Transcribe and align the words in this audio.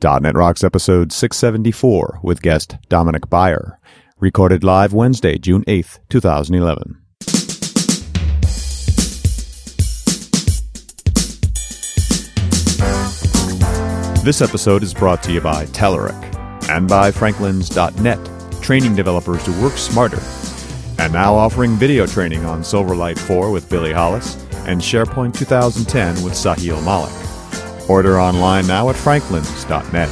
.NET 0.00 0.34
Rocks 0.34 0.64
episode 0.64 1.12
674 1.12 2.20
with 2.22 2.42
guest 2.42 2.76
Dominick 2.88 3.26
Baier, 3.26 3.76
recorded 4.18 4.64
live 4.64 4.92
Wednesday, 4.92 5.36
June 5.38 5.64
8th, 5.64 5.98
2011. 6.08 7.00
This 14.24 14.42
episode 14.42 14.82
is 14.82 14.92
brought 14.92 15.22
to 15.22 15.32
you 15.32 15.40
by 15.40 15.64
Telerik 15.66 16.68
and 16.68 16.88
by 16.88 17.10
Franklins.net, 17.10 18.62
training 18.62 18.94
developers 18.94 19.42
to 19.44 19.62
work 19.62 19.74
smarter. 19.74 20.20
And 20.98 21.12
now 21.12 21.34
offering 21.34 21.76
video 21.76 22.06
training 22.06 22.44
on 22.44 22.60
Silverlight 22.60 23.18
4 23.18 23.50
with 23.50 23.68
Billy 23.70 23.92
Hollis 23.92 24.36
and 24.66 24.80
SharePoint 24.80 25.34
2010 25.34 26.22
with 26.22 26.34
Sahil 26.34 26.84
Malik. 26.84 27.29
Order 27.90 28.20
online 28.20 28.68
now 28.68 28.88
at 28.88 28.94
franklins.net. 28.94 30.08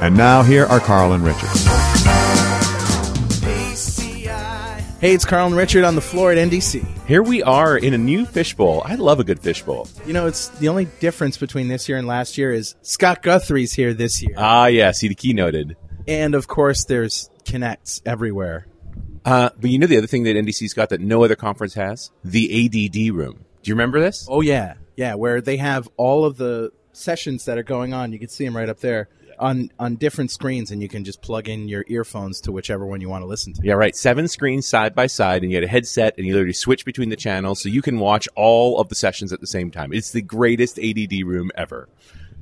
And 0.00 0.16
now 0.16 0.44
here 0.44 0.64
are 0.66 0.78
Carl 0.78 1.14
and 1.14 1.24
Richard. 1.24 1.48
Hey, 5.00 5.14
it's 5.14 5.24
Carl 5.24 5.48
and 5.48 5.56
Richard 5.56 5.82
on 5.82 5.96
the 5.96 6.00
floor 6.00 6.30
at 6.30 6.38
NDC. 6.38 6.86
Here 7.08 7.24
we 7.24 7.42
are 7.42 7.76
in 7.76 7.92
a 7.92 7.98
new 7.98 8.24
fishbowl. 8.24 8.82
I 8.84 8.94
love 8.94 9.18
a 9.18 9.24
good 9.24 9.40
fishbowl. 9.40 9.88
You 10.06 10.12
know, 10.12 10.28
it's 10.28 10.46
the 10.60 10.68
only 10.68 10.84
difference 11.00 11.36
between 11.38 11.66
this 11.66 11.88
year 11.88 11.98
and 11.98 12.06
last 12.06 12.38
year 12.38 12.52
is 12.52 12.76
Scott 12.82 13.20
Guthrie's 13.22 13.72
here 13.72 13.92
this 13.92 14.22
year. 14.22 14.34
Ah, 14.38 14.66
yeah, 14.66 14.92
see 14.92 15.08
the 15.08 15.16
keynoted. 15.16 15.74
and 16.06 16.36
of 16.36 16.46
course, 16.46 16.84
there's 16.84 17.30
Connects 17.44 18.00
everywhere. 18.06 18.68
Uh, 19.24 19.50
but 19.58 19.70
you 19.70 19.78
know 19.80 19.88
the 19.88 19.98
other 19.98 20.06
thing 20.06 20.22
that 20.22 20.36
NDC's 20.36 20.72
got 20.72 20.90
that 20.90 21.00
no 21.00 21.24
other 21.24 21.34
conference 21.34 21.74
has? 21.74 22.12
The 22.22 22.66
ADD 22.66 23.12
room. 23.12 23.44
Do 23.62 23.68
you 23.70 23.74
remember 23.74 23.98
this? 24.00 24.26
Oh, 24.30 24.40
yeah. 24.40 24.74
Yeah, 25.00 25.14
where 25.14 25.40
they 25.40 25.56
have 25.56 25.88
all 25.96 26.26
of 26.26 26.36
the 26.36 26.72
sessions 26.92 27.46
that 27.46 27.56
are 27.56 27.62
going 27.62 27.94
on. 27.94 28.12
You 28.12 28.18
can 28.18 28.28
see 28.28 28.44
them 28.44 28.54
right 28.54 28.68
up 28.68 28.80
there 28.80 29.08
on, 29.38 29.70
on 29.78 29.96
different 29.96 30.30
screens, 30.30 30.70
and 30.70 30.82
you 30.82 30.90
can 30.90 31.04
just 31.04 31.22
plug 31.22 31.48
in 31.48 31.68
your 31.68 31.86
earphones 31.88 32.38
to 32.42 32.52
whichever 32.52 32.84
one 32.84 33.00
you 33.00 33.08
want 33.08 33.22
to 33.22 33.26
listen 33.26 33.54
to. 33.54 33.62
Yeah, 33.64 33.72
right. 33.72 33.96
Seven 33.96 34.28
screens 34.28 34.68
side 34.68 34.94
by 34.94 35.06
side, 35.06 35.42
and 35.42 35.50
you 35.50 35.56
get 35.56 35.64
a 35.64 35.70
headset, 35.70 36.18
and 36.18 36.26
you 36.26 36.34
literally 36.34 36.52
switch 36.52 36.84
between 36.84 37.08
the 37.08 37.16
channels, 37.16 37.62
so 37.62 37.70
you 37.70 37.80
can 37.80 37.98
watch 37.98 38.28
all 38.36 38.78
of 38.78 38.90
the 38.90 38.94
sessions 38.94 39.32
at 39.32 39.40
the 39.40 39.46
same 39.46 39.70
time. 39.70 39.90
It's 39.94 40.10
the 40.10 40.20
greatest 40.20 40.78
ADD 40.78 41.24
room 41.24 41.50
ever. 41.54 41.88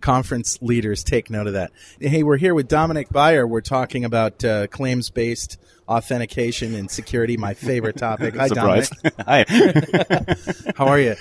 Conference 0.00 0.58
leaders 0.62 1.02
take 1.04 1.30
note 1.30 1.46
of 1.46 1.52
that. 1.54 1.72
Hey, 2.00 2.22
we're 2.22 2.36
here 2.36 2.54
with 2.54 2.68
Dominick 2.68 3.08
Baier. 3.10 3.48
We're 3.48 3.60
talking 3.60 4.04
about 4.04 4.44
uh, 4.44 4.66
claims 4.68 5.10
based 5.10 5.58
authentication 5.88 6.74
and 6.74 6.91
security, 6.91 7.36
my 7.36 7.54
favorite 7.54 7.96
topic. 7.96 8.36
Hi, 8.36 8.48
Dominick. 8.48 8.88
Hi. 9.26 9.44
How 10.76 10.86
are 10.88 10.98
you? 10.98 11.16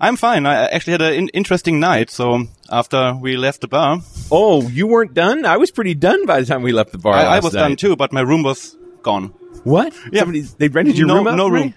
I'm 0.00 0.16
fine. 0.16 0.46
I 0.46 0.66
actually 0.68 0.92
had 0.92 1.02
an 1.02 1.14
in- 1.14 1.28
interesting 1.28 1.80
night. 1.80 2.10
So 2.10 2.44
after 2.70 3.14
we 3.14 3.36
left 3.36 3.60
the 3.60 3.68
bar, 3.68 4.00
Oh, 4.30 4.62
you 4.68 4.86
weren't 4.86 5.14
done? 5.14 5.44
I 5.44 5.56
was 5.58 5.70
pretty 5.70 5.94
done 5.94 6.26
by 6.26 6.40
the 6.40 6.46
time 6.46 6.62
we 6.62 6.72
left 6.72 6.92
the 6.92 6.98
bar. 6.98 7.14
I, 7.14 7.36
I 7.36 7.40
was 7.40 7.52
night. 7.54 7.60
done 7.60 7.76
too, 7.76 7.96
but 7.96 8.12
my 8.12 8.20
room 8.22 8.42
was 8.42 8.76
gone. 9.02 9.28
What? 9.64 9.94
Yeah. 10.12 10.20
Somebody, 10.20 10.40
they 10.42 10.68
rented 10.68 10.96
your 10.98 11.08
no, 11.08 11.16
room 11.16 11.26
out 11.28 11.36
no 11.36 11.48
room. 11.48 11.74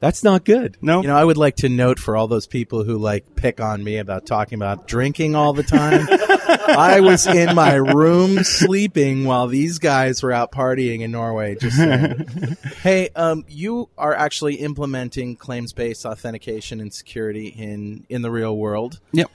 You? 0.00 0.06
That's 0.06 0.24
not 0.24 0.44
good. 0.44 0.76
No. 0.80 1.02
You 1.02 1.08
know, 1.08 1.16
I 1.16 1.24
would 1.24 1.36
like 1.36 1.56
to 1.56 1.68
note 1.68 1.98
for 1.98 2.16
all 2.16 2.26
those 2.26 2.46
people 2.46 2.84
who 2.84 2.98
like 2.98 3.36
pick 3.36 3.60
on 3.60 3.84
me 3.84 3.98
about 3.98 4.26
talking 4.26 4.56
about 4.56 4.88
drinking 4.88 5.34
all 5.34 5.52
the 5.52 5.62
time. 5.62 6.06
I 6.68 7.00
was 7.00 7.26
in 7.26 7.54
my 7.54 7.74
room 7.74 8.42
sleeping 8.42 9.24
while 9.24 9.46
these 9.46 9.78
guys 9.78 10.22
were 10.22 10.32
out 10.32 10.52
partying 10.52 11.00
in 11.00 11.10
Norway. 11.10 11.56
Just 11.56 11.76
saying. 11.76 12.56
hey, 12.82 13.10
um, 13.14 13.44
you 13.48 13.88
are 13.98 14.14
actually 14.14 14.56
implementing 14.56 15.36
claims-based 15.36 16.06
authentication 16.06 16.80
and 16.80 16.92
security 16.92 17.48
in 17.48 18.06
in 18.08 18.22
the 18.22 18.30
real 18.30 18.56
world. 18.56 19.00
Yep. 19.12 19.30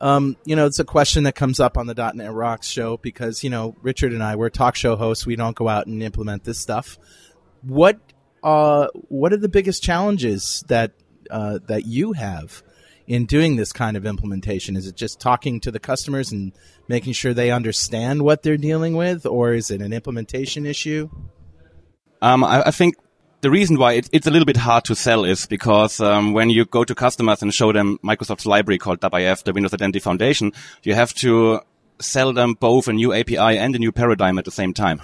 Um, 0.00 0.36
you 0.44 0.56
know, 0.56 0.66
it's 0.66 0.80
a 0.80 0.84
question 0.84 1.24
that 1.24 1.36
comes 1.36 1.60
up 1.60 1.78
on 1.78 1.86
the 1.86 1.94
.NET 1.94 2.32
Rocks 2.32 2.68
show 2.68 2.96
because 2.96 3.44
you 3.44 3.50
know 3.50 3.76
Richard 3.82 4.12
and 4.12 4.22
I 4.22 4.36
we're 4.36 4.50
talk 4.50 4.74
show 4.74 4.96
hosts. 4.96 5.24
We 5.24 5.36
don't 5.36 5.56
go 5.56 5.68
out 5.68 5.86
and 5.86 6.02
implement 6.02 6.44
this 6.44 6.58
stuff. 6.58 6.98
What 7.62 7.98
uh, 8.42 8.88
what 9.08 9.32
are 9.32 9.36
the 9.36 9.48
biggest 9.48 9.82
challenges 9.82 10.64
that 10.68 10.92
uh, 11.30 11.58
that 11.66 11.86
you 11.86 12.12
have 12.12 12.62
in 13.06 13.26
doing 13.26 13.56
this 13.56 13.72
kind 13.72 13.96
of 13.96 14.06
implementation? 14.06 14.76
Is 14.76 14.86
it 14.86 14.96
just 14.96 15.20
talking 15.20 15.60
to 15.60 15.70
the 15.70 15.80
customers 15.80 16.32
and 16.32 16.52
making 16.88 17.12
sure 17.12 17.34
they 17.34 17.50
understand 17.50 18.22
what 18.22 18.42
they're 18.42 18.56
dealing 18.56 18.94
with, 18.94 19.26
or 19.26 19.52
is 19.52 19.70
it 19.70 19.80
an 19.80 19.92
implementation 19.92 20.66
issue? 20.66 21.08
Um, 22.20 22.44
I, 22.44 22.62
I 22.66 22.70
think 22.70 22.96
the 23.40 23.50
reason 23.50 23.76
why 23.76 23.94
it, 23.94 24.08
it's 24.12 24.26
a 24.26 24.30
little 24.30 24.46
bit 24.46 24.56
hard 24.56 24.84
to 24.84 24.94
sell 24.94 25.24
is 25.24 25.46
because 25.46 26.00
um, 26.00 26.32
when 26.32 26.48
you 26.50 26.64
go 26.64 26.84
to 26.84 26.94
customers 26.94 27.42
and 27.42 27.52
show 27.52 27.72
them 27.72 27.98
Microsoft's 28.04 28.46
library 28.46 28.78
called 28.78 29.00
WIF, 29.00 29.42
the 29.44 29.52
Windows 29.52 29.74
Identity 29.74 29.98
Foundation, 29.98 30.52
you 30.84 30.94
have 30.94 31.12
to 31.14 31.60
sell 32.00 32.32
them 32.32 32.54
both 32.54 32.88
a 32.88 32.92
new 32.92 33.12
API 33.12 33.58
and 33.58 33.74
a 33.74 33.78
new 33.78 33.92
paradigm 33.92 34.38
at 34.38 34.44
the 34.44 34.50
same 34.50 34.72
time. 34.72 35.00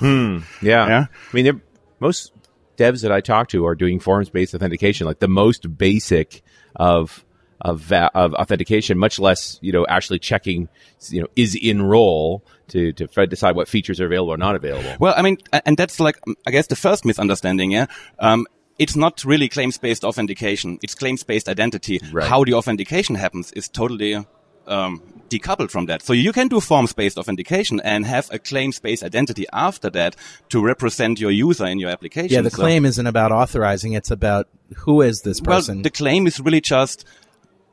Yeah. 0.62 0.86
Yeah. 0.86 1.06
I 1.32 1.36
mean, 1.36 1.62
most 2.00 2.32
devs 2.78 3.02
that 3.02 3.12
I 3.12 3.20
talk 3.20 3.48
to 3.48 3.66
are 3.66 3.74
doing 3.74 4.00
forms-based 4.00 4.54
authentication, 4.54 5.06
like 5.06 5.18
the 5.18 5.28
most 5.28 5.76
basic 5.76 6.42
of 6.76 7.24
of, 7.60 7.92
of 7.92 8.34
authentication, 8.34 8.98
much 8.98 9.18
less 9.18 9.58
you 9.60 9.72
know 9.72 9.84
actually 9.88 10.20
checking 10.20 10.68
you 11.08 11.20
know 11.20 11.28
is 11.36 11.54
in 11.54 11.82
role 11.82 12.44
to 12.68 12.92
to 12.92 13.06
decide 13.26 13.56
what 13.56 13.68
features 13.68 14.00
are 14.00 14.06
available 14.06 14.32
or 14.32 14.36
not 14.36 14.54
available. 14.54 14.94
Well, 15.00 15.14
I 15.16 15.22
mean, 15.22 15.38
and 15.52 15.76
that's 15.76 16.00
like, 16.00 16.16
um, 16.26 16.36
I 16.46 16.50
guess 16.50 16.68
the 16.68 16.76
first 16.76 17.04
misunderstanding, 17.04 17.72
yeah. 17.72 17.86
Um, 18.18 18.46
it's 18.78 18.94
not 18.94 19.24
really 19.24 19.48
claims-based 19.48 20.04
authentication. 20.04 20.78
It's 20.84 20.94
claims-based 20.94 21.48
identity. 21.48 22.00
Right. 22.12 22.28
How 22.28 22.44
the 22.44 22.54
authentication 22.54 23.16
happens 23.16 23.50
is 23.52 23.68
totally 23.68 24.24
um, 24.68 25.02
decoupled 25.28 25.70
from 25.70 25.86
that. 25.86 26.02
So 26.02 26.12
you 26.12 26.32
can 26.32 26.48
do 26.48 26.60
forms-based 26.60 27.18
authentication 27.18 27.80
and 27.80 28.06
have 28.06 28.28
a 28.32 28.38
claims-based 28.38 29.02
identity 29.02 29.46
after 29.52 29.90
that 29.90 30.16
to 30.50 30.62
represent 30.64 31.20
your 31.20 31.30
user 31.30 31.66
in 31.66 31.78
your 31.78 31.90
application. 31.90 32.34
Yeah, 32.34 32.42
the 32.42 32.50
So- 32.50 32.56
claim 32.62 32.84
isn't 32.84 33.06
about 33.06 33.32
authorizing; 33.32 33.92
it's 33.92 34.10
about 34.10 34.48
who 34.76 35.02
is 35.02 35.22
this 35.22 35.40
person. 35.40 35.46
well, 35.50 35.58
person. 35.60 35.82
the 35.82 35.90
claim 35.90 36.26
is 36.26 36.40
really 36.40 36.60
just 36.60 37.04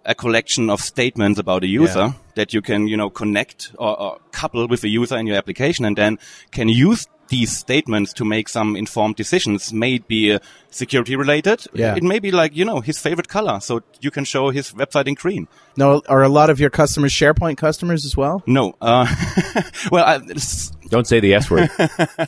a 0.05 0.15
collection 0.15 0.69
of 0.69 0.79
statements 0.81 1.39
about 1.39 1.63
a 1.63 1.67
user 1.67 1.99
Yeah. 1.99 2.13
that 2.35 2.53
you 2.53 2.61
can, 2.61 2.87
you 2.87 2.95
know, 2.97 3.09
connect 3.09 3.71
or, 3.79 3.99
or 3.99 4.17
couple 4.31 4.67
with 4.67 4.83
a 4.83 4.87
user 4.87 5.17
in 5.17 5.27
your 5.27 5.37
application 5.37 5.85
and 5.85 5.97
then 5.97 6.19
can 6.51 6.69
use 6.69 7.07
these 7.27 7.57
statements 7.57 8.13
to 8.13 8.23
make 8.23 8.47
some 8.47 8.75
informed 8.75 9.15
decisions. 9.15 9.73
May 9.73 9.95
it 9.95 10.07
be 10.07 10.33
uh, 10.33 10.39
security 10.69 11.15
related. 11.15 11.65
Yeah. 11.73 11.95
It 11.95 12.03
may 12.03 12.19
be 12.19 12.29
like, 12.31 12.55
you 12.55 12.65
know, 12.65 12.81
his 12.81 12.99
favorite 12.99 13.27
color. 13.27 13.59
So 13.61 13.81
you 13.99 14.11
can 14.11 14.25
show 14.25 14.51
his 14.51 14.71
website 14.73 15.07
in 15.07 15.15
green. 15.15 15.47
no, 15.75 16.03
are 16.07 16.21
a 16.21 16.29
lot 16.29 16.51
of 16.51 16.59
your 16.59 16.69
customers 16.69 17.11
SharePoint 17.11 17.57
customers 17.57 18.05
as 18.05 18.15
well? 18.15 18.43
No. 18.45 18.75
Uh, 18.79 19.07
well, 19.91 20.05
I, 20.05 20.19
s- 20.35 20.71
Don't 20.89 21.07
say 21.07 21.19
the 21.19 21.33
S 21.33 21.49
word. 21.49 21.69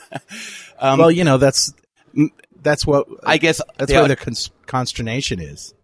well, 0.82 1.12
you 1.12 1.24
know 1.24 1.38
that's 1.38 1.74
that's 2.64 2.86
what 2.88 3.08
I 3.24 3.38
guess 3.38 3.62
that's 3.78 3.92
they 3.92 3.96
where 3.98 4.06
are- 4.06 4.08
the 4.08 4.16
cons- 4.16 4.50
consternation 4.66 5.40
is. 5.40 5.76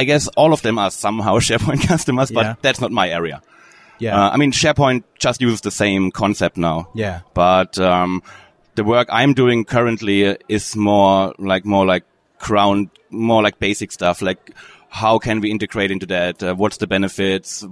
I 0.00 0.04
guess 0.04 0.28
all 0.36 0.52
of 0.52 0.62
them 0.62 0.78
are 0.78 0.90
somehow 0.90 1.38
SharePoint 1.48 1.86
customers, 1.88 2.30
but 2.30 2.44
Yeah. 2.44 2.54
that's 2.62 2.80
not 2.80 2.92
my 2.92 3.08
area. 3.08 3.40
Yeah, 3.98 4.14
Uh, 4.26 4.30
I 4.30 4.36
mean, 4.36 4.52
SharePoint 4.52 5.04
just 5.18 5.40
uses 5.40 5.60
the 5.62 5.70
same 5.70 6.10
concept 6.10 6.56
now. 6.56 6.88
yeah. 6.94 7.20
but 7.34 7.78
um, 7.78 8.22
the 8.74 8.84
work 8.84 9.08
I'm 9.10 9.32
doing 9.34 9.64
currently 9.64 10.36
is 10.48 10.76
more 10.76 11.34
like 11.38 11.64
more 11.64 11.86
like 11.86 12.04
ground, 12.38 12.90
more 13.10 13.42
like 13.42 13.58
basic 13.58 13.90
stuff. 13.92 14.20
Like 14.22 14.50
how 14.90 15.18
can 15.18 15.40
we 15.40 15.50
integrate 15.50 15.90
into 15.90 16.06
that? 16.06 16.42
Uh, 16.42 16.54
what's 16.54 16.76
the 16.76 16.86
benefits? 16.86 17.64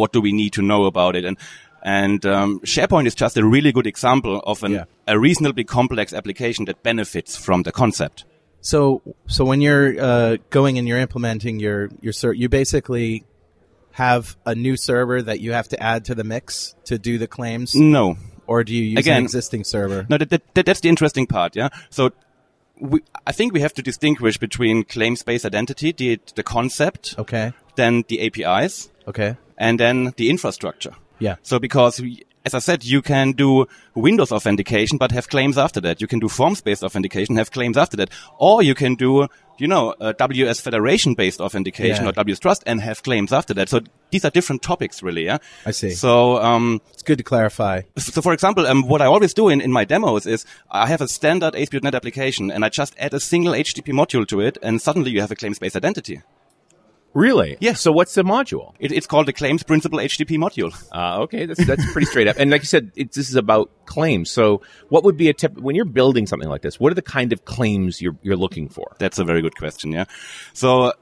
What 0.00 0.12
do 0.12 0.20
we 0.20 0.32
need 0.32 0.52
to 0.54 0.62
know 0.62 0.84
about 0.84 1.16
it? 1.16 1.24
And 1.24 1.36
and 1.82 2.26
um, 2.26 2.60
SharePoint 2.60 3.06
is 3.06 3.14
just 3.14 3.38
a 3.38 3.44
really 3.44 3.72
good 3.72 3.86
example 3.86 4.42
of 4.44 4.62
an, 4.62 4.72
Yeah. 4.72 4.84
a 5.06 5.18
reasonably 5.18 5.64
complex 5.64 6.12
application 6.12 6.66
that 6.66 6.82
benefits 6.82 7.36
from 7.38 7.62
the 7.62 7.72
concept. 7.72 8.24
So, 8.60 9.02
so 9.26 9.44
when 9.44 9.60
you're 9.60 10.00
uh, 10.00 10.36
going 10.50 10.78
and 10.78 10.86
you're 10.86 10.98
implementing 10.98 11.60
your 11.60 11.88
your 12.00 12.12
ser- 12.12 12.34
you 12.34 12.48
basically 12.48 13.24
have 13.92 14.36
a 14.46 14.54
new 14.54 14.76
server 14.76 15.20
that 15.22 15.40
you 15.40 15.52
have 15.52 15.68
to 15.68 15.82
add 15.82 16.04
to 16.06 16.14
the 16.14 16.24
mix 16.24 16.74
to 16.84 16.98
do 16.98 17.18
the 17.18 17.26
claims, 17.26 17.74
No, 17.74 18.16
or 18.46 18.62
do 18.64 18.72
you 18.74 18.84
use 18.84 19.06
an 19.06 19.22
existing 19.22 19.64
server? 19.64 20.06
No, 20.08 20.16
that, 20.16 20.30
that, 20.30 20.54
that, 20.54 20.66
that's 20.66 20.80
the 20.80 20.88
interesting 20.88 21.26
part, 21.26 21.56
yeah? 21.56 21.68
So, 21.90 22.10
we, 22.78 23.00
I 23.26 23.32
think 23.32 23.52
we 23.52 23.60
have 23.60 23.74
to 23.74 23.82
distinguish 23.82 24.38
between 24.38 24.84
claims-based 24.84 25.44
identity, 25.44 25.92
the, 25.92 26.20
the 26.36 26.42
concept, 26.42 27.16
Okay, 27.18 27.52
then 27.74 28.04
the 28.08 28.24
APIs, 28.26 28.90
okay, 29.08 29.36
and 29.58 29.78
then 29.80 30.12
the 30.16 30.30
infrastructure. 30.30 30.94
yeah, 31.18 31.36
So 31.42 31.58
because, 31.58 32.00
we, 32.00 32.22
as 32.44 32.54
I 32.54 32.58
said, 32.58 32.84
you 32.84 33.02
can 33.02 33.32
do 33.32 33.66
Windows 33.94 34.32
authentication, 34.32 34.96
but 34.98 35.12
have 35.12 35.28
claims 35.28 35.58
after 35.58 35.80
that. 35.82 36.00
You 36.00 36.06
can 36.06 36.18
do 36.20 36.28
forms-based 36.28 36.82
authentication, 36.82 37.36
have 37.36 37.50
claims 37.50 37.76
after 37.76 37.96
that. 37.98 38.10
Or 38.38 38.62
you 38.62 38.74
can 38.74 38.94
do, 38.94 39.28
you 39.58 39.68
know, 39.68 39.94
uh, 40.00 40.12
WS 40.12 40.58
Federation-based 40.60 41.40
authentication 41.40 42.04
Yeah. 42.04 42.10
or 42.10 42.12
WS 42.12 42.38
Trust 42.38 42.62
and 42.66 42.80
have 42.80 43.02
claims 43.02 43.32
after 43.32 43.52
that. 43.54 43.68
So 43.68 43.80
these 44.10 44.24
are 44.24 44.30
different 44.30 44.62
topics, 44.62 45.02
really, 45.02 45.24
yeah? 45.26 45.38
I 45.66 45.72
see. 45.72 45.90
So, 45.90 46.38
um, 46.38 46.80
it's 46.92 47.02
good 47.02 47.18
to 47.18 47.24
clarify. 47.24 47.82
so 47.98 48.22
for 48.22 48.32
example, 48.32 48.66
um, 48.66 48.88
what 48.88 49.02
I 49.02 49.06
always 49.06 49.34
do 49.34 49.48
in, 49.50 49.60
in 49.60 49.70
my 49.70 49.84
demos 49.84 50.24
is 50.26 50.46
I 50.70 50.86
have 50.86 51.02
a 51.02 51.08
standard 51.08 51.54
ASP.NET 51.54 51.94
application 51.94 52.50
and 52.50 52.64
I 52.64 52.70
just 52.70 52.94
add 52.98 53.12
a 53.12 53.20
single 53.20 53.52
HTTP 53.52 53.92
module 53.92 54.26
to 54.28 54.40
it 54.40 54.56
and 54.62 54.80
suddenly 54.80 55.10
you 55.10 55.20
have 55.20 55.30
a 55.30 55.36
claims-based 55.36 55.76
identity. 55.76 56.22
Really? 57.12 57.56
Yeah. 57.60 57.72
So 57.72 57.90
what's 57.90 58.14
the 58.14 58.22
module? 58.22 58.74
It, 58.78 58.92
it's 58.92 59.06
called 59.06 59.26
the 59.26 59.32
Claims 59.32 59.62
Principal 59.62 59.98
HTTP 59.98 60.38
module. 60.38 60.72
Uh, 60.92 61.22
okay, 61.22 61.46
that's 61.46 61.64
that's 61.66 61.90
pretty 61.92 62.06
straight 62.06 62.28
up. 62.28 62.36
And 62.38 62.50
like 62.50 62.62
you 62.62 62.66
said, 62.66 62.92
it, 62.94 63.12
this 63.12 63.28
is 63.28 63.34
about 63.34 63.70
claims. 63.86 64.30
So 64.30 64.62
what 64.88 65.02
would 65.04 65.16
be 65.16 65.28
a 65.28 65.34
tip 65.34 65.58
when 65.58 65.74
you're 65.74 65.84
building 65.84 66.26
something 66.26 66.48
like 66.48 66.62
this? 66.62 66.78
What 66.78 66.92
are 66.92 66.94
the 66.94 67.02
kind 67.02 67.32
of 67.32 67.44
claims 67.44 68.00
you're 68.00 68.16
you're 68.22 68.36
looking 68.36 68.68
for? 68.68 68.94
That's 68.98 69.18
a 69.18 69.24
very 69.24 69.42
good 69.42 69.56
question. 69.56 69.90
Yeah. 69.90 70.04
So 70.52 70.92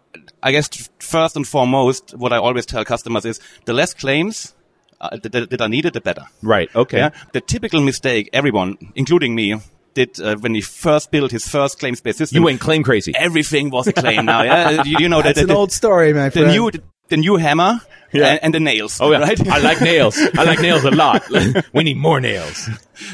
I 0.42 0.52
guess 0.52 0.68
first 0.98 1.36
and 1.36 1.46
foremost, 1.46 2.14
what 2.16 2.32
I 2.32 2.38
always 2.38 2.64
tell 2.64 2.84
customers 2.84 3.24
is 3.26 3.40
the 3.66 3.74
less 3.74 3.92
claims 3.92 4.54
uh, 5.00 5.18
that, 5.22 5.32
that 5.32 5.50
that 5.50 5.60
are 5.60 5.68
needed, 5.68 5.92
the 5.92 6.00
better. 6.00 6.24
Right. 6.42 6.74
Okay. 6.74 6.98
Yeah. 6.98 7.10
The 7.32 7.42
typical 7.42 7.82
mistake 7.82 8.30
everyone, 8.32 8.78
including 8.94 9.34
me, 9.34 9.60
did 9.98 10.20
uh, 10.20 10.36
when 10.44 10.54
he 10.54 10.62
first 10.62 11.10
built 11.10 11.30
his 11.38 11.44
first 11.56 11.78
claims-based 11.80 12.18
system. 12.18 12.36
You 12.36 12.44
went 12.48 12.60
claim 12.60 12.82
crazy. 12.82 13.12
everything 13.28 13.70
was 13.70 13.86
a 13.86 13.92
claim 13.92 14.24
now. 14.24 14.42
Yeah. 14.42 14.82
You, 14.88 14.96
you 15.04 15.08
know 15.08 15.20
that 15.22 15.34
That's 15.34 15.46
the, 15.46 15.52
an 15.52 15.58
old 15.58 15.72
story, 15.72 16.12
my 16.14 16.28
the 16.30 16.46
new 16.46 16.70
the 17.12 17.16
new 17.16 17.36
hammer 17.36 17.80
and, 18.12 18.38
and 18.44 18.52
the 18.54 18.60
nails. 18.60 19.00
Oh 19.00 19.10
yeah, 19.12 19.20
Right. 19.28 19.40
I 19.48 19.58
like 19.68 19.80
nails. 19.80 20.16
I 20.40 20.44
like 20.50 20.60
nails 20.60 20.84
a 20.84 20.90
lot. 20.90 21.22
we 21.76 21.82
need 21.88 21.96
more 21.96 22.20
nails. 22.20 22.68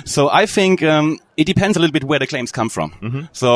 So 0.04 0.28
I 0.42 0.46
think 0.46 0.82
um, 0.82 1.18
it 1.36 1.44
depends 1.46 1.76
a 1.76 1.80
little 1.80 1.92
bit 1.92 2.04
where 2.04 2.18
the 2.18 2.26
claims 2.26 2.50
come 2.52 2.68
from. 2.68 2.90
Mm-hmm. 2.90 3.20
So 3.32 3.50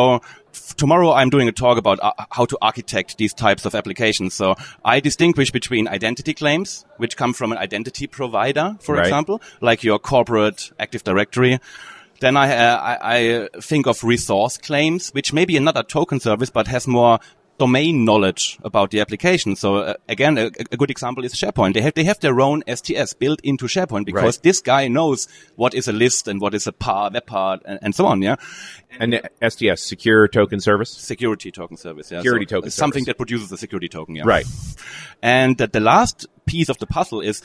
f- 0.54 0.74
tomorrow 0.76 1.10
I'm 1.12 1.30
doing 1.30 1.48
a 1.48 1.52
talk 1.52 1.76
about 1.78 1.98
uh, 2.00 2.12
how 2.30 2.46
to 2.46 2.56
architect 2.62 3.18
these 3.18 3.34
types 3.34 3.66
of 3.66 3.74
applications. 3.74 4.34
So 4.34 4.54
I 4.84 5.00
distinguish 5.00 5.50
between 5.50 5.88
identity 5.88 6.34
claims, 6.34 6.84
which 6.98 7.16
come 7.16 7.32
from 7.34 7.52
an 7.52 7.58
identity 7.58 8.06
provider, 8.06 8.76
for 8.80 8.94
Right. 8.94 9.06
example, 9.06 9.40
like 9.60 9.82
your 9.84 9.98
corporate 9.98 10.70
Active 10.78 11.02
Directory. 11.04 11.58
Then 12.20 12.36
I, 12.36 12.54
uh, 12.56 12.76
I, 12.76 13.44
I 13.54 13.60
think 13.60 13.86
of 13.86 14.02
resource 14.02 14.58
claims, 14.58 15.10
which 15.10 15.32
may 15.32 15.44
be 15.44 15.56
another 15.56 15.82
token 15.82 16.18
service, 16.20 16.50
but 16.50 16.66
has 16.66 16.86
more 16.88 17.20
domain 17.58 18.04
knowledge 18.04 18.56
about 18.62 18.90
the 18.92 19.00
application. 19.00 19.56
So 19.56 19.76
uh, 19.78 19.94
again, 20.08 20.38
a, 20.38 20.46
a 20.70 20.76
good 20.76 20.90
example 20.92 21.24
is 21.24 21.34
SharePoint. 21.34 21.74
They 21.74 21.80
have 21.80 21.94
they 21.94 22.04
have 22.04 22.20
their 22.20 22.40
own 22.40 22.62
STS 22.72 23.14
built 23.14 23.40
into 23.42 23.66
SharePoint 23.66 24.04
because 24.06 24.36
Right. 24.36 24.42
this 24.44 24.60
guy 24.60 24.86
knows 24.88 25.26
what 25.56 25.74
is 25.74 25.88
a 25.88 25.92
list 25.92 26.28
and 26.28 26.40
what 26.40 26.54
is 26.54 26.66
a 26.68 26.72
par, 26.72 27.10
web 27.12 27.26
part, 27.26 27.62
and, 27.64 27.78
and 27.82 27.94
so 27.96 28.06
on. 28.06 28.22
Yeah, 28.22 28.36
And 29.00 29.12
the 29.12 29.30
STS, 29.50 29.82
secure 29.82 30.28
token 30.28 30.60
service. 30.60 30.90
security 30.90 31.50
token 31.50 31.76
service. 31.76 32.10
Yeah, 32.12 32.18
Security 32.18 32.46
So 32.48 32.56
token 32.56 32.70
something 32.70 33.00
service. 33.02 33.06
that 33.08 33.16
produces 33.16 33.50
a 33.52 33.56
security 33.56 33.88
token. 33.88 34.14
Yeah, 34.14 34.22
Right. 34.24 34.46
And 35.22 35.58
that 35.58 35.72
the 35.72 35.80
last 35.80 36.26
piece 36.46 36.68
of 36.68 36.78
the 36.78 36.86
puzzle 36.86 37.20
is 37.20 37.42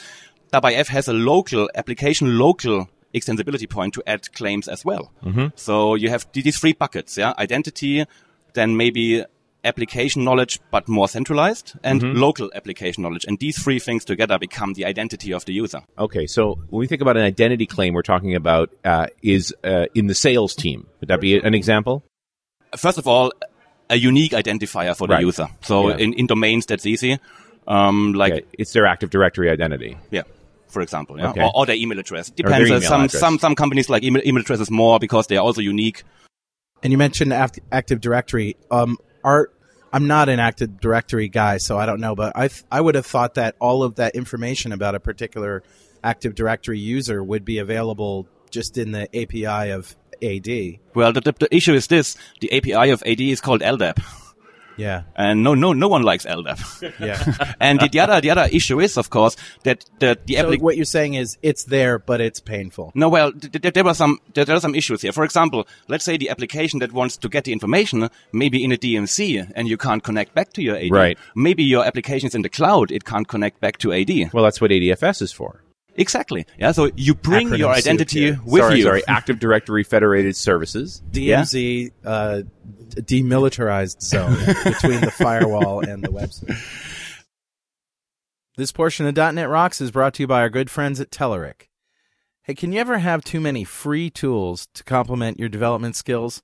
WIF 0.51 0.87
has 0.89 1.07
a 1.07 1.13
local 1.13 1.69
application, 1.73 2.37
local 2.37 2.87
extensibility 3.13 3.69
point 3.69 3.93
to 3.93 4.03
add 4.07 4.31
claims 4.33 4.67
as 4.67 4.83
well. 4.85 5.11
Mm-hmm. 5.23 5.47
So 5.55 5.95
you 5.95 6.09
have 6.09 6.25
these 6.33 6.57
three 6.59 6.73
buckets, 6.73 7.17
yeah, 7.17 7.33
identity, 7.37 8.05
then 8.53 8.75
maybe 8.77 9.23
application 9.65 10.25
knowledge, 10.25 10.59
but 10.71 10.89
more 10.89 11.07
centralized, 11.07 11.73
and 11.83 12.01
Mm-hmm. 12.01 12.19
local 12.19 12.51
application 12.53 13.01
knowledge. 13.03 13.23
And 13.25 13.39
these 13.39 13.57
three 13.63 13.79
things 13.79 14.03
together 14.03 14.37
become 14.37 14.73
the 14.73 14.83
identity 14.85 15.31
of 15.33 15.45
the 15.45 15.53
user. 15.53 15.81
Okay, 15.97 16.27
so 16.27 16.55
when 16.69 16.79
we 16.81 16.87
think 16.87 17.01
about 17.01 17.15
an 17.15 17.23
identity 17.23 17.65
claim, 17.65 17.93
we're 17.93 18.01
talking 18.01 18.35
about 18.35 18.71
uh, 18.83 19.07
is 19.21 19.53
uh, 19.63 19.85
in 19.95 20.07
the 20.07 20.15
sales 20.15 20.53
team. 20.53 20.87
Would 20.99 21.07
that 21.09 21.21
be 21.21 21.37
an 21.37 21.53
example? 21.53 22.03
First 22.75 22.97
of 22.97 23.07
all, 23.07 23.31
a 23.89 23.95
unique 23.95 24.31
identifier 24.33 24.97
for 24.97 25.07
the 25.07 25.13
Right. 25.13 25.21
user. 25.25 25.47
So 25.61 25.89
Yeah. 25.89 25.97
in, 25.97 26.13
in 26.13 26.27
domains, 26.27 26.65
that's 26.65 26.85
easy. 26.85 27.19
Um, 27.65 28.11
like, 28.13 28.33
Okay, 28.33 28.45
it's 28.59 28.73
their 28.73 28.85
Active 28.85 29.09
Directory 29.11 29.49
identity. 29.49 29.95
yeah, 30.11 30.23
for 30.73 30.81
example, 30.81 31.17
yeah, 31.17 31.29
Okay. 31.29 31.41
or, 31.41 31.51
or 31.55 31.65
their 31.65 31.75
email 31.75 31.99
address. 31.99 32.29
their 32.31 32.45
Depends. 32.47 32.69
uh, 32.71 32.75
email 32.75 32.89
some 32.89 33.01
address. 33.03 33.19
some 33.19 33.39
some 33.39 33.55
companies 33.55 33.89
like 33.89 34.03
email, 34.03 34.21
email 34.25 34.41
addresses 34.41 34.69
more 34.69 34.99
because 34.99 35.27
they 35.27 35.37
are 35.37 35.43
also 35.45 35.61
unique. 35.61 36.03
And 36.81 36.91
you 36.91 36.97
mentioned 36.97 37.31
Act- 37.31 37.59
Active 37.71 38.01
Directory. 38.01 38.57
Um, 38.69 38.97
are 39.23 39.49
I'm 39.93 40.07
not 40.07 40.27
an 40.27 40.39
Active 40.39 40.81
Directory 40.81 41.29
guy, 41.29 41.57
so 41.57 41.77
I 41.77 41.85
don't 41.85 42.01
know, 42.01 42.15
but 42.15 42.33
I 42.35 42.47
th- 42.49 42.63
I 42.71 42.81
would 42.81 42.95
have 42.95 43.05
thought 43.05 43.35
that 43.35 43.55
all 43.59 43.83
of 43.83 43.95
that 43.95 44.15
information 44.15 44.71
about 44.73 44.95
a 44.95 44.99
particular 44.99 45.63
Active 46.03 46.35
Directory 46.35 46.79
user 46.79 47.23
would 47.23 47.45
be 47.45 47.59
available 47.59 48.27
just 48.49 48.77
in 48.77 48.91
the 48.91 49.03
API 49.15 49.71
of 49.71 49.95
AD. 50.21 50.79
Well, 50.93 51.13
the, 51.13 51.21
the, 51.21 51.33
the 51.39 51.55
issue 51.55 51.73
is 51.73 51.87
this: 51.87 52.17
the 52.41 52.51
API 52.51 52.89
of 52.89 53.01
AD 53.05 53.21
is 53.21 53.39
called 53.39 53.61
LDAP, 53.61 54.01
Yeah, 54.77 55.03
and 55.15 55.43
no, 55.43 55.53
no, 55.55 55.73
no 55.73 55.87
one 55.87 56.03
likes 56.03 56.25
LDAP. 56.25 56.93
yeah. 56.99 57.53
and 57.59 57.79
the, 57.79 57.89
the 57.89 57.99
other 57.99 58.21
the 58.21 58.29
other 58.31 58.47
issue 58.51 58.79
is, 58.79 58.97
of 58.97 59.09
course, 59.09 59.35
that 59.63 59.85
the 59.99 60.17
the 60.25 60.35
so 60.35 60.43
applic- 60.43 60.61
what 60.61 60.75
you're 60.75 60.85
saying 60.85 61.13
is 61.15 61.37
it's 61.41 61.65
there, 61.65 61.99
but 61.99 62.21
it's 62.21 62.39
painful. 62.39 62.91
No, 62.95 63.09
well, 63.09 63.31
th- 63.31 63.51
th- 63.61 63.73
there 63.73 63.83
were 63.83 63.93
some 63.93 64.19
there, 64.33 64.45
there 64.45 64.55
are 64.55 64.59
some 64.59 64.75
issues 64.75 65.01
here. 65.01 65.11
For 65.11 65.23
example, 65.23 65.67
let's 65.87 66.05
say 66.05 66.17
the 66.17 66.29
application 66.29 66.79
that 66.79 66.91
wants 66.91 67.17
to 67.17 67.29
get 67.29 67.43
the 67.45 67.53
information 67.53 68.09
maybe 68.31 68.63
in 68.63 68.71
a 68.71 68.77
DMZ 68.77 69.51
and 69.55 69.67
you 69.67 69.77
can't 69.77 70.03
connect 70.03 70.33
back 70.33 70.53
to 70.53 70.61
your 70.61 70.77
AD. 70.77 70.91
Right. 70.91 71.17
Maybe 71.35 71.63
your 71.63 71.85
application 71.85 72.27
is 72.27 72.35
in 72.35 72.41
the 72.41 72.49
cloud; 72.49 72.91
it 72.91 73.05
can't 73.05 73.27
connect 73.27 73.59
back 73.61 73.77
to 73.79 73.93
AD. 73.93 74.33
Well, 74.33 74.43
that's 74.43 74.61
what 74.61 74.71
ADFS 74.71 75.21
is 75.21 75.31
for. 75.31 75.62
Exactly. 75.95 76.45
Yeah. 76.57 76.71
So 76.71 76.89
you 76.95 77.13
bring 77.13 77.49
Acronym 77.49 77.57
your 77.59 77.75
soup 77.75 77.85
identity 77.85 78.19
here. 78.21 78.39
with 78.45 78.61
sorry, 78.63 78.77
you. 78.77 78.83
sorry, 78.83 79.03
Active 79.07 79.39
Directory 79.39 79.83
Federated 79.83 80.35
Services. 80.35 81.01
DMZ, 81.11 81.91
uh, 82.03 82.41
demilitarized 82.95 84.01
zone 84.01 84.33
between 84.63 85.01
the 85.01 85.11
firewall 85.11 85.81
and 85.81 86.03
the 86.03 86.09
website. 86.09 86.57
This 88.55 88.71
portion 88.71 89.05
of 89.07 89.15
.NET 89.15 89.49
Rocks 89.49 89.81
is 89.81 89.91
brought 89.91 90.13
to 90.15 90.23
you 90.23 90.27
by 90.27 90.41
our 90.41 90.49
good 90.49 90.69
friends 90.69 90.99
at 90.99 91.09
Telerik. 91.11 91.69
Hey, 92.43 92.53
can 92.53 92.71
you 92.71 92.79
ever 92.79 92.99
have 92.99 93.23
too 93.23 93.39
many 93.39 93.63
free 93.63 94.09
tools 94.09 94.67
to 94.73 94.83
complement 94.83 95.39
your 95.39 95.49
development 95.49 95.95
skills? 95.95 96.43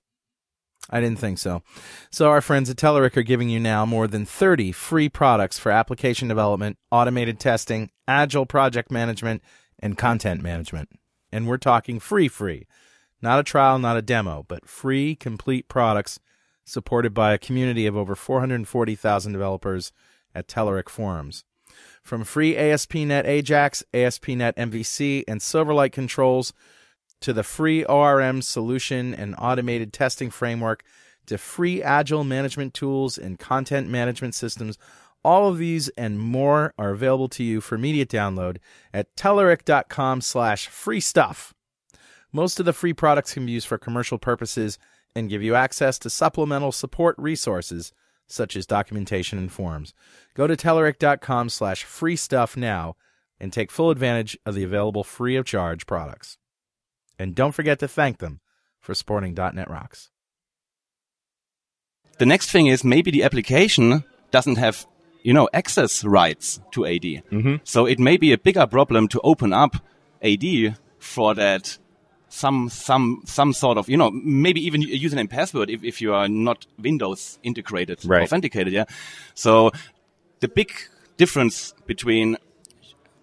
I 0.90 1.00
didn't 1.02 1.20
think 1.20 1.38
so. 1.38 1.62
So 2.10 2.30
our 2.30 2.42
friends 2.42 2.70
at 2.70 2.78
Telerik 2.78 3.16
are 3.16 3.24
giving 3.24 3.50
you 3.50 3.60
now 3.60 3.86
more 3.86 4.08
than 4.08 4.26
30 4.26 4.72
free 4.72 5.10
products 5.10 5.60
for 5.60 5.72
application 5.72 6.28
development, 6.28 6.78
automated 6.92 7.40
testing, 7.40 7.92
agile 8.08 8.46
project 8.46 8.92
management, 8.92 9.44
and 9.80 9.98
content 9.98 10.42
management. 10.42 10.90
And 11.32 11.48
we're 11.48 11.58
talking 11.58 12.00
free 12.00 12.28
free. 12.28 12.66
Not 13.22 13.40
a 13.40 13.44
trial, 13.44 13.78
not 13.80 13.98
a 13.98 14.02
demo, 14.02 14.46
but 14.48 14.68
free 14.68 15.16
complete 15.16 15.68
products 15.68 16.20
supported 16.66 17.14
by 17.14 17.34
a 17.34 17.38
community 17.38 17.86
of 17.86 17.98
over 17.98 18.16
440,000 18.16 19.32
developers 19.32 19.92
at 20.34 20.48
Telerik 20.48 20.90
forums. 20.90 21.44
From 22.04 22.24
free 22.24 22.56
ASP.NET 22.56 23.26
Ajax, 23.26 23.84
ASP.NET 23.94 24.56
MVC, 24.56 25.24
and 25.28 25.42
Silverlight 25.42 25.92
controls 25.92 26.54
to 27.22 27.34
the 27.34 27.44
free 27.44 27.84
ORM 27.86 28.42
solution 28.42 29.14
and 29.14 29.36
automated 29.38 29.94
testing 29.94 30.30
framework 30.30 30.84
to 31.26 31.38
free 31.38 31.82
agile 31.84 32.24
management 32.24 32.74
tools 32.74 33.18
and 33.18 33.38
content 33.40 33.88
management 33.88 34.36
systems. 34.36 34.78
All 35.24 35.50
of 35.50 35.58
these 35.58 35.90
and 35.90 36.20
more 36.20 36.74
are 36.78 36.92
available 36.92 37.30
to 37.30 37.44
you 37.44 37.62
for 37.62 37.76
immediate 37.76 38.10
download 38.10 38.58
at 38.94 39.16
Telerik.com 39.16 40.22
slash 40.22 40.68
free 40.68 41.00
stuff. 41.00 41.54
Most 42.32 42.60
of 42.60 42.66
the 42.66 42.74
free 42.74 42.94
products 42.94 43.34
can 43.34 43.46
be 43.46 43.52
used 43.52 43.68
for 43.68 43.78
commercial 43.78 44.18
purposes 44.18 44.80
and 45.16 45.30
give 45.30 45.44
you 45.44 45.56
access 45.56 46.00
to 46.00 46.10
supplemental 46.10 46.72
support 46.72 47.16
resources 47.18 47.92
such 48.28 48.56
as 48.56 48.66
documentation 48.66 49.40
and 49.40 49.52
forums. 49.52 49.94
Go 50.36 50.48
to 50.48 50.56
Telerik.com 50.56 51.50
slash 51.50 51.84
free 51.84 52.16
stuff 52.16 52.56
now 52.56 52.96
and 53.40 53.52
take 53.52 53.72
full 53.72 53.90
advantage 53.90 54.38
of 54.46 54.54
the 54.54 54.64
available 54.64 55.04
free 55.04 55.36
of 55.36 55.46
charge 55.46 55.86
products. 55.88 56.38
And 57.20 57.36
don't 57.36 57.52
forget 57.52 57.80
to 57.80 57.88
thank 57.88 58.18
them 58.20 58.40
for 58.80 58.94
supporting 58.96 59.34
.NET 59.36 59.70
Rocks. 59.70 60.10
the 62.18 62.26
next 62.26 62.52
thing 62.52 62.68
is 62.68 62.84
maybe 62.84 63.12
the 63.12 63.24
application 63.24 64.04
doesn't 64.32 64.58
have 64.58 64.86
you 65.24 65.34
know 65.34 65.48
access 65.54 66.04
rights 66.04 66.60
to 66.72 66.86
AD. 66.86 67.02
Mm-hmm. 67.04 67.56
So 67.64 67.86
it 67.86 68.00
may 68.00 68.18
be 68.18 68.32
a 68.34 68.38
bigger 68.38 68.68
problem 68.68 69.08
to 69.10 69.20
open 69.22 69.54
up 69.54 69.76
AD 70.22 70.78
for 71.00 71.34
that 71.36 71.78
some 72.30 72.70
some 72.70 73.22
some 73.26 73.54
sort 73.54 73.78
of 73.78 73.90
you 73.90 73.98
know 73.98 74.12
maybe 74.12 74.62
even 74.62 74.84
a 74.84 75.00
username 75.00 75.22
and 75.22 75.30
password 75.30 75.70
if, 75.70 75.84
if 75.84 76.02
you 76.02 76.14
are 76.14 76.28
not 76.28 76.66
Windows 76.78 77.40
integrated 77.44 78.00
Right. 78.06 78.22
authenticated 78.24 78.72
yeah 78.74 78.86
so 79.34 79.72
the 80.42 80.48
big 80.48 80.72
difference 81.18 81.74
between 81.88 82.38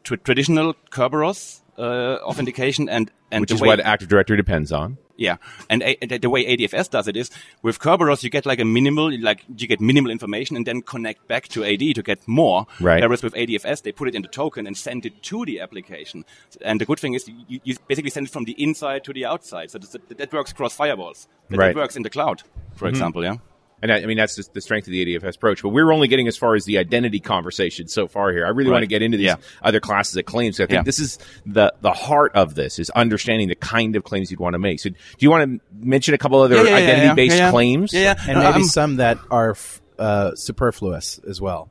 tr- 0.02 0.16
traditional 0.16 0.74
Kerberos 0.90 1.60
uh, 1.78 2.16
authentication 2.24 2.88
and 2.88 3.10
and 3.36 3.42
which 3.42 3.52
is 3.52 3.60
way- 3.60 3.68
what 3.68 3.80
Active 3.80 4.08
Directory 4.08 4.36
depends 4.36 4.72
on. 4.72 4.98
yeah, 5.16 5.36
and 5.70 5.82
a- 5.82 6.18
the- 6.18 6.28
way 6.30 6.44
ADFS 6.44 6.88
does 6.90 7.08
it 7.08 7.16
is 7.16 7.30
with 7.62 7.78
Kerberos 7.78 8.22
you 8.22 8.30
get 8.30 8.44
like 8.44 8.60
a 8.60 8.64
minimal, 8.64 9.10
like 9.20 9.44
you 9.56 9.66
get 9.66 9.80
minimal 9.80 10.10
information 10.10 10.56
and 10.56 10.66
then 10.66 10.82
connect 10.82 11.26
back 11.28 11.48
to 11.48 11.64
AD 11.64 11.94
to 11.94 12.02
get 12.02 12.26
more. 12.28 12.66
Right. 12.80 13.02
Whereas 13.02 13.22
with 13.22 13.34
ADFS 13.34 13.82
they 13.82 13.92
put 13.92 14.08
it 14.08 14.14
in 14.14 14.22
the 14.22 14.28
token 14.28 14.66
and 14.66 14.76
send 14.76 15.06
it 15.06 15.22
to 15.22 15.44
the 15.44 15.60
application. 15.60 16.24
And 16.60 16.80
the 16.80 16.84
good 16.84 16.98
thing 17.00 17.14
is 17.14 17.26
you, 17.28 17.60
you 17.64 17.76
basically 17.88 18.10
send 18.10 18.26
it 18.26 18.32
from 18.32 18.44
the 18.44 18.52
inside 18.62 19.04
to 19.04 19.12
the 19.12 19.24
outside, 19.24 19.70
so 19.70 19.78
that, 19.78 20.18
that 20.18 20.32
works 20.32 20.52
cross 20.52 20.76
firewalls. 20.76 21.26
That, 21.48 21.58
Right. 21.58 21.74
that 21.74 21.80
works 21.80 21.96
in 21.96 22.02
the 22.02 22.10
cloud, 22.10 22.42
for 22.74 22.86
mm-hmm. 22.86 22.86
example. 22.88 23.22
Yeah. 23.24 23.36
And 23.82 23.92
I, 23.92 23.98
I 24.00 24.06
mean, 24.06 24.16
that's 24.16 24.34
just 24.36 24.54
the 24.54 24.60
strength 24.62 24.86
of 24.86 24.92
the 24.92 25.04
ADFS 25.04 25.36
approach. 25.36 25.62
But 25.62 25.68
we're 25.68 25.92
only 25.92 26.08
getting 26.08 26.28
as 26.28 26.36
far 26.36 26.54
as 26.54 26.64
the 26.64 26.78
identity 26.78 27.20
conversation 27.20 27.88
so 27.88 28.08
far 28.08 28.32
here. 28.32 28.46
I 28.46 28.48
really 28.48 28.70
Right. 28.70 28.76
want 28.76 28.82
to 28.84 28.86
get 28.88 29.02
into 29.02 29.18
these 29.18 29.26
Yeah. 29.26 29.36
other 29.62 29.80
classes 29.80 30.16
of 30.16 30.24
claims. 30.24 30.58
I 30.58 30.64
think 30.64 30.70
Yeah. 30.78 30.82
this 30.82 30.98
is 30.98 31.18
the 31.44 31.74
the 31.82 31.92
heart 31.92 32.32
of 32.34 32.54
this 32.54 32.78
is 32.78 32.88
understanding 32.90 33.48
the 33.48 33.54
kind 33.54 33.94
of 33.94 34.02
claims 34.04 34.30
you'd 34.30 34.40
want 34.40 34.54
to 34.54 34.58
make. 34.58 34.80
So, 34.80 34.88
do 34.88 34.96
you 35.18 35.30
want 35.30 35.60
to 35.60 35.60
mention 35.86 36.14
a 36.14 36.18
couple 36.18 36.40
other 36.40 36.56
Yeah, 36.56 36.62
yeah, 36.62 36.68
yeah, 36.70 36.76
identity 36.84 37.14
based 37.16 37.36
yeah, 37.36 37.44
yeah. 37.46 37.50
claims? 37.50 37.92
Yeah, 37.92 38.00
yeah. 38.00 38.14
And 38.28 38.38
No, 38.38 38.44
maybe 38.44 38.54
I'm- 38.60 38.64
some 38.64 38.96
that 38.96 39.18
are 39.30 39.50
f- 39.50 39.82
uh, 39.98 40.34
superfluous 40.34 41.20
as 41.28 41.40
well. 41.40 41.68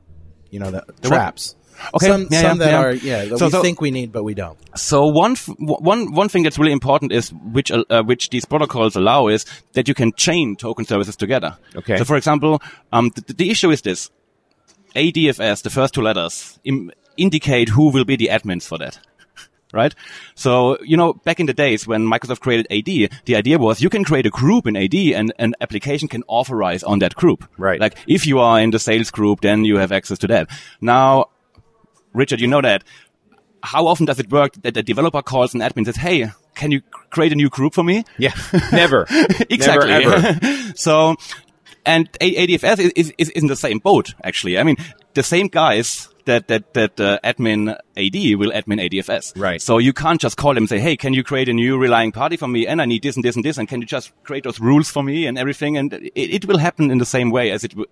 You 0.50 0.60
know, 0.60 0.70
the, 0.70 0.84
The 1.02 1.08
what? 1.08 1.16
traps. 1.16 1.55
Okay, 1.94 2.06
Some, 2.06 2.26
yeah, 2.30 2.40
some 2.40 2.58
yeah, 2.60 2.64
that 2.66 2.70
yeah. 2.70 2.80
are 2.82 2.92
yeah 2.92 3.24
that 3.26 3.38
So- 3.38 3.46
we 3.46 3.50
so- 3.50 3.62
think 3.62 3.80
we 3.80 3.90
need, 3.90 4.12
but 4.12 4.22
we 4.24 4.34
don't. 4.34 4.58
So 4.76 5.06
one 5.06 5.32
f- 5.32 5.48
one 5.58 6.12
one 6.12 6.28
thing 6.28 6.42
that's 6.42 6.58
really 6.58 6.72
important 6.72 7.12
is 7.12 7.30
which 7.32 7.70
uh, 7.70 7.84
uh, 7.90 8.02
which 8.02 8.30
these 8.30 8.44
protocols 8.44 8.96
allow 8.96 9.28
is 9.28 9.44
that 9.74 9.88
you 9.88 9.94
can 9.94 10.12
chain 10.12 10.56
token 10.56 10.84
services 10.84 11.16
together. 11.16 11.56
Okay. 11.76 11.96
So 11.98 12.04
for 12.04 12.16
example, 12.16 12.60
um, 12.92 13.10
the, 13.14 13.32
the 13.34 13.50
issue 13.50 13.70
is 13.70 13.82
this: 13.82 14.10
ADFS, 14.94 15.62
the 15.62 15.70
first 15.70 15.94
two 15.94 16.02
letters, 16.02 16.58
Im- 16.64 16.90
indicate 17.16 17.68
who 17.70 17.90
will 17.90 18.04
be 18.04 18.16
the 18.16 18.28
admins 18.28 18.66
for 18.66 18.78
that. 18.78 18.98
Right? 19.72 19.94
So, 20.36 20.78
you 20.82 20.96
know, 20.96 21.12
back 21.12 21.38
in 21.38 21.46
the 21.46 21.52
days 21.52 21.86
when 21.86 22.06
Microsoft 22.06 22.40
created 22.40 22.66
AD, 22.70 23.10
the 23.26 23.36
idea 23.36 23.58
was 23.58 23.82
you 23.82 23.90
can 23.90 24.04
create 24.04 24.24
a 24.24 24.30
group 24.30 24.66
in 24.66 24.74
AD 24.76 24.94
and 24.94 25.34
an 25.38 25.54
application 25.60 26.08
can 26.08 26.22
authorize 26.28 26.82
on 26.82 27.00
that 27.00 27.14
group. 27.14 27.44
Right. 27.58 27.78
Like 27.78 27.96
if 28.06 28.26
you 28.26 28.38
are 28.38 28.58
in 28.60 28.70
the 28.70 28.78
sales 28.78 29.10
group, 29.10 29.40
then 29.42 29.64
you 29.66 29.76
have 29.76 29.92
access 29.92 30.18
to 30.20 30.28
that. 30.28 30.48
Now, 30.80 31.26
Richard, 32.16 32.40
you 32.40 32.46
know 32.46 32.62
that. 32.62 32.82
How 33.62 33.86
often 33.86 34.06
does 34.06 34.18
it 34.18 34.30
work 34.30 34.54
that 34.62 34.74
the 34.74 34.82
developer 34.82 35.22
calls 35.22 35.54
an 35.54 35.60
admin 35.60 35.78
and 35.78 35.86
says, 35.86 35.96
Hey, 35.96 36.30
can 36.54 36.70
you 36.70 36.82
create 37.10 37.32
a 37.32 37.34
new 37.34 37.48
group 37.48 37.74
for 37.74 37.84
me? 37.84 38.04
Yeah, 38.18 38.32
never, 38.72 39.06
exactly. 39.50 39.88
never 39.88 40.14
ever. 40.14 40.72
so, 40.76 41.16
and 41.84 42.10
ADFS 42.12 42.78
is, 42.78 42.92
is, 42.96 43.12
is 43.18 43.28
in 43.30 43.46
the 43.46 43.56
same 43.56 43.78
boat, 43.78 44.14
actually. 44.24 44.58
I 44.58 44.62
mean, 44.62 44.76
the 45.14 45.22
same 45.22 45.48
guys 45.48 46.08
that, 46.26 46.48
that, 46.48 46.74
that 46.74 47.00
uh, 47.00 47.18
admin 47.24 47.70
AD 47.96 48.38
will 48.38 48.52
admin 48.52 48.80
ADFS. 48.88 49.32
Right. 49.40 49.60
So 49.60 49.78
you 49.78 49.92
can't 49.92 50.20
just 50.20 50.36
call 50.36 50.54
them 50.54 50.64
and 50.64 50.68
say, 50.68 50.78
hey, 50.78 50.96
can 50.96 51.12
you 51.14 51.24
create 51.24 51.48
a 51.48 51.52
new 51.52 51.78
relying 51.78 52.12
party 52.12 52.36
for 52.36 52.46
me? 52.46 52.66
And 52.66 52.80
I 52.80 52.84
need 52.84 53.02
this 53.02 53.16
and 53.16 53.24
this 53.24 53.34
and 53.36 53.44
this. 53.44 53.58
And 53.58 53.66
can 53.68 53.80
you 53.80 53.86
just 53.86 54.12
create 54.24 54.44
those 54.44 54.60
rules 54.60 54.90
for 54.90 55.02
me 55.02 55.26
and 55.26 55.38
everything? 55.38 55.76
And 55.76 55.92
it, 55.92 56.12
it 56.14 56.44
will 56.46 56.58
happen 56.58 56.90
in 56.90 56.98
the 56.98 57.06
same 57.06 57.30
way 57.30 57.50
as 57.50 57.64
it, 57.64 57.70
w- 57.70 57.86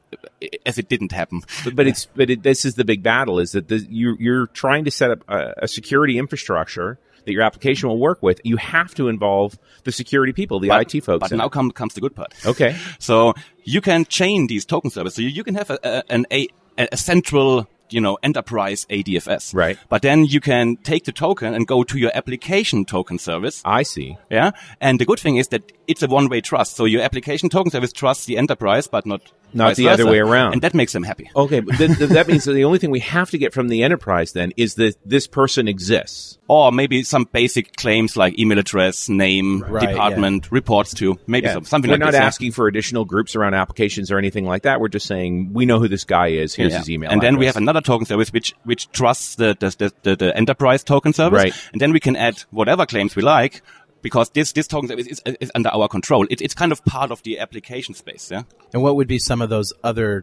as 0.67 0.79
it 0.79 0.89
didn't 0.89 1.13
happen. 1.13 1.43
But, 1.65 1.75
but 1.77 1.87
it's 1.87 2.07
but 2.15 2.31
it, 2.31 2.43
this 2.43 2.65
is 2.65 2.75
the 2.75 2.85
big 2.85 3.03
battle 3.03 3.39
is 3.39 3.53
that 3.53 3.69
the, 3.69 3.79
you 3.89 4.17
you're 4.21 4.47
trying 4.49 4.85
to 4.85 4.91
set 4.91 5.11
up 5.11 5.25
a, 5.29 5.55
a 5.63 5.69
security 5.69 6.19
infrastructure 6.19 6.99
that 7.25 7.33
your 7.33 7.43
application 7.43 7.89
will 7.89 7.99
work 7.99 8.23
with. 8.23 8.39
You 8.45 8.59
have 8.59 8.95
to 8.97 9.09
involve 9.09 9.59
the 9.85 9.93
security 9.93 10.35
people, 10.35 10.61
the 10.61 10.69
But- 10.69 10.95
IT 10.95 11.05
folks. 11.05 11.31
But 11.31 11.37
now 11.37 11.49
come, 11.49 11.71
comes 11.71 11.95
the 11.95 12.03
good 12.03 12.15
part. 12.15 12.35
okay, 12.45 12.77
So 12.99 13.33
you 13.63 13.81
can 13.81 14.05
chain 14.05 14.47
these 14.47 14.67
token 14.67 14.91
services. 14.91 15.17
So 15.17 15.23
you, 15.23 15.29
you 15.29 15.43
can 15.43 15.55
have 15.55 15.71
a, 15.71 15.79
a, 15.83 16.03
an, 16.13 16.27
a, 16.31 16.49
a 16.77 16.97
central, 16.99 17.67
you 17.95 18.01
know, 18.01 18.19
enterprise 18.23 18.87
ADFS. 18.91 19.55
Right. 19.55 19.79
But 19.89 20.03
then 20.03 20.25
you 20.25 20.41
can 20.41 20.77
take 20.79 21.05
the 21.05 21.13
token 21.13 21.55
and 21.55 21.67
go 21.67 21.85
to 21.85 21.97
your 21.97 22.11
application 22.15 22.85
token 22.85 23.19
service. 23.19 23.63
I 23.65 23.85
see. 23.85 24.19
Yeah. 24.31 24.51
And 24.81 24.99
the 24.99 25.05
good 25.05 25.21
thing 25.21 25.37
is 25.37 25.49
that 25.49 25.73
it's 25.87 26.03
a 26.03 26.09
one-way 26.09 26.41
trust. 26.41 26.75
So 26.75 26.85
your 26.85 27.03
application 27.03 27.49
token 27.49 27.71
service 27.71 27.93
trusts 27.93 28.27
the 28.27 28.37
enterprise, 28.37 28.89
but 28.89 29.07
not 29.07 29.23
Not 29.55 29.69
vice 29.69 29.77
the 29.77 29.89
other 29.89 30.07
way 30.07 30.19
around. 30.19 30.55
And 30.55 30.63
that 30.63 30.75
makes 30.75 30.93
them 30.93 31.03
happy. 31.05 31.31
Okay, 31.35 31.61
but 31.61 31.79
that 31.79 32.27
means 32.29 32.45
that 32.45 32.53
the 32.53 32.65
only 32.65 32.79
thing 32.79 32.91
we 32.91 33.01
have 33.01 33.31
to 33.31 33.39
get 33.39 33.53
from 33.55 33.69
the 33.69 33.83
enterprise 33.85 34.33
then 34.33 34.53
is 34.57 34.75
that 34.75 34.97
this 35.07 35.27
person 35.27 35.69
exists. 35.69 36.39
Or 36.47 36.71
maybe 36.73 37.03
some 37.05 37.27
basic 37.33 37.75
claims 37.77 38.19
like 38.19 38.39
email 38.39 38.59
address, 38.59 39.09
name, 39.09 39.63
Right, 39.63 39.89
department, 39.89 40.53
reports 40.53 40.93
to, 40.95 41.19
maybe 41.27 41.49
some, 41.49 41.65
something 41.65 41.89
We're 41.91 41.95
like 41.95 42.01
not 42.01 42.13
this. 42.13 42.21
yeah. 42.21 42.27
asking 42.27 42.53
for 42.53 42.67
additional 42.69 43.07
groups 43.07 43.35
around 43.35 43.55
applications 43.55 44.11
or 44.11 44.19
anything 44.19 44.45
like 44.45 44.65
that. 44.65 44.79
We're 44.81 44.89
just 44.89 45.07
saying 45.07 45.53
we 45.55 45.65
know 45.65 45.79
who 45.79 45.89
this 45.89 46.05
guy 46.05 46.29
is. 46.29 46.55
Here's 46.55 46.73
Yeah. 46.73 46.81
his 46.81 46.91
email. 46.91 47.11
And 47.11 47.23
then 47.23 47.39
we 47.39 47.47
have 47.47 47.57
another 47.57 47.81
token 47.81 48.05
service 48.07 48.31
which 48.33 48.55
which 48.65 48.91
trusts 48.91 49.37
the 49.37 49.57
the, 49.59 49.71
the, 49.79 49.93
the, 50.03 50.17
the 50.17 50.37
enterprise 50.37 50.85
token 50.85 51.15
service. 51.15 51.39
Right. 51.45 51.55
And 51.73 51.81
then 51.81 51.93
we 51.93 52.01
can 52.01 52.15
add 52.17 52.43
whatever 52.51 52.85
claims 52.85 53.17
we 53.17 53.23
like 53.23 53.63
because 54.05 54.31
this 54.31 54.53
this 54.53 54.69
token 54.69 54.97
is, 54.97 55.09
is, 55.09 55.23
is 55.41 55.51
under 55.57 55.71
our 55.71 55.89
control. 55.89 56.27
It, 56.31 56.41
it's 56.41 56.55
kind 56.55 56.71
of 56.71 56.85
part 56.85 57.11
of 57.11 57.21
the 57.25 57.41
application 57.41 57.95
space. 57.95 58.31
Yeah. 58.31 58.43
And 58.73 58.83
what 58.85 58.95
would 58.95 59.09
be 59.09 59.19
some 59.19 59.43
of 59.43 59.51
those 59.51 59.73
other 59.83 60.23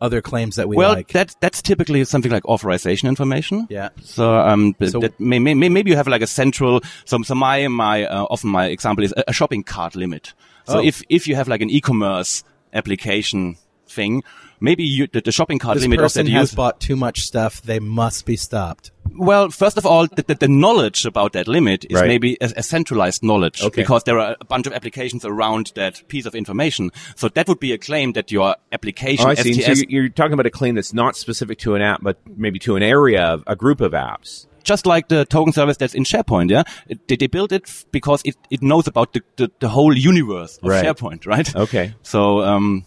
other 0.00 0.20
claims 0.20 0.56
that 0.56 0.68
we 0.68 0.76
Well, 0.76 0.92
like? 0.94 1.08
that 1.12 1.34
that's 1.40 1.62
typically 1.62 2.04
something 2.04 2.30
like 2.30 2.44
authorization 2.44 3.08
information. 3.08 3.66
yeah. 3.70 3.88
So, 4.02 4.34
um, 4.38 4.74
So- 4.86 5.00
that 5.00 5.18
may, 5.18 5.38
may, 5.38 5.54
may- 5.54 5.68
maybe 5.70 5.90
you 5.90 5.96
have 5.96 6.06
like 6.08 6.20
a 6.22 6.26
central. 6.26 6.80
So, 7.06 7.22
so 7.22 7.34
my 7.34 7.66
my 7.68 8.04
uh, 8.04 8.24
often 8.30 8.50
my 8.50 8.66
example 8.66 9.04
is 9.04 9.12
a, 9.16 9.24
a 9.28 9.32
shopping 9.32 9.64
cart 9.64 9.96
limit. 9.96 10.34
So 10.66 10.78
Oh. 10.78 10.82
if 10.84 11.02
if 11.08 11.26
you 11.28 11.36
have 11.36 11.48
like 11.48 11.62
an 11.62 11.70
e-commerce 11.70 12.44
application 12.72 13.56
thing, 13.88 14.22
maybe 14.64 14.84
you, 14.84 15.06
the, 15.06 15.20
the 15.20 15.30
shopping 15.32 15.58
cart 15.58 15.74
This 15.76 15.82
limit 15.84 15.98
of 16.00 16.04
person 16.04 16.26
that 16.26 16.32
has 16.32 16.50
user. 16.50 16.56
bought 16.56 16.80
too 16.80 16.96
much 16.96 17.20
stuff. 17.20 17.62
They 17.62 17.78
must 17.78 18.26
be 18.26 18.36
stopped. 18.36 18.90
Well, 19.16 19.50
first 19.50 19.76
of 19.78 19.86
all, 19.86 20.08
the, 20.08 20.22
the, 20.26 20.34
the 20.34 20.48
knowledge 20.48 21.04
about 21.06 21.34
that 21.34 21.46
limit 21.46 21.84
is 21.88 22.00
Right. 22.00 22.08
maybe 22.08 22.36
a, 22.40 22.50
a 22.56 22.62
centralized 22.64 23.22
knowledge 23.22 23.62
Okay. 23.62 23.82
because 23.82 24.02
there 24.04 24.18
are 24.18 24.36
a 24.40 24.44
bunch 24.44 24.66
of 24.66 24.72
applications 24.72 25.24
around 25.24 25.70
that 25.76 26.02
piece 26.08 26.26
of 26.26 26.34
information. 26.34 26.90
So 27.14 27.28
that 27.28 27.46
would 27.46 27.60
be 27.60 27.72
a 27.72 27.78
claim 27.78 28.12
that 28.14 28.32
your 28.32 28.56
application 28.72 29.26
Oh, 29.26 29.30
I 29.30 29.34
see. 29.34 29.52
STS 29.54 29.66
So 29.66 29.72
you're, 29.88 30.02
you're 30.02 30.08
talking 30.08 30.32
about 30.32 30.46
a 30.46 30.50
claim 30.50 30.74
that's 30.74 30.92
not 30.92 31.14
specific 31.16 31.58
to 31.60 31.76
an 31.76 31.82
app, 31.82 32.02
but 32.02 32.18
maybe 32.36 32.58
to 32.60 32.74
an 32.76 32.82
area 32.82 33.22
of 33.22 33.44
a 33.46 33.54
group 33.54 33.80
of 33.80 33.92
apps. 33.92 34.46
just 34.64 34.86
like 34.86 35.08
the 35.08 35.26
token 35.26 35.52
service 35.52 35.76
that's 35.76 35.94
in 35.94 36.04
SharePoint, 36.04 36.48
yeah? 36.50 36.62
It, 36.88 37.06
they, 37.06 37.16
they 37.16 37.26
built 37.28 37.52
it 37.52 37.64
f- 37.66 37.84
because 37.92 38.22
it, 38.24 38.34
it 38.50 38.62
knows 38.62 38.86
about 38.88 39.12
the, 39.12 39.20
the, 39.36 39.50
the 39.60 39.68
whole 39.68 39.94
universe 39.94 40.56
of 40.62 40.70
Right. 40.70 40.82
SharePoint, 40.84 41.26
right? 41.26 41.54
Okay. 41.54 41.94
So, 42.02 42.40
um, 42.42 42.84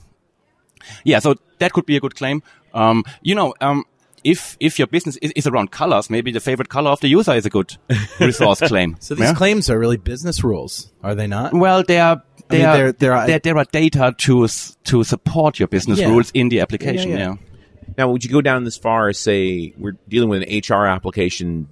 yeah, 1.03 1.19
so 1.19 1.35
that 1.59 1.73
could 1.73 1.85
be 1.85 1.95
a 1.97 1.99
good 1.99 2.15
claim. 2.15 2.41
Um, 2.73 3.03
you 3.21 3.35
know, 3.35 3.53
um, 3.61 3.83
if, 4.23 4.57
if 4.59 4.77
your 4.79 4.87
business 4.87 5.15
is, 5.17 5.31
is 5.35 5.47
around 5.47 5.71
colors, 5.71 6.09
maybe 6.09 6.31
the 6.31 6.39
favorite 6.39 6.69
color 6.69 6.89
of 6.91 6.99
the 6.99 7.07
user 7.07 7.33
is 7.33 7.45
a 7.45 7.49
good 7.49 7.75
resource 8.19 8.59
claim. 8.59 8.95
So 8.99 9.15
these 9.15 9.25
yeah? 9.29 9.33
claims 9.33 9.69
are 9.69 9.79
really 9.79 9.97
business 9.97 10.43
rules, 10.43 10.91
are 11.03 11.15
they 11.15 11.27
not? 11.27 11.53
Well, 11.53 11.83
there 11.83 12.03
are, 12.03 12.23
there, 12.49 12.59
mean, 12.59 12.67
are, 12.67 12.77
there- 12.77 12.91
there 12.93 13.13
are- 13.13 13.27
there, 13.27 13.39
there 13.39 13.57
are 13.57 13.65
data 13.65 14.13
to, 14.17 14.47
to 14.85 15.03
support 15.03 15.59
your 15.59 15.67
business 15.67 15.99
Yeah. 15.99 16.09
rules 16.09 16.31
in 16.31 16.49
the 16.49 16.59
application, 16.61 17.11
Yeah, 17.11 17.17
yeah. 17.17 17.23
yeah. 17.29 17.35
Now, 17.97 18.11
would 18.11 18.23
you 18.23 18.29
go 18.29 18.41
down 18.41 18.63
this 18.63 18.77
far 18.77 19.07
as 19.09 19.17
say 19.17 19.73
we're 19.77 19.97
dealing 20.07 20.29
with 20.29 20.43
an 20.43 20.59
HR 20.67 20.85
application? 20.85 21.67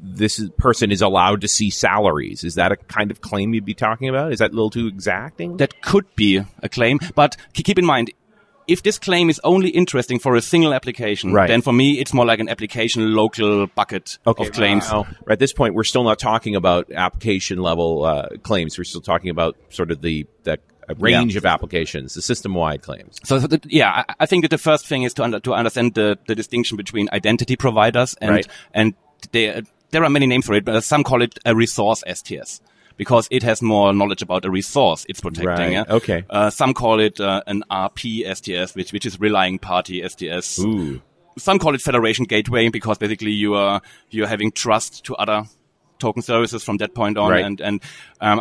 This 0.00 0.38
is, 0.38 0.48
person 0.56 0.90
is 0.90 1.02
allowed 1.02 1.42
to 1.42 1.48
see 1.48 1.68
salaries. 1.68 2.44
Is 2.44 2.54
that 2.54 2.72
a 2.72 2.76
kind 2.76 3.10
of 3.10 3.20
claim 3.20 3.52
you'd 3.52 3.66
be 3.66 3.74
talking 3.74 4.08
about? 4.08 4.32
Is 4.32 4.38
that 4.38 4.52
a 4.52 4.54
little 4.54 4.70
too 4.70 4.86
exacting? 4.86 5.58
that 5.58 5.82
could 5.82 6.06
be 6.14 6.40
a 6.62 6.68
claim, 6.70 6.98
but 7.14 7.36
keep 7.52 7.78
in 7.78 7.84
mind, 7.84 8.10
if 8.68 8.82
this 8.82 8.98
claim 8.98 9.30
is 9.30 9.40
only 9.44 9.68
interesting 9.70 10.18
for 10.18 10.34
a 10.36 10.42
single 10.42 10.74
application, 10.74 11.32
Right. 11.32 11.48
then 11.48 11.62
for 11.62 11.72
me 11.72 12.00
it's 12.00 12.12
more 12.12 12.26
like 12.26 12.40
an 12.40 12.48
application 12.48 13.14
local 13.14 13.66
bucket 13.68 14.18
of 14.26 14.36
claims. 14.52 14.90
Now, 14.90 15.06
at 15.28 15.38
this 15.38 15.52
point, 15.52 15.74
we're 15.74 15.84
still 15.84 16.04
not 16.04 16.18
talking 16.18 16.56
about 16.56 16.90
application 16.92 17.58
level 17.58 18.04
uh, 18.04 18.28
claims. 18.42 18.76
We're 18.78 18.84
still 18.84 19.00
talking 19.00 19.30
about 19.30 19.56
sort 19.70 19.90
of 19.90 20.02
the 20.02 20.26
the 20.44 20.58
uh, 20.88 20.94
range 20.98 21.34
of 21.36 21.44
applications, 21.44 22.14
the 22.14 22.22
system 22.22 22.54
wide 22.54 22.80
claims. 22.82 23.18
So, 23.24 23.40
so 23.40 23.46
that, 23.48 23.66
yeah, 23.70 24.04
I, 24.08 24.14
I 24.20 24.26
think 24.26 24.44
that 24.44 24.50
the 24.50 24.58
first 24.58 24.86
thing 24.86 25.02
is 25.02 25.14
to 25.14 25.24
under, 25.24 25.40
to 25.40 25.52
understand 25.54 25.94
the, 25.94 26.16
the 26.28 26.34
distinction 26.34 26.76
between 26.76 27.08
identity 27.12 27.56
providers 27.56 28.14
and 28.20 28.30
Right. 28.30 28.46
and 28.72 28.94
they, 29.32 29.62
there 29.90 30.04
are 30.04 30.10
many 30.10 30.26
names 30.26 30.46
for 30.46 30.54
it, 30.54 30.64
but 30.64 30.82
some 30.84 31.02
call 31.02 31.22
it 31.22 31.38
a 31.44 31.54
resource 31.56 32.04
STS 32.12 32.60
because 32.96 33.28
it 33.30 33.42
has 33.42 33.60
more 33.62 33.92
knowledge 33.92 34.22
about 34.22 34.44
a 34.44 34.50
resource 34.50 35.04
it's 35.08 35.20
protecting. 35.20 35.46
Right. 35.48 35.72
Yeah? 35.72 35.84
Okay. 35.88 36.24
Uh, 36.30 36.50
some 36.50 36.74
call 36.74 37.00
it 37.00 37.20
uh, 37.20 37.42
an 37.46 37.62
RP 37.70 38.24
STS, 38.34 38.74
which 38.74 38.92
which 38.92 39.06
is 39.06 39.20
relying 39.20 39.58
party 39.58 40.02
STS. 40.06 40.58
Ooh. 40.60 41.00
some 41.38 41.58
call 41.58 41.74
it 41.74 41.82
federation 41.82 42.24
gateway 42.24 42.68
because 42.70 42.98
basically 42.98 43.30
you 43.32 43.54
are 43.54 43.80
you're 44.10 44.26
having 44.26 44.50
trust 44.52 45.04
to 45.04 45.14
other 45.16 45.44
token 45.98 46.22
services 46.22 46.62
from 46.64 46.76
that 46.78 46.94
point 46.94 47.18
on 47.18 47.30
Right. 47.30 47.44
and 47.44 47.60
and 47.60 47.82
um, 48.20 48.40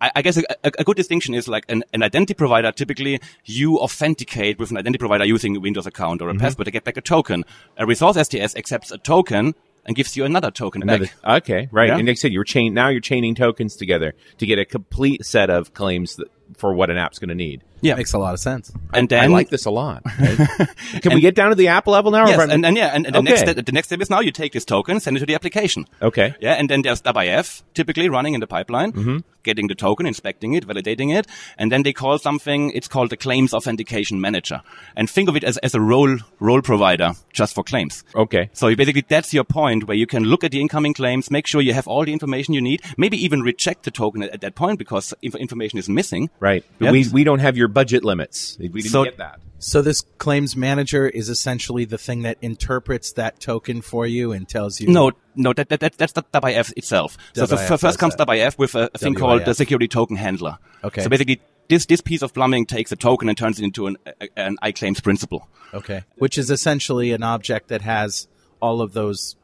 I, 0.00 0.10
I 0.16 0.22
guess 0.22 0.36
a, 0.38 0.42
a, 0.64 0.72
a 0.80 0.84
good 0.84 0.96
distinction 0.96 1.34
is 1.34 1.48
like 1.48 1.64
an, 1.68 1.82
an 1.92 2.02
identity 2.02 2.34
provider 2.34 2.72
typically 2.72 3.20
you 3.44 3.78
authenticate 3.78 4.58
with 4.58 4.70
an 4.70 4.76
identity 4.78 4.98
provider 4.98 5.24
using 5.24 5.56
a 5.56 5.60
Windows 5.60 5.86
account 5.86 6.22
or 6.22 6.28
a 6.28 6.32
Mm-hmm. 6.32 6.40
password 6.40 6.64
to 6.66 6.70
get 6.70 6.84
back 6.84 6.96
a 6.96 7.00
token. 7.00 7.44
A 7.76 7.84
resource 7.86 8.16
STS 8.16 8.56
accepts 8.56 8.90
a 8.90 8.98
token 8.98 9.54
and 9.86 9.94
gives 9.96 10.16
you 10.16 10.24
another 10.24 10.50
token 10.50 10.82
Another- 10.82 11.06
back. 11.22 11.42
okay, 11.42 11.68
right. 11.70 11.88
Yeah. 11.88 11.96
And 11.98 12.06
like 12.06 12.14
I 12.14 12.14
said, 12.14 12.32
you're 12.32 12.44
chain 12.44 12.74
now 12.74 12.88
you're 12.88 13.00
chaining 13.00 13.34
tokens 13.34 13.76
together 13.76 14.14
to 14.38 14.46
get 14.46 14.58
a 14.58 14.64
complete 14.64 15.24
set 15.24 15.50
of 15.50 15.74
claims 15.74 16.16
that, 16.16 16.28
for 16.56 16.72
what 16.74 16.90
an 16.90 16.96
app's 16.96 17.18
going 17.18 17.28
to 17.30 17.34
need. 17.34 17.62
Yeah. 17.84 17.94
Makes 17.96 18.12
a 18.14 18.18
lot 18.18 18.34
of 18.34 18.40
sense. 18.40 18.72
And 18.92 19.12
I 19.12 19.20
then 19.20 19.30
like 19.32 19.50
this 19.50 19.64
a 19.66 19.70
lot. 19.70 20.02
Can 21.02 21.14
we 21.14 21.20
get 21.20 21.34
down 21.34 21.50
to 21.50 21.54
the 21.54 21.68
app 21.68 21.86
level 21.86 22.10
now? 22.10 22.26
Yes, 22.26 22.38
run- 22.38 22.50
and, 22.50 22.64
and 22.66 22.76
yeah, 22.76 22.88
and, 22.94 23.06
and 23.06 23.14
the 23.14 23.18
Okay. 23.20 23.28
next 23.30 23.40
step, 23.42 23.56
the 23.66 23.72
next 23.72 23.88
step 23.88 24.00
is 24.00 24.10
now 24.10 24.20
you 24.20 24.30
take 24.32 24.52
this 24.52 24.64
token, 24.64 25.00
send 25.00 25.16
it 25.16 25.20
to 25.20 25.26
the 25.26 25.34
application. 25.34 25.86
Okay. 26.02 26.34
Yeah, 26.40 26.54
and 26.54 26.68
then 26.70 26.82
there's 26.82 27.02
WIF 27.02 27.62
typically 27.74 28.08
running 28.08 28.34
in 28.34 28.40
the 28.40 28.46
pipeline, 28.46 28.92
Mm-hmm. 28.92 29.18
getting 29.42 29.66
the 29.68 29.74
token, 29.74 30.06
inspecting 30.06 30.54
it, 30.54 30.66
validating 30.66 31.14
it, 31.14 31.26
and 31.58 31.70
then 31.70 31.82
they 31.82 31.92
call 31.92 32.18
something. 32.18 32.70
It's 32.74 32.88
called 32.88 33.10
the 33.10 33.16
Claims 33.16 33.52
Authentication 33.52 34.20
Manager, 34.20 34.62
and 34.96 35.08
think 35.10 35.28
of 35.28 35.36
it 35.36 35.44
as, 35.44 35.58
as 35.58 35.74
a 35.74 35.80
role 35.80 36.16
role 36.40 36.62
provider 36.62 37.12
just 37.32 37.54
for 37.54 37.62
claims. 37.64 38.04
Okay. 38.14 38.48
So 38.52 38.74
basically, 38.74 39.04
that's 39.06 39.34
your 39.34 39.44
point 39.44 39.86
where 39.88 39.96
you 39.96 40.06
can 40.06 40.24
look 40.24 40.44
at 40.44 40.50
the 40.52 40.60
incoming 40.60 40.94
claims, 40.94 41.30
make 41.30 41.46
sure 41.46 41.60
you 41.60 41.74
have 41.74 41.86
all 41.88 42.04
the 42.04 42.12
information 42.12 42.54
you 42.54 42.62
need, 42.62 42.80
maybe 42.96 43.16
even 43.22 43.40
reject 43.42 43.82
the 43.84 43.90
token 43.90 44.22
at, 44.22 44.30
at 44.30 44.40
that 44.40 44.54
point 44.54 44.78
because 44.78 45.12
inf- 45.22 45.34
information 45.34 45.78
is 45.78 45.88
missing. 45.88 46.30
Right. 46.40 46.64
Yep. 46.80 46.92
We 46.92 47.08
we 47.12 47.24
don't 47.24 47.40
have 47.40 47.56
your 47.56 47.68
budget 47.74 48.04
limits. 48.04 48.56
We 48.58 48.68
didn't 48.68 48.90
So- 48.90 49.04
get 49.04 49.18
that. 49.18 49.40
So 49.60 49.80
this 49.80 50.02
claims 50.18 50.54
manager 50.56 51.08
is 51.08 51.30
essentially 51.30 51.86
the 51.86 51.96
thing 51.96 52.22
that 52.22 52.36
interprets 52.42 53.12
that 53.12 53.40
token 53.40 53.80
for 53.80 54.06
you 54.06 54.30
and 54.32 54.46
tells 54.46 54.78
you. 54.78 54.88
No, 54.88 55.12
no, 55.34 55.54
that, 55.54 55.70
that, 55.70 55.80
that 55.80 55.96
that's 55.96 56.12
the 56.12 56.22
WIF 56.22 56.74
itself. 56.76 57.16
So, 57.34 57.46
so 57.46 57.56
WIF 57.56 57.70
f- 57.70 57.80
first 57.80 57.98
comes 57.98 58.14
does 58.14 58.26
that. 58.26 58.28
WIF 58.28 58.58
with 58.58 58.74
a, 58.74 58.90
a 58.92 58.98
thing 58.98 59.14
called 59.14 59.46
the 59.46 59.54
security 59.54 59.88
token 59.88 60.16
handler. 60.16 60.58
Okay. 60.82 61.02
So 61.02 61.08
basically, 61.08 61.40
this 61.68 61.86
this 61.86 62.02
piece 62.02 62.20
of 62.20 62.34
plumbing 62.34 62.66
takes 62.66 62.92
a 62.92 62.96
token 62.96 63.30
and 63.30 63.38
turns 63.38 63.58
it 63.58 63.64
into 63.64 63.86
an 63.86 63.96
a, 64.06 64.28
an 64.38 64.58
iClaims 64.62 65.02
principal. 65.02 65.48
Okay. 65.72 66.04
Which 66.16 66.36
is 66.36 66.50
essentially 66.50 67.12
an 67.12 67.22
object 67.22 67.68
that 67.68 67.80
has 67.80 68.28
all 68.60 68.82
of 68.82 68.92
those 68.92 69.36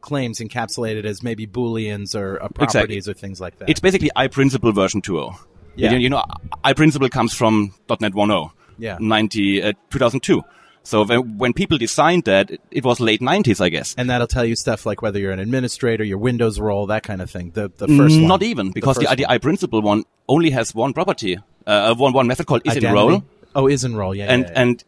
claims 0.00 0.38
encapsulated 0.38 1.04
as 1.04 1.22
maybe 1.22 1.46
booleans 1.46 2.14
or 2.14 2.42
uh, 2.42 2.48
properties 2.48 3.06
or 3.06 3.12
things 3.12 3.38
like 3.38 3.58
that. 3.58 3.68
It's 3.68 3.80
basically 3.80 4.10
iPrincipal 4.16 4.74
version 4.74 5.02
2.0. 5.02 5.38
Yeah. 5.78 5.92
You, 5.92 5.98
you 5.98 6.10
know, 6.10 6.24
iPrincipal 6.64 7.10
comes 7.10 7.34
from 7.34 7.72
.NET 7.88 8.12
1.0. 8.12 8.50
Yeah. 8.78 8.98
90, 9.00 9.62
uh, 9.62 9.72
2002. 9.90 10.42
So 10.82 11.04
when, 11.04 11.38
when 11.38 11.52
people 11.52 11.76
designed 11.76 12.24
that, 12.24 12.50
it, 12.70 12.84
was 12.84 12.98
late 12.98 13.20
90s, 13.20 13.60
I 13.60 13.68
guess. 13.68 13.94
and 13.98 14.08
that'll 14.08 14.26
tell 14.26 14.44
you 14.44 14.56
stuff 14.56 14.86
like 14.86 15.02
whether 15.02 15.18
you're 15.18 15.32
an 15.32 15.38
administrator, 15.38 16.02
your 16.02 16.18
Windows 16.18 16.58
role, 16.58 16.86
that 16.86 17.02
kind 17.02 17.20
of 17.20 17.30
thing. 17.30 17.50
The 17.50 17.70
the 17.76 17.88
first 17.88 18.16
one. 18.16 18.26
Not 18.26 18.42
even, 18.42 18.72
because 18.72 18.96
the, 18.96 19.14
the, 19.14 19.26
one. 19.28 19.38
iPrincipal 19.38 19.82
one 19.82 20.04
only 20.28 20.50
has 20.50 20.74
one 20.74 20.92
property, 20.94 21.38
uh, 21.66 21.94
one, 21.94 22.12
one 22.12 22.26
method 22.26 22.46
called 22.46 22.62
Identity. 22.66 22.86
isInRole. 22.86 23.22
Oh, 23.54 23.66
is 23.66 23.84
enroll. 23.84 24.14
Yeah. 24.14 24.26
and 24.26 24.44
yeah, 24.44 24.48
yeah. 24.50 24.60
and 24.60 24.84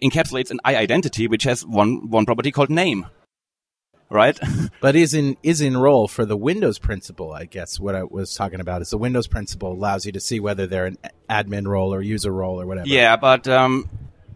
encapsulates 0.00 0.50
an 0.50 0.60
iIdentity, 0.64 1.28
which 1.28 1.44
has 1.44 1.64
one 1.66 2.10
one 2.10 2.24
property 2.24 2.50
called 2.50 2.70
name. 2.70 3.06
Right? 4.14 4.38
But 4.80 4.96
is 4.96 5.14
in 5.14 5.36
is 5.42 5.60
in 5.60 5.76
role 5.76 6.06
for 6.08 6.24
the 6.26 6.36
Windows 6.36 6.78
principal, 6.78 7.32
I 7.32 7.46
guess 7.46 7.80
what 7.80 7.94
I 7.94 8.04
was 8.04 8.34
talking 8.34 8.60
about 8.60 8.82
is 8.82 8.90
the 8.90 8.98
Windows 8.98 9.26
principal 9.26 9.72
allows 9.72 10.04
you 10.04 10.12
to 10.12 10.20
see 10.20 10.40
whether 10.40 10.66
they're 10.66 10.84
an 10.86 10.98
admin 11.28 11.66
role 11.66 11.94
or 11.94 12.02
user 12.02 12.30
role 12.30 12.60
or 12.60 12.66
whatever. 12.66 12.86
yeah, 12.86 13.16
but 13.16 13.48
um, 13.48 13.88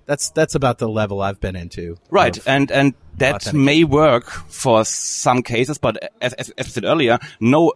That's 0.06 0.30
that's 0.30 0.54
about 0.54 0.78
the 0.78 0.88
level 0.88 1.20
I've 1.20 1.38
been 1.38 1.54
into. 1.54 1.96
right, 2.10 2.38
and 2.46 2.72
and 2.72 2.94
that 3.18 3.52
may 3.52 3.84
work 3.84 4.30
for 4.48 4.84
some 4.86 5.42
cases, 5.42 5.76
but 5.76 5.98
as, 6.22 6.32
as, 6.34 6.50
as 6.56 6.66
I 6.66 6.70
said 6.70 6.84
earlier, 6.84 7.18
no. 7.40 7.74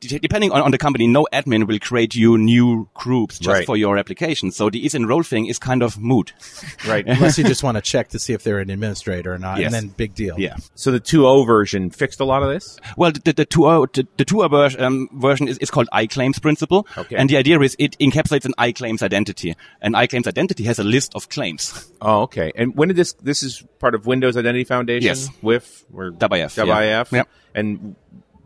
De- 0.00 0.18
Depending 0.18 0.52
on, 0.52 0.62
on 0.62 0.70
the 0.70 0.78
company, 0.78 1.06
no 1.06 1.26
admin 1.32 1.66
will 1.66 1.78
create 1.78 2.14
you 2.14 2.38
new 2.38 2.88
groups 2.94 3.38
just 3.38 3.48
Right. 3.48 3.66
for 3.66 3.76
your 3.76 3.98
application. 3.98 4.50
So 4.52 4.70
the 4.70 4.84
is 4.86 4.94
enroll 4.94 5.22
thing 5.22 5.46
is 5.46 5.58
kind 5.58 5.82
of 5.82 5.98
moot. 5.98 6.32
Right. 6.86 7.04
unless 7.06 7.36
you 7.38 7.44
just 7.44 7.62
want 7.62 7.76
to 7.76 7.80
check 7.82 8.08
to 8.10 8.18
see 8.18 8.32
if 8.32 8.42
they're 8.44 8.60
an 8.60 8.70
administrator 8.70 9.32
or 9.34 9.38
not, 9.38 9.58
Yes. 9.58 9.66
and 9.66 9.74
then 9.74 9.94
big 9.96 10.14
deal. 10.14 10.36
Yeah. 10.38 10.56
so 10.74 10.90
the 10.90 11.00
2.0 11.00 11.46
version 11.46 11.90
fixed 11.90 12.20
a 12.20 12.24
lot 12.24 12.42
of 12.42 12.48
this. 12.50 12.78
Well, 12.96 13.10
the, 13.12 13.32
the, 13.32 13.46
2.0 13.46 13.92
the, 13.92 14.06
the 14.16 14.24
2.0 14.24 14.50
ver- 14.50 14.84
um, 14.84 15.08
version 15.12 15.48
is, 15.48 15.58
is 15.58 15.70
called 15.70 15.88
iClaims 15.92 16.40
principal. 16.40 16.86
Okay. 16.96 17.16
And 17.16 17.28
the 17.28 17.36
idea 17.36 17.58
is 17.60 17.74
it 17.78 17.96
encapsulates 17.98 18.44
an 18.44 18.54
iClaims 18.58 19.02
identity. 19.02 19.56
An 19.82 19.92
iClaims 19.94 20.26
identity 20.26 20.64
has 20.64 20.78
a 20.78 20.84
list 20.84 21.14
of 21.14 21.28
claims. 21.28 21.92
Oh, 22.00 22.22
okay. 22.22 22.52
And 22.54 22.74
when 22.76 22.88
did 22.88 22.96
this? 22.96 23.12
This 23.14 23.42
is 23.42 23.62
part 23.80 23.94
of 23.94 24.06
Windows 24.06 24.36
Identity 24.36 24.64
Foundation. 24.64 25.06
Yes. 25.06 25.28
With 25.42 25.84
or 25.92 26.12
WIF, 26.12 26.56
yeah. 26.56 26.64
WIF. 27.04 27.12
Yep. 27.12 27.28
And 27.54 27.96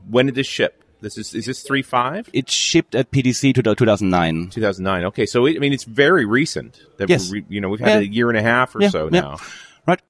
when 0.08 0.26
did 0.26 0.34
this 0.34 0.46
ship? 0.46 0.81
This 1.02 1.18
is 1.18 1.34
is 1.34 1.46
this 1.46 1.62
three 1.62 1.82
five? 1.82 2.30
It 2.32 2.48
shipped 2.48 2.94
at 2.94 3.10
PDC 3.10 3.54
to 3.56 3.62
2009. 3.62 4.46
Uh, 4.46 4.50
2009. 4.50 5.04
Okay, 5.06 5.26
so 5.26 5.44
it, 5.46 5.56
I 5.56 5.58
mean 5.58 5.72
it's 5.72 5.84
very 5.84 6.24
recent. 6.24 6.80
That 6.98 7.10
Yes. 7.10 7.30
we, 7.30 7.44
you 7.48 7.60
know 7.60 7.68
we've 7.68 7.80
had 7.80 8.02
Yeah. 8.04 8.08
a 8.08 8.12
year 8.12 8.28
and 8.30 8.38
a 8.38 8.42
half 8.42 8.74
or 8.76 8.80
Yeah, 8.82 8.88
so 8.88 9.04
yeah. 9.12 9.20
now. 9.20 9.36
Right. 9.86 10.00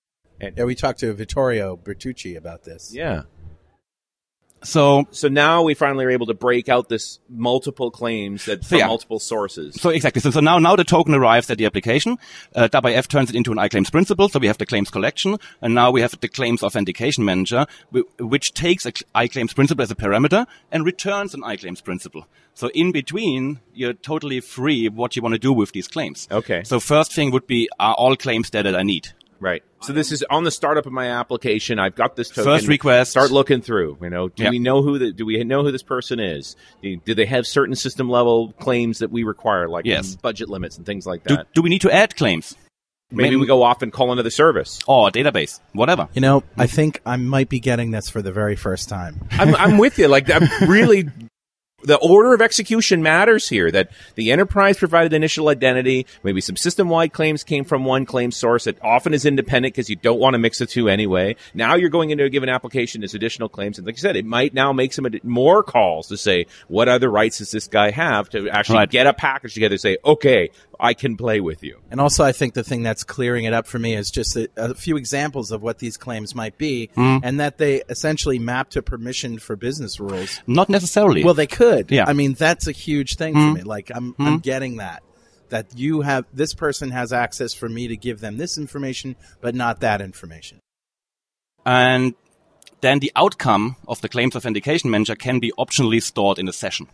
Yeah, 0.40 0.64
we 0.64 0.74
talked 0.74 1.00
to 1.00 1.12
Vittorio 1.14 1.76
Bertocci 1.76 2.36
about 2.36 2.64
this. 2.64 2.92
Yeah. 2.94 3.22
So, 4.62 5.06
So 5.10 5.28
now 5.28 5.62
we 5.62 5.74
finally 5.74 6.04
are 6.04 6.10
able 6.10 6.26
to 6.26 6.34
break 6.34 6.68
out 6.68 6.88
this 6.88 7.18
multiple 7.28 7.90
claims 7.90 8.44
that 8.46 8.64
from 8.64 8.78
yeah. 8.78 8.86
multiple 8.86 9.18
sources. 9.18 9.80
so 9.80 9.90
exactly. 9.90 10.20
So, 10.20 10.30
so 10.30 10.40
now, 10.40 10.58
now 10.58 10.76
the 10.76 10.84
token 10.84 11.14
arrives 11.14 11.50
at 11.50 11.58
the 11.58 11.66
application. 11.66 12.18
Uh, 12.54 12.68
WIF 12.68 13.08
turns 13.08 13.30
it 13.30 13.36
into 13.36 13.52
an 13.52 13.58
iClaims 13.58 13.90
principal. 13.90 14.28
So 14.28 14.38
we 14.38 14.46
have 14.46 14.58
the 14.58 14.66
claims 14.66 14.90
collection, 14.90 15.38
and 15.60 15.74
now 15.74 15.90
we 15.90 16.00
have 16.00 16.18
the 16.20 16.28
claims 16.28 16.62
authentication 16.62 17.24
manager, 17.24 17.66
which 18.18 18.54
takes 18.54 18.86
a 18.86 18.92
cl- 18.94 19.26
iClaims 19.26 19.54
principal 19.54 19.82
as 19.82 19.90
a 19.90 19.96
parameter 19.96 20.46
and 20.70 20.84
returns 20.84 21.34
an 21.34 21.42
iClaims 21.42 21.82
principal. 21.82 22.26
So 22.54 22.68
in 22.68 22.92
between, 22.92 23.60
you're 23.74 23.94
totally 23.94 24.40
free 24.40 24.88
what 24.88 25.16
you 25.16 25.22
want 25.22 25.34
to 25.34 25.38
do 25.38 25.52
with 25.52 25.72
these 25.72 25.88
claims. 25.88 26.28
Okay. 26.30 26.62
So 26.64 26.80
first 26.80 27.12
thing 27.12 27.30
would 27.30 27.46
be, 27.46 27.68
are 27.78 27.94
all 27.94 28.16
claims 28.16 28.50
there 28.50 28.62
that 28.62 28.76
I 28.76 28.82
need? 28.82 29.08
Right. 29.42 29.64
So 29.80 29.92
this 29.92 30.12
is 30.12 30.24
on 30.30 30.44
the 30.44 30.52
startup 30.52 30.86
of 30.86 30.92
my 30.92 31.08
application. 31.08 31.80
I've 31.80 31.96
got 31.96 32.14
this 32.14 32.28
token. 32.28 32.44
First 32.44 32.68
request. 32.68 33.10
Start 33.10 33.32
looking 33.32 33.60
through. 33.60 33.98
You 34.00 34.08
know, 34.08 34.28
do 34.28 34.44
Yep. 34.44 34.50
we 34.52 34.58
know 34.60 34.82
who 34.82 35.00
the, 35.00 35.12
do 35.12 35.26
we 35.26 35.42
know 35.42 35.64
who 35.64 35.72
this 35.72 35.82
person 35.82 36.20
is? 36.20 36.54
Do, 36.80 36.96
do 36.98 37.12
they 37.14 37.26
have 37.26 37.44
certain 37.44 37.74
system 37.74 38.08
level 38.08 38.52
claims 38.60 39.00
that 39.00 39.10
we 39.10 39.24
require, 39.24 39.68
like 39.68 39.84
Yes. 39.84 40.14
budget 40.14 40.48
limits 40.48 40.76
and 40.76 40.86
things 40.86 41.06
like 41.06 41.24
that? 41.24 41.48
do 41.54 41.60
we 41.62 41.70
need 41.70 41.80
to 41.80 41.90
add 41.92 42.14
claims? 42.14 42.54
Maybe 43.10 43.30
May- 43.30 43.40
we 43.40 43.46
go 43.46 43.64
off 43.64 43.82
and 43.82 43.92
call 43.92 44.12
another 44.12 44.30
service. 44.30 44.78
or 44.86 45.10
database, 45.10 45.58
whatever. 45.72 46.08
You 46.14 46.20
know, 46.20 46.44
I 46.56 46.68
think 46.68 47.00
I 47.04 47.16
might 47.16 47.48
be 47.48 47.58
getting 47.58 47.90
this 47.90 48.08
for 48.08 48.22
the 48.22 48.30
very 48.32 48.54
first 48.54 48.88
time. 48.88 49.26
I'm, 49.32 49.56
I'm 49.56 49.76
with 49.76 49.98
you. 49.98 50.06
Like, 50.06 50.30
I'm 50.30 50.48
really. 50.70 51.08
The 51.84 51.96
order 51.96 52.32
of 52.34 52.40
execution 52.40 53.02
matters 53.02 53.48
here. 53.48 53.70
That 53.70 53.90
the 54.14 54.30
enterprise 54.32 54.78
provided 54.78 55.12
initial 55.12 55.48
identity. 55.48 56.06
Maybe 56.22 56.40
some 56.40 56.56
system-wide 56.56 57.12
claims 57.12 57.42
came 57.42 57.64
from 57.64 57.84
one 57.84 58.06
claim 58.06 58.30
source. 58.30 58.66
It 58.66 58.78
often 58.82 59.14
is 59.14 59.24
independent 59.26 59.74
because 59.74 59.90
you 59.90 59.96
don't 59.96 60.20
want 60.20 60.34
to 60.34 60.38
mix 60.38 60.58
the 60.58 60.66
two 60.66 60.88
anyway. 60.88 61.36
Now 61.54 61.74
you're 61.74 61.90
going 61.90 62.10
into 62.10 62.24
a 62.24 62.30
given 62.30 62.48
application 62.48 63.02
as 63.02 63.14
additional 63.14 63.48
claims, 63.48 63.78
and 63.78 63.86
like 63.86 63.96
I 63.96 63.98
said, 63.98 64.16
it 64.16 64.24
might 64.24 64.54
now 64.54 64.72
make 64.72 64.92
some 64.92 65.06
ad- 65.06 65.24
more 65.24 65.62
calls 65.62 66.08
to 66.08 66.16
say 66.16 66.46
what 66.68 66.88
other 66.88 67.10
rights 67.10 67.38
does 67.38 67.50
this 67.50 67.66
guy 67.68 67.90
have 67.90 68.28
to 68.30 68.48
actually 68.48 68.78
Right. 68.78 68.90
get 68.90 69.06
a 69.06 69.12
package 69.14 69.54
together. 69.54 69.74
and 69.74 69.80
Say, 69.80 69.96
okay, 70.04 70.50
I 70.82 70.94
can 70.94 71.16
play 71.16 71.40
with 71.40 71.62
you. 71.62 71.78
And 71.90 72.00
also, 72.00 72.24
I 72.24 72.32
think 72.32 72.54
the 72.54 72.64
thing 72.64 72.82
that's 72.82 73.04
clearing 73.04 73.44
it 73.44 73.54
up 73.54 73.66
for 73.68 73.78
me 73.78 73.94
is 73.94 74.10
just 74.10 74.36
a, 74.36 74.48
a 74.56 74.74
few 74.74 74.96
examples 74.96 75.52
of 75.52 75.62
what 75.62 75.78
these 75.78 75.96
claims 75.96 76.34
might 76.34 76.58
be, 76.58 76.90
Mm-hmm. 76.96 77.24
and 77.24 77.38
that 77.40 77.56
they 77.58 77.82
essentially 77.88 78.38
map 78.38 78.70
to 78.70 78.82
permission 78.82 79.38
for 79.38 79.54
business 79.56 80.00
rules. 80.00 80.40
Not 80.46 80.68
necessarily. 80.68 81.22
Well, 81.24 81.34
they 81.34 81.46
could. 81.46 81.90
Yeah. 81.92 82.04
I 82.08 82.12
mean, 82.12 82.34
that's 82.34 82.66
a 82.66 82.72
huge 82.72 83.14
thing 83.16 83.34
for 83.34 83.52
me. 83.54 83.62
Like, 83.62 83.90
I'm, 83.94 84.14
I'm 84.18 84.40
getting 84.40 84.78
that. 84.78 85.02
That 85.50 85.78
you 85.78 86.00
have, 86.00 86.24
this 86.32 86.52
person 86.54 86.90
has 86.90 87.12
access 87.12 87.54
for 87.54 87.68
me 87.68 87.86
to 87.88 87.96
give 87.96 88.20
them 88.20 88.36
this 88.36 88.58
information, 88.58 89.16
but 89.40 89.54
not 89.54 89.80
that 89.80 90.00
information. 90.00 90.58
and 91.64 92.14
then 92.80 92.98
the 92.98 93.12
outcome 93.14 93.76
of 93.86 94.00
the 94.00 94.08
claims 94.08 94.34
authentication 94.34 94.90
manager 94.90 95.14
can 95.14 95.38
be 95.38 95.52
optionally 95.56 96.02
stored 96.02 96.38
in 96.40 96.48
a 96.48 96.52
session. 96.52 96.88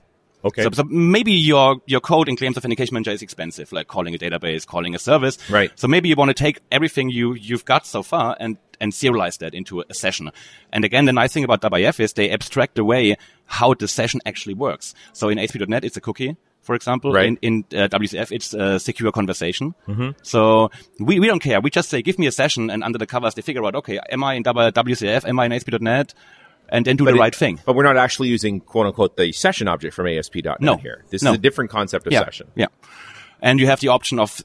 Okay. 0.45 0.63
So, 0.63 0.71
so 0.71 0.85
maybe 0.85 1.33
your 1.33 1.77
your 1.87 2.01
code 2.01 2.29
in 2.29 2.37
claims 2.37 2.57
authentication 2.57 2.95
manager 2.95 3.11
is 3.11 3.23
expensive, 3.23 3.73
like 3.73 3.89
calling 3.89 4.15
a 4.15 4.19
database, 4.19 4.67
calling 4.67 4.95
a 4.95 4.99
service. 4.99 5.39
Right. 5.51 5.71
So 5.75 5.89
maybe 5.89 6.09
you 6.09 6.17
want 6.17 6.29
to 6.29 6.35
take 6.35 6.61
everything 6.71 7.11
you 7.11 7.35
you've 7.35 7.65
got 7.65 7.87
so 7.87 8.03
far 8.03 8.37
and 8.39 8.57
and 8.81 8.93
serialize 8.93 9.39
that 9.39 9.55
into 9.55 9.81
a 9.81 9.95
session. 9.95 10.31
And 10.73 10.85
again, 10.85 11.07
the 11.07 11.13
nice 11.13 11.33
thing 11.33 11.43
about 11.43 11.61
WIF 11.63 11.99
is 11.99 12.13
they 12.13 12.31
abstract 12.31 12.79
away 12.79 13.17
how 13.47 13.75
the 13.75 13.89
session 13.89 14.21
actually 14.25 14.55
works. 14.55 14.95
So 15.13 15.29
in 15.29 15.39
ASP.NET, 15.39 15.85
it's 15.85 15.97
a 15.97 16.01
cookie. 16.01 16.37
For 16.63 16.75
example, 16.77 17.13
Right. 17.13 17.27
in, 17.41 17.65
in 17.73 17.79
uh, 17.81 17.89
WCF, 17.89 18.31
it's 18.31 18.53
a 18.55 18.79
secure 18.79 19.11
conversation. 19.11 19.75
So 20.23 20.71
we, 21.01 21.19
we 21.19 21.27
don't 21.27 21.41
care. 21.41 21.61
We 21.61 21.71
just 21.71 21.89
say, 21.89 22.03
give 22.03 22.19
me 22.19 22.27
a 22.27 22.33
session, 22.33 22.69
and 22.71 22.85
under 22.85 22.99
the 22.99 23.07
covers, 23.07 23.35
they 23.35 23.43
figure 23.43 23.65
out, 23.65 23.75
okay, 23.75 23.99
am 24.13 24.23
I 24.23 24.35
in 24.35 24.45
WCF? 24.45 25.27
Am 25.27 25.41
I 25.41 25.47
in 25.47 25.53
ASP.NET? 25.53 26.13
And 26.71 26.85
then 26.85 26.97
do 26.97 27.05
the 27.05 27.15
it- 27.15 27.19
right 27.19 27.35
thing. 27.35 27.61
But 27.65 27.75
we're 27.77 27.85
not 27.85 27.97
actually 27.97 28.29
using 28.29 28.61
quote 28.61 28.87
unquote 28.87 29.17
the 29.17 29.33
session 29.33 29.69
object 29.69 29.95
from 29.95 30.07
ASP.NET 30.07 30.61
No. 30.61 30.77
here. 30.77 31.05
This 31.11 31.23
No. 31.23 31.31
is 31.33 31.37
a 31.39 31.41
different 31.41 31.71
concept 31.71 32.07
of 32.07 32.13
yeah. 32.13 32.25
session. 32.25 32.49
Yeah. 32.55 32.67
And 33.41 33.59
you 33.61 33.67
have 33.67 33.81
the 33.81 33.89
option 33.89 34.19
of 34.19 34.43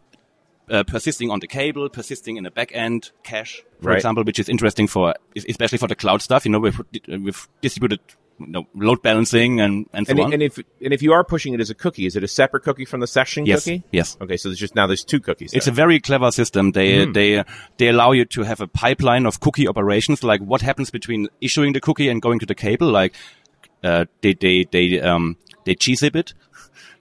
uh, 0.70 0.84
persisting 0.84 1.30
on 1.30 1.40
the 1.40 1.48
cable, 1.48 1.90
persisting 1.90 2.38
in 2.38 2.46
a 2.46 2.52
backend 2.52 3.12
cache, 3.24 3.62
for 3.82 3.90
Right. 3.90 3.98
example, 3.98 4.24
which 4.24 4.40
is 4.40 4.48
interesting 4.48 4.88
for, 4.88 5.14
especially 5.36 5.78
for 5.78 5.88
the 5.90 5.96
cloud 5.96 6.22
stuff, 6.22 6.46
you 6.46 6.52
know, 6.52 6.60
with, 6.60 6.80
with 7.08 7.48
distributed 7.62 8.00
you 8.46 8.52
know, 8.52 8.68
load 8.76 9.02
balancing 9.02 9.60
and, 9.62 9.86
and 9.94 10.06
so 10.08 10.12
And, 10.12 10.20
on. 10.20 10.34
and 10.34 10.44
if 10.44 10.58
and 10.58 10.94
if 10.94 11.02
you 11.02 11.14
are 11.14 11.24
pushing 11.24 11.54
it 11.54 11.60
as 11.62 11.70
a 11.70 11.76
cookie, 11.76 12.06
is 12.06 12.16
it 12.16 12.24
a 12.24 12.28
separate 12.28 12.64
cookie 12.64 12.86
from 12.86 13.00
the 13.00 13.08
session 13.08 13.46
Yes. 13.46 13.64
cookie? 13.64 13.84
Yes. 13.92 14.18
Okay, 14.22 14.38
so 14.38 14.50
there's 14.50 14.60
just 14.60 14.76
now 14.76 14.88
there's 14.88 15.04
two 15.04 15.20
cookies. 15.20 15.54
It's 15.54 15.68
a 15.68 15.72
very 15.72 16.00
clever 16.00 16.32
system. 16.32 16.72
They 16.72 17.06
Hmm. 17.06 17.12
they 17.14 17.44
they 17.78 17.88
allow 17.90 18.12
you 18.12 18.26
to 18.26 18.44
have 18.44 18.62
a 18.62 18.68
pipeline 18.68 19.26
of 19.26 19.40
cookie 19.40 19.68
operations, 19.68 20.24
like 20.24 20.42
what 20.42 20.62
happens 20.62 20.92
between 20.92 21.28
issuing 21.42 21.74
the 21.74 21.82
cookie 21.82 22.10
and 22.10 22.22
going 22.22 22.40
to 22.40 22.46
the 22.46 22.56
cable. 22.56 22.90
Like 22.92 23.14
uh, 23.84 24.06
they 24.22 24.34
they 24.34 24.66
they 24.72 25.02
um 25.02 25.38
they 25.66 25.76
gzip 25.76 26.16
it, 26.16 26.34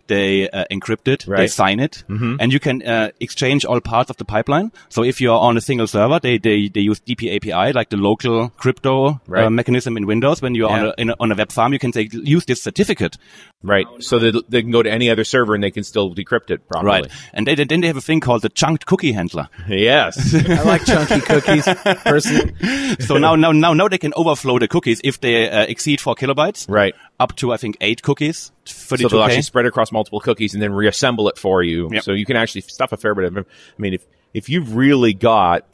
they 0.08 0.48
uh, 0.50 0.64
encrypt 0.70 1.08
it, 1.08 1.26
right. 1.26 1.38
they 1.38 1.46
sign 1.48 1.80
it, 1.80 2.04
Mm-hmm. 2.08 2.36
and 2.40 2.52
you 2.52 2.60
can 2.60 2.82
uh, 2.82 3.10
exchange 3.20 3.64
all 3.64 3.80
parts 3.80 4.10
of 4.10 4.16
the 4.16 4.24
pipeline. 4.24 4.72
So 4.88 5.02
if 5.04 5.20
you're 5.20 5.38
on 5.38 5.56
a 5.56 5.60
single 5.60 5.86
server, 5.86 6.18
they 6.20 6.38
they 6.38 6.68
they 6.68 6.80
use 6.80 7.00
DP 7.00 7.36
API, 7.36 7.72
like 7.72 7.90
the 7.90 7.96
local 7.96 8.50
crypto 8.50 9.20
Right. 9.26 9.44
uh, 9.44 9.50
mechanism 9.50 9.96
in 9.96 10.06
Windows. 10.06 10.42
When 10.42 10.54
you're 10.54 10.70
on 10.70 10.86
a 10.88 10.94
in 10.98 11.10
a, 11.10 11.14
on 11.20 11.32
a 11.32 11.34
web 11.34 11.52
farm, 11.52 11.72
you 11.72 11.78
can 11.78 11.92
say 11.92 12.08
use 12.12 12.44
this 12.46 12.62
certificate, 12.62 13.16
right. 13.62 13.86
So 14.00 14.18
that 14.18 14.44
they 14.48 14.62
can 14.62 14.70
go 14.70 14.82
to 14.82 14.90
any 14.90 15.10
other 15.10 15.24
server 15.24 15.54
and 15.54 15.62
they 15.64 15.70
can 15.70 15.84
still 15.84 16.14
decrypt 16.14 16.50
it 16.50 16.66
properly. 16.68 17.02
right? 17.02 17.10
And 17.32 17.46
they, 17.46 17.54
then 17.54 17.80
they 17.80 17.86
have 17.86 17.96
a 17.96 18.00
thing 18.00 18.20
called 18.20 18.42
the 18.42 18.48
chunked 18.48 18.86
cookie 18.86 19.12
handler. 19.12 19.48
Yes. 19.68 20.34
I 20.48 20.62
like 20.62 20.84
chunky 20.84 21.20
cookies, 21.20 21.64
personally. 22.04 22.54
so 23.00 23.16
now, 23.18 23.34
now, 23.36 23.52
now, 23.52 23.72
now 23.72 23.88
they 23.88 23.98
can 23.98 24.12
overflow 24.16 24.58
the 24.58 24.68
cookies 24.68 25.00
if 25.04 25.20
they 25.20 25.48
uh, 25.50 25.62
exceed 25.62 26.00
four 26.00 26.14
kilobytes. 26.14 26.68
right. 26.68 26.94
Up 27.20 27.36
to 27.36 27.52
I 27.52 27.56
think 27.56 27.76
eight 27.80 28.02
cookies, 28.02 28.50
So 28.64 28.96
they'll 28.96 29.22
actually 29.22 29.42
spread 29.42 29.64
across 29.66 29.88
across 29.88 29.92
multiple 29.92 30.18
cookies 30.18 30.54
and 30.54 30.62
then 30.62 30.72
reassemble 30.72 31.28
it 31.28 31.38
for 31.38 31.62
you. 31.62 31.88
Yep. 31.92 32.02
So 32.02 32.12
you 32.12 32.26
can 32.26 32.36
actually 32.36 32.62
stuff 32.62 32.90
a 32.92 32.96
fair 32.96 33.14
bit 33.14 33.24
of. 33.26 33.36
I 33.38 33.44
mean, 33.78 33.94
if 33.94 34.04
if 34.34 34.48
you've 34.48 34.74
really 34.74 35.14
got 35.14 35.64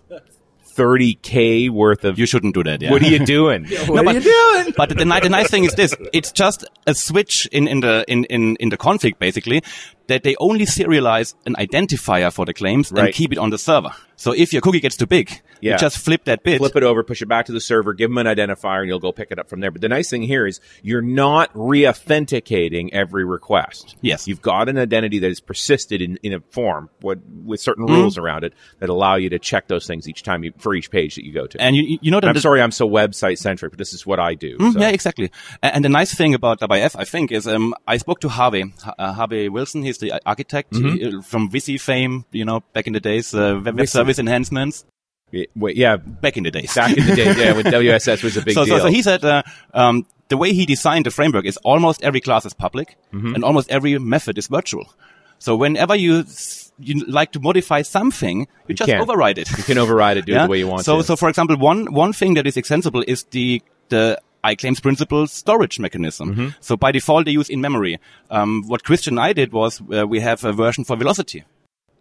30k 0.77 1.71
worth 1.71 2.05
of, 2.05 2.19
You 2.19 2.27
shouldn't 2.27 2.55
do 2.55 2.63
that. 2.65 2.81
Yeah. 2.83 2.91
what 2.91 3.03
are 3.03 3.09
you 3.09 3.25
doing? 3.37 3.65
What 3.87 4.05
but- 4.05 4.07
are 4.09 4.19
you 4.19 4.21
doing? 4.21 4.75
But 4.77 4.91
the, 4.91 5.05
ni- 5.05 5.21
the 5.21 5.29
nice 5.29 5.51
thing 5.51 5.65
is 5.65 5.75
this: 5.75 5.95
it's 6.13 6.33
just 6.33 6.65
a 6.87 6.95
switch 6.95 7.47
in, 7.51 7.67
in 7.67 7.81
the 7.81 8.05
in, 8.09 8.25
in, 8.25 8.57
in 8.57 8.69
the 8.69 8.77
config, 8.77 9.19
basically, 9.19 9.63
that 10.09 10.23
they 10.25 10.35
only 10.41 10.67
serialize 10.67 11.35
an 11.47 11.55
identifier 11.55 12.33
for 12.33 12.45
the 12.45 12.53
claims 12.55 12.91
Right. 12.93 13.07
and 13.07 13.15
keep 13.15 13.33
it 13.33 13.39
on 13.39 13.51
the 13.51 13.59
server. 13.59 13.91
So 14.17 14.33
if 14.33 14.53
your 14.53 14.61
cookie 14.63 14.81
gets 14.81 14.97
too 14.97 15.07
big, 15.07 15.31
Yeah. 15.61 15.73
you 15.75 15.79
just 15.79 15.99
flip 15.99 16.25
that 16.25 16.43
bit. 16.43 16.59
flip 16.59 16.75
it 16.75 16.83
over, 16.83 17.05
push 17.05 17.23
it 17.23 17.27
back 17.29 17.47
to 17.47 17.53
the 17.53 17.61
server, 17.61 17.95
give 17.95 18.11
them 18.11 18.19
an 18.19 18.27
identifier, 18.27 18.81
and 18.81 18.89
you'll 18.89 18.99
go 18.99 19.13
pick 19.13 19.29
it 19.31 19.39
up 19.39 19.49
from 19.49 19.61
there. 19.61 19.71
But 19.71 19.81
the 19.81 19.89
nice 19.89 20.11
thing 20.11 20.23
here 20.23 20.45
is 20.47 20.61
you're 20.83 21.03
not 21.03 21.51
re-authenticating 21.55 22.93
every 22.93 23.25
request. 23.25 23.97
Yes. 24.01 24.27
You've 24.27 24.43
got 24.43 24.69
an 24.69 24.79
identity 24.79 25.19
that 25.21 25.31
is 25.31 25.41
persisted 25.41 26.03
in, 26.03 26.19
in 26.23 26.33
a 26.35 26.41
form 26.51 26.91
what, 27.01 27.19
with 27.45 27.61
certain 27.61 27.87
Mm-hmm. 27.87 27.95
rules 27.95 28.19
around 28.19 28.45
it 28.45 28.55
that 28.81 28.89
allow 28.89 29.15
you 29.17 29.31
to 29.31 29.39
check 29.39 29.69
those 29.69 29.87
things 29.87 30.09
each 30.09 30.23
time 30.23 30.43
you, 30.45 30.53
for 30.59 30.75
each 30.75 30.91
page 30.91 31.15
that 31.15 31.25
you 31.25 31.33
go 31.33 31.47
to. 31.47 31.61
And 31.63 31.77
you, 31.77 31.99
you 32.03 32.11
know 32.11 32.19
that 32.21 32.29
I'm 32.29 32.39
sorry 32.41 32.61
I'm 32.61 32.73
so 32.73 32.89
website 32.89 33.39
centric, 33.39 33.73
but 33.73 33.79
this 33.79 33.93
is 33.93 34.05
what 34.07 34.19
I 34.19 34.35
do. 34.35 34.59
Mm, 34.59 34.73
so. 34.73 34.81
Yeah, 34.81 34.89
exactly. 34.89 35.31
And 35.63 35.85
the 35.85 35.89
nice 35.89 36.13
thing 36.15 36.35
about 36.35 36.61
WIF, 36.61 36.97
I 36.99 37.05
think, 37.05 37.31
is 37.33 37.47
um, 37.47 37.75
I 37.87 37.97
spoke 37.99 38.21
to 38.23 38.29
Hervey, 38.29 38.65
uh, 38.99 39.13
Hervey 39.15 39.49
Wilson. 39.49 39.83
He's 39.85 39.98
the 39.99 40.21
architect 40.27 40.73
Mm-hmm. 40.73 41.19
uh, 41.19 41.23
from 41.23 41.49
WSE 41.51 41.81
fame, 41.81 42.25
you 42.33 42.45
know, 42.45 42.61
back 42.73 42.87
in 42.87 42.93
the 42.93 43.01
days, 43.01 43.35
uh, 43.35 43.61
web, 43.65 43.77
web 43.79 43.89
service 43.89 44.19
enhancements. 44.19 44.85
Yeah, 45.31 45.45
wait, 45.55 45.77
yeah, 45.77 45.97
Back 45.97 46.37
in 46.39 46.45
the 46.45 46.51
days. 46.51 46.75
back 46.75 46.97
in 46.97 47.05
the 47.05 47.15
days, 47.15 47.37
yeah, 47.37 47.53
when 47.53 47.65
WSS 47.79 48.23
was 48.25 48.37
a 48.39 48.43
big 48.43 48.55
so, 48.55 48.65
deal. 48.65 48.79
so, 48.79 48.85
so 48.85 48.89
he 48.91 49.03
said 49.03 49.23
uh, 49.25 49.43
um, 49.75 50.07
the 50.29 50.37
way 50.39 50.55
he 50.55 50.65
designed 50.65 51.05
the 51.05 51.11
framework 51.11 51.45
is 51.45 51.59
almost 51.59 52.03
every 52.03 52.21
class 52.23 52.47
is 52.47 52.55
public 52.55 52.97
Mm-hmm. 53.13 53.35
and 53.35 53.45
almost 53.45 53.71
every 53.71 53.99
method 53.99 54.39
is 54.39 54.47
virtual. 54.47 54.87
So 55.39 55.55
whenever 55.57 55.95
you 55.95 56.25
you 56.81 57.05
like 57.07 57.33
to 57.33 57.41
modify 57.41 57.83
something, 57.83 58.47
you, 58.69 58.75
just 58.75 58.89
can. 58.89 59.01
override 59.01 59.37
it. 59.39 59.51
you 59.57 59.65
can 59.65 59.79
override 59.79 60.17
it, 60.17 60.27
do 60.27 60.33
it 60.35 60.43
the 60.43 60.49
way 60.49 60.59
you 60.59 60.67
want 60.69 60.85
so, 60.85 60.99
to. 60.99 61.05
so 61.05 61.17
for 61.17 61.29
example, 61.29 61.57
one 61.57 61.93
one 61.93 62.13
thing 62.13 62.35
that 62.35 62.47
is 62.47 62.57
extensible 62.57 63.05
is 63.07 63.25
the 63.31 63.61
the 63.91 64.19
iClaims 64.45 64.81
principal 64.83 65.27
storage 65.27 65.79
mechanism. 65.79 66.31
Mm-hmm. 66.35 66.49
So 66.61 66.77
by 66.77 66.93
default, 66.93 67.25
they 67.27 67.33
use 67.33 67.49
in 67.51 67.61
memory. 67.61 67.99
Um, 68.31 68.63
what 68.67 68.85
Christian 68.85 69.15
and 69.15 69.21
I 69.21 69.33
did 69.33 69.53
was 69.53 69.81
uh, 69.93 70.07
we 70.07 70.21
have 70.21 70.45
a 70.45 70.53
version 70.53 70.85
for 70.85 70.97
velocity. 70.97 71.45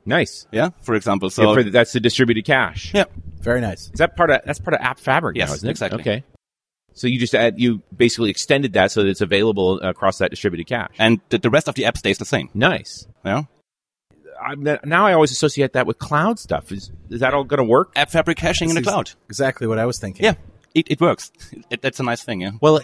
nice. 0.06 0.48
Yeah, 0.52 0.70
for 0.82 0.96
example. 0.96 1.30
So 1.30 1.42
Yeah, 1.50 1.54
for 1.56 1.64
the- 1.64 1.72
that's 1.72 1.94
the 1.94 2.00
distributed 2.00 2.46
cache. 2.46 2.92
yeah, 2.94 3.06
Very 3.42 3.62
nice. 3.62 3.86
Is 3.94 4.00
that 4.00 4.16
part 4.16 4.30
of 4.30 4.42
that's 4.46 4.60
part 4.60 4.76
of 4.76 4.82
App 4.82 5.00
Fabric 5.00 5.36
Yes, 5.36 5.50
now, 5.50 5.56
isn't 5.56 5.68
it? 5.68 5.72
exactly. 5.72 6.00
Okay. 6.02 6.24
So 6.94 7.06
you 7.08 7.20
just 7.20 7.36
add 7.36 7.60
you 7.60 7.82
basically 7.96 8.30
extended 8.32 8.74
that 8.74 8.92
so 8.92 9.04
that 9.04 9.10
it's 9.10 9.22
available 9.22 9.80
across 9.82 10.18
that 10.20 10.32
distributed 10.32 10.66
cache. 10.68 10.96
and 10.98 11.20
the, 11.30 11.38
the 11.38 11.50
rest 11.50 11.68
of 11.68 11.76
the 11.76 11.86
app 11.86 11.98
stays 11.98 12.18
the 12.18 12.26
same. 12.26 12.50
nice. 12.54 13.08
Yeah. 13.26 13.44
I, 14.40 14.54
now 14.86 15.08
I 15.08 15.14
always 15.14 15.32
associate 15.32 15.74
that 15.74 15.88
with 15.88 15.98
cloud 15.98 16.38
stuff. 16.40 16.72
Is 16.72 16.92
is 17.10 17.20
that 17.22 17.34
all 17.34 17.44
going 17.44 17.58
to 17.58 17.64
work? 17.64 17.92
App 17.96 18.12
fabric 18.12 18.38
caching 18.38 18.70
in 18.70 18.76
the 18.76 18.82
cloud. 18.84 19.12
Exactly 19.30 19.66
what 19.68 19.80
I 19.80 19.86
was 19.86 19.98
thinking. 20.00 20.24
Yeah, 20.24 20.36
it, 20.78 20.88
it 20.90 21.02
works. 21.02 21.32
It, 21.70 21.82
that's 21.82 22.00
a 22.00 22.04
nice 22.04 22.24
thing. 22.24 22.42
Yeah. 22.42 22.52
Well, 22.62 22.80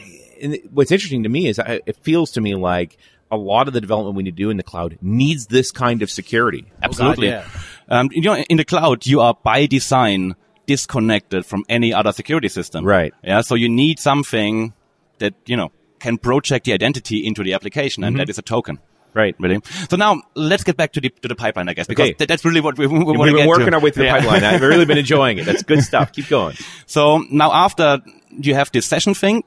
what's 0.71 0.91
interesting 0.91 1.23
to 1.23 1.29
me 1.29 1.47
is 1.47 1.57
I, 1.59 1.79
it 1.85 1.95
feels 1.97 2.31
to 2.31 2.41
me 2.41 2.55
like 2.55 2.97
a 3.31 3.37
lot 3.37 3.67
of 3.67 3.73
the 3.73 3.81
development 3.81 4.15
we 4.17 4.23
need 4.23 4.35
to 4.35 4.43
do 4.43 4.49
in 4.49 4.57
the 4.57 4.63
cloud 4.63 4.97
needs 5.01 5.47
this 5.47 5.71
kind 5.71 6.01
of 6.01 6.11
security. 6.11 6.65
Absolutely. 6.81 7.29
yeah. 7.29 7.47
Um, 7.87 8.09
you 8.11 8.21
know, 8.21 8.35
in 8.35 8.57
the 8.57 8.65
cloud, 8.65 9.05
you 9.05 9.21
are 9.21 9.37
by 9.41 9.65
design 9.65 10.35
disconnected 10.65 11.45
from 11.45 11.63
any 11.69 11.93
other 11.93 12.11
security 12.11 12.49
system. 12.49 12.85
Right. 12.85 13.13
Yeah. 13.23 13.41
So 13.41 13.55
you 13.55 13.69
need 13.69 13.99
something 13.99 14.73
that, 15.19 15.33
you 15.45 15.57
know, 15.57 15.71
can 15.99 16.17
project 16.17 16.65
the 16.65 16.73
identity 16.73 17.25
into 17.25 17.43
the 17.43 17.53
application 17.53 18.03
and 18.03 18.19
that 18.19 18.29
is 18.29 18.37
a 18.37 18.41
token. 18.41 18.79
Right. 19.13 19.35
Really. 19.39 19.59
So 19.89 19.95
now 19.97 20.21
let's 20.35 20.63
get 20.63 20.75
back 20.77 20.93
to 20.93 21.01
the, 21.01 21.09
to 21.21 21.27
the 21.27 21.35
pipeline, 21.35 21.69
I 21.69 21.73
guess, 21.73 21.87
because 21.87 22.09
Okay. 22.09 22.15
that, 22.19 22.27
that's 22.27 22.43
really 22.45 22.61
what 22.61 22.77
we, 22.77 22.87
we 22.87 22.93
want 22.99 23.19
We've 23.19 23.27
been 23.27 23.35
get 23.35 23.47
working 23.47 23.67
to. 23.67 23.73
our 23.75 23.79
way 23.81 23.91
through 23.91 24.05
Yeah. 24.05 24.19
the 24.19 24.27
pipeline. 24.27 24.43
I've 24.43 24.61
really 24.61 24.85
been 24.85 24.97
enjoying 24.97 25.37
it. 25.37 25.45
That's 25.45 25.63
good 25.63 25.83
stuff. 25.91 26.11
Keep 26.13 26.29
going. 26.29 26.55
So 26.85 27.23
now 27.29 27.51
after 27.53 28.01
you 28.31 28.55
have 28.55 28.71
this 28.71 28.85
session 28.85 29.13
thing, 29.13 29.43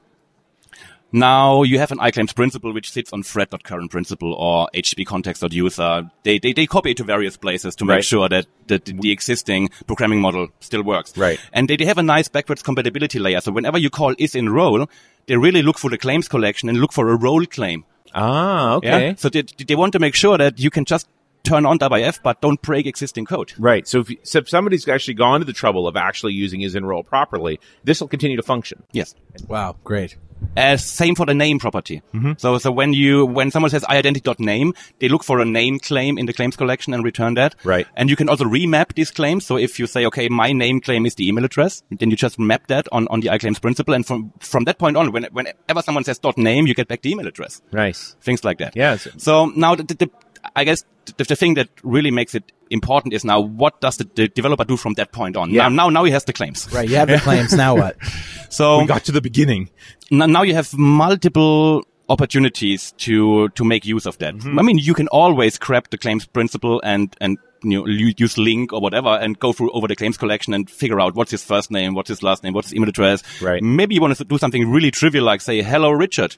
now 1.11 1.63
you 1.63 1.79
have 1.79 1.91
an 1.93 1.99
iClaims 1.99 2.35
principal 2.35 2.73
which 2.73 2.91
sits 2.91 3.13
on 3.13 3.23
thread.current 3.23 3.89
principal 3.91 4.33
or 4.33 4.67
HTTP 4.75 5.05
context.user. 5.05 6.11
They, 6.23 6.37
they, 6.37 6.51
they 6.51 6.65
copy 6.67 6.91
it 6.91 6.97
to 6.97 7.05
various 7.05 7.37
places 7.37 7.75
to 7.77 7.85
make 7.85 7.95
Right. 7.95 8.03
sure 8.05 8.27
that, 8.27 8.45
that 8.67 8.85
the 8.85 9.11
existing 9.11 9.69
programming 9.87 10.19
model 10.19 10.49
still 10.59 10.83
works. 10.83 11.17
Right. 11.17 11.39
And 11.53 11.69
they, 11.69 11.77
they 11.77 11.85
have 11.85 11.97
a 11.97 12.03
nice 12.03 12.27
backwards 12.27 12.61
compatibility 12.61 13.19
layer. 13.19 13.39
So 13.39 13.53
whenever 13.53 13.77
you 13.77 13.89
call 13.89 14.15
is 14.19 14.35
in 14.35 14.49
role, 14.49 14.87
they 15.27 15.37
really 15.37 15.61
look 15.61 15.77
for 15.77 15.89
the 15.89 15.97
claims 15.97 16.27
collection 16.27 16.67
and 16.67 16.77
look 16.79 16.91
for 16.91 17.07
a 17.09 17.15
role 17.15 17.45
claim. 17.45 17.85
Ah, 18.17 18.75
okay. 18.75 19.09
Yeah. 19.09 19.15
So 19.15 19.29
they, 19.29 19.43
they 19.43 19.75
want 19.75 19.93
to 19.93 19.99
make 19.99 20.15
sure 20.15 20.37
that 20.37 20.59
you 20.59 20.71
can 20.71 20.85
just 20.85 21.07
turn 21.47 21.65
on 21.65 21.79
WIF, 21.79 22.19
but 22.23 22.41
don't 22.41 22.61
break 22.61 22.85
existing 22.85 23.25
code. 23.25 23.53
Right. 23.57 23.87
So 23.87 24.01
if, 24.01 24.11
so 24.23 24.39
if 24.39 24.49
somebody's 24.49 24.87
actually 24.87 25.15
gone 25.15 25.39
to 25.39 25.45
the 25.45 25.53
trouble 25.53 25.87
of 25.87 25.95
actually 25.95 26.33
using 26.33 26.61
is 26.61 26.75
enroll 26.75 27.03
properly, 27.03 27.59
this 27.83 28.01
will 28.01 28.07
continue 28.07 28.37
to 28.37 28.43
function. 28.43 28.83
Yes. 28.91 29.15
Wow, 29.47 29.75
great. 29.83 30.17
As 30.55 30.85
same 30.85 31.15
for 31.15 31.25
the 31.25 31.33
name 31.33 31.57
property. 31.57 32.03
Mm-hmm. 32.13 32.33
So, 32.37 32.59
so 32.59 32.71
when 32.71 32.93
you, 32.93 33.25
when 33.25 33.49
someone 33.49 33.71
says 33.71 33.83
identity.name, 33.85 34.73
they 34.99 35.09
look 35.09 35.23
for 35.23 35.39
a 35.39 35.45
name 35.45 35.79
claim 35.79 36.19
in 36.19 36.27
the 36.27 36.33
claims 36.33 36.55
collection 36.55 36.93
and 36.93 37.03
return 37.03 37.33
that. 37.35 37.55
Right. 37.63 37.87
And 37.95 38.07
you 38.07 38.15
can 38.15 38.29
also 38.29 38.45
remap 38.45 38.93
these 38.93 39.09
claims. 39.09 39.45
So 39.45 39.57
if 39.57 39.79
you 39.79 39.87
say, 39.87 40.05
okay, 40.05 40.29
my 40.29 40.51
name 40.51 40.79
claim 40.79 41.07
is 41.07 41.15
the 41.15 41.27
email 41.27 41.43
address, 41.45 41.81
then 41.89 42.11
you 42.11 42.15
just 42.15 42.37
map 42.37 42.67
that 42.67 42.87
on, 42.91 43.07
on 43.07 43.21
the 43.21 43.29
iClaims 43.29 43.59
principal. 43.59 43.95
And 43.95 44.05
from, 44.05 44.31
from 44.39 44.65
that 44.65 44.77
point 44.77 44.95
on, 44.95 45.11
when, 45.11 45.23
whenever 45.31 45.81
someone 45.81 46.03
says 46.03 46.19
dot 46.19 46.37
name, 46.37 46.67
you 46.67 46.75
get 46.75 46.87
back 46.87 47.01
the 47.01 47.11
email 47.11 47.27
address. 47.27 47.61
Nice. 47.71 48.15
Things 48.21 48.43
like 48.43 48.59
that. 48.59 48.75
Yeah, 48.75 48.97
So 48.97 49.47
now 49.55 49.73
the, 49.73 49.83
the, 49.83 49.95
the 49.95 50.11
I 50.55 50.63
guess 50.63 50.83
the, 51.17 51.23
the 51.23 51.35
thing 51.35 51.53
that 51.55 51.69
really 51.83 52.11
makes 52.11 52.35
it 52.35 52.51
important 52.69 53.13
is 53.13 53.23
now 53.23 53.39
what 53.39 53.79
does 53.81 53.97
the, 53.97 54.09
the 54.15 54.27
developer 54.27 54.63
do 54.65 54.75
from 54.77 54.93
that 54.95 55.11
point 55.11 55.37
on? 55.37 55.51
Yeah. 55.51 55.63
Now, 55.69 55.85
now, 55.85 55.89
now 55.89 56.03
he 56.03 56.11
has 56.11 56.25
the 56.25 56.33
claims. 56.33 56.67
Right, 56.73 56.87
you 56.89 56.95
have 56.97 57.07
the 57.07 57.19
claims. 57.19 57.53
Now 57.53 57.75
what? 57.75 57.97
So 58.49 58.79
We 58.79 58.85
got 58.85 59.03
to 59.05 59.11
the 59.11 59.21
beginning. 59.21 59.69
now, 60.09 60.25
now 60.25 60.41
you 60.43 60.53
have 60.53 60.73
multiple 60.77 61.83
opportunities 62.09 62.93
to 62.97 63.49
to 63.49 63.65
make 63.65 63.85
use 63.85 64.05
of 64.05 64.17
that. 64.19 64.33
Mm-hmm. 64.35 64.59
I 64.59 64.61
mean, 64.61 64.77
you 64.77 64.93
can 64.93 65.07
always 65.09 65.57
grab 65.57 65.89
the 65.89 65.97
claims 65.97 66.25
principal 66.25 66.79
and 66.83 67.13
and 67.19 67.37
you 67.63 67.79
know 67.81 67.87
use 67.87 68.35
LINQ 68.35 68.71
or 68.71 68.79
whatever 68.81 69.09
and 69.09 69.37
go 69.39 69.51
through 69.51 69.71
over 69.71 69.87
the 69.87 69.95
claims 69.95 70.17
collection 70.17 70.53
and 70.53 70.69
figure 70.69 71.01
out 71.01 71.15
what's 71.15 71.31
his 71.31 71.43
first 71.43 71.71
name, 71.71 71.93
what's 71.93 72.07
his 72.09 72.23
last 72.23 72.43
name, 72.43 72.53
what's 72.53 72.69
his 72.69 72.75
email 72.75 72.89
address. 72.89 73.23
Right. 73.41 73.61
Maybe 73.61 73.95
you 73.95 74.01
want 74.01 74.15
to 74.17 74.23
do 74.23 74.37
something 74.37 74.69
really 74.69 74.91
trivial 74.91 75.25
like 75.25 75.41
say 75.41 75.61
hello 75.61 75.91
Richard 75.91 76.37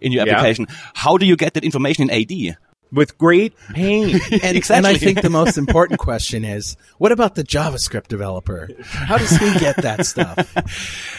in 0.00 0.10
your 0.12 0.26
Yeah. 0.26 0.32
application. 0.34 0.66
How 0.94 1.16
do 1.18 1.26
you 1.26 1.36
get 1.36 1.54
that 1.54 1.62
information 1.64 2.10
in 2.10 2.10
AD? 2.10 2.56
With 2.92 3.18
great 3.18 3.54
pain. 3.72 4.20
And, 4.42 4.70
and 4.70 4.86
I 4.86 4.94
think 4.96 5.20
the 5.22 5.30
most 5.30 5.58
important 5.58 5.98
question 5.98 6.44
is, 6.44 6.76
what 6.98 7.10
about 7.12 7.34
the 7.34 7.42
JavaScript 7.42 8.06
developer? 8.08 8.68
How 8.84 9.18
does 9.18 9.30
he 9.36 9.52
get 9.58 9.76
that 9.78 10.06
stuff? 10.06 10.54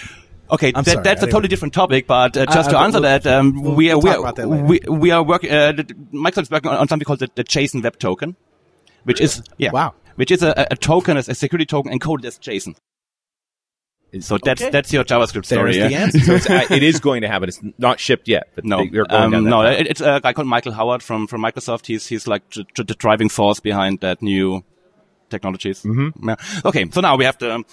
Okay, 0.47 0.71
that, 0.73 0.85
sorry, 0.85 1.03
that's 1.03 1.23
I 1.23 1.27
a 1.27 1.31
totally 1.31 1.47
different 1.47 1.73
topic, 1.73 2.05
but 2.05 2.37
uh, 2.37 2.45
just 2.45 2.69
Uh, 2.69 2.73
to 2.73 2.77
answer 2.77 3.01
we'll- 3.01 3.09
that, 3.09 3.25
um, 3.25 3.63
we'll- 3.63 3.73
we 3.73 3.89
are 3.89 3.97
we'll 3.97 4.03
we 4.03 4.09
are 4.11 4.19
about 4.19 4.35
that 4.35 4.47
later. 4.47 4.63
we, 4.63 4.79
we 4.87 5.09
are 5.09 5.23
working. 5.23 5.49
Uh, 5.51 5.73
Microsoft's 6.13 6.51
working 6.51 6.69
on, 6.69 6.77
on 6.77 6.87
something 6.87 7.03
called 7.03 7.17
the, 7.17 7.29
the 7.33 7.43
JSON 7.43 7.81
Web 7.83 7.97
Token, 7.97 8.35
which 9.05 9.19
is 9.19 9.41
yeah, 9.57 9.71
Wow. 9.71 9.95
which 10.17 10.29
is 10.29 10.43
a, 10.43 10.67
a 10.69 10.75
token, 10.75 11.17
a 11.17 11.23
security 11.23 11.65
token 11.65 11.91
encoded 11.97 12.25
as 12.25 12.37
JSON. 12.37 12.75
So 14.21 14.37
that's 14.43 14.61
Okay. 14.61 14.69
that's 14.71 14.93
your 14.93 15.03
JavaScript 15.03 15.45
story. 15.45 15.73
There's 15.77 15.91
yeah? 15.91 15.99
the 15.99 16.03
answer. 16.03 16.19
so 16.19 16.33
it's, 16.35 16.49
uh, 16.49 16.65
it 16.73 16.83
is 16.83 16.99
going 17.01 17.21
to 17.23 17.27
happen. 17.27 17.49
It's 17.49 17.59
not 17.77 17.99
shipped 17.99 18.27
yet, 18.29 18.47
but 18.55 18.63
No, 18.63 18.77
they- 18.77 18.87
they're 18.89 19.05
going 19.05 19.23
um, 19.23 19.31
down 19.31 19.43
that 19.43 19.49
no, 19.49 19.61
it- 19.63 19.87
it's 19.87 20.01
a 20.01 20.21
guy 20.23 20.31
called 20.31 20.47
Michael 20.47 20.71
Howard 20.71 21.03
from 21.03 21.27
from 21.27 21.41
Microsoft. 21.41 21.85
He's 21.87 22.07
he's 22.07 22.25
like 22.27 22.47
tr- 22.49 22.61
tr- 22.73 22.83
the 22.83 22.93
driving 22.95 23.27
force 23.29 23.59
behind 23.59 23.99
that 23.99 24.21
new 24.21 24.63
technologies. 25.29 25.83
Mm-hmm. 25.83 26.29
Yeah. 26.29 26.35
Okay, 26.63 26.85
so 26.91 27.01
now 27.01 27.17
we 27.17 27.25
have 27.25 27.37
to 27.39 27.55
um, 27.55 27.65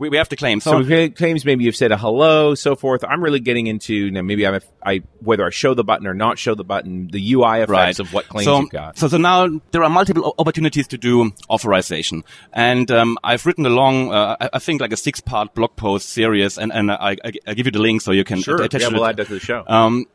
we, 0.00 0.08
we 0.08 0.16
have 0.16 0.30
to 0.30 0.36
claim. 0.36 0.60
So 0.60 0.80
it 0.80 1.14
claims 1.14 1.44
maybe 1.44 1.64
you've 1.64 1.76
said 1.76 1.92
a 1.92 1.98
hello, 1.98 2.54
so 2.54 2.74
forth. 2.74 3.04
I'm 3.04 3.22
really 3.22 3.38
getting 3.38 3.66
into 3.66 4.10
now. 4.10 4.22
Maybe 4.22 4.46
I'm 4.46 4.54
a, 4.54 4.60
I 4.82 5.02
whether 5.20 5.46
I 5.46 5.50
show 5.50 5.74
the 5.74 5.84
button 5.84 6.06
or 6.06 6.14
not 6.14 6.38
show 6.38 6.54
the 6.54 6.64
button, 6.64 7.08
the 7.08 7.34
UI 7.34 7.58
effects 7.58 7.70
right. 7.70 7.98
of 8.00 8.12
what 8.14 8.26
claims 8.26 8.46
so, 8.46 8.60
you've 8.60 8.70
got. 8.70 8.96
So, 8.98 9.08
so 9.08 9.18
now 9.18 9.60
there 9.72 9.84
are 9.84 9.90
multiple 9.90 10.34
opportunities 10.38 10.88
to 10.88 10.98
do 10.98 11.32
authorization, 11.50 12.24
and 12.54 12.90
um, 12.90 13.18
I've 13.22 13.44
written 13.44 13.66
a 13.66 13.68
long, 13.68 14.10
uh, 14.10 14.36
I, 14.40 14.50
I 14.54 14.58
think 14.58 14.80
like 14.80 14.92
a 14.92 14.96
six-part 14.96 15.54
blog 15.54 15.76
post 15.76 16.08
series, 16.08 16.56
and 16.56 16.72
and 16.72 16.90
I, 16.90 17.16
I, 17.22 17.32
I 17.46 17.54
give 17.54 17.66
you 17.66 17.72
the 17.72 17.78
link 17.78 18.00
so 18.00 18.12
you 18.12 18.24
can 18.24 18.40
sure, 18.40 18.62
attach 18.62 18.80
yeah, 18.80 18.86
it. 18.86 18.94
we'll 18.94 19.04
add 19.04 19.18
that 19.18 19.26
to 19.26 19.34
the 19.34 19.40
show. 19.40 19.64
Um, 19.66 20.06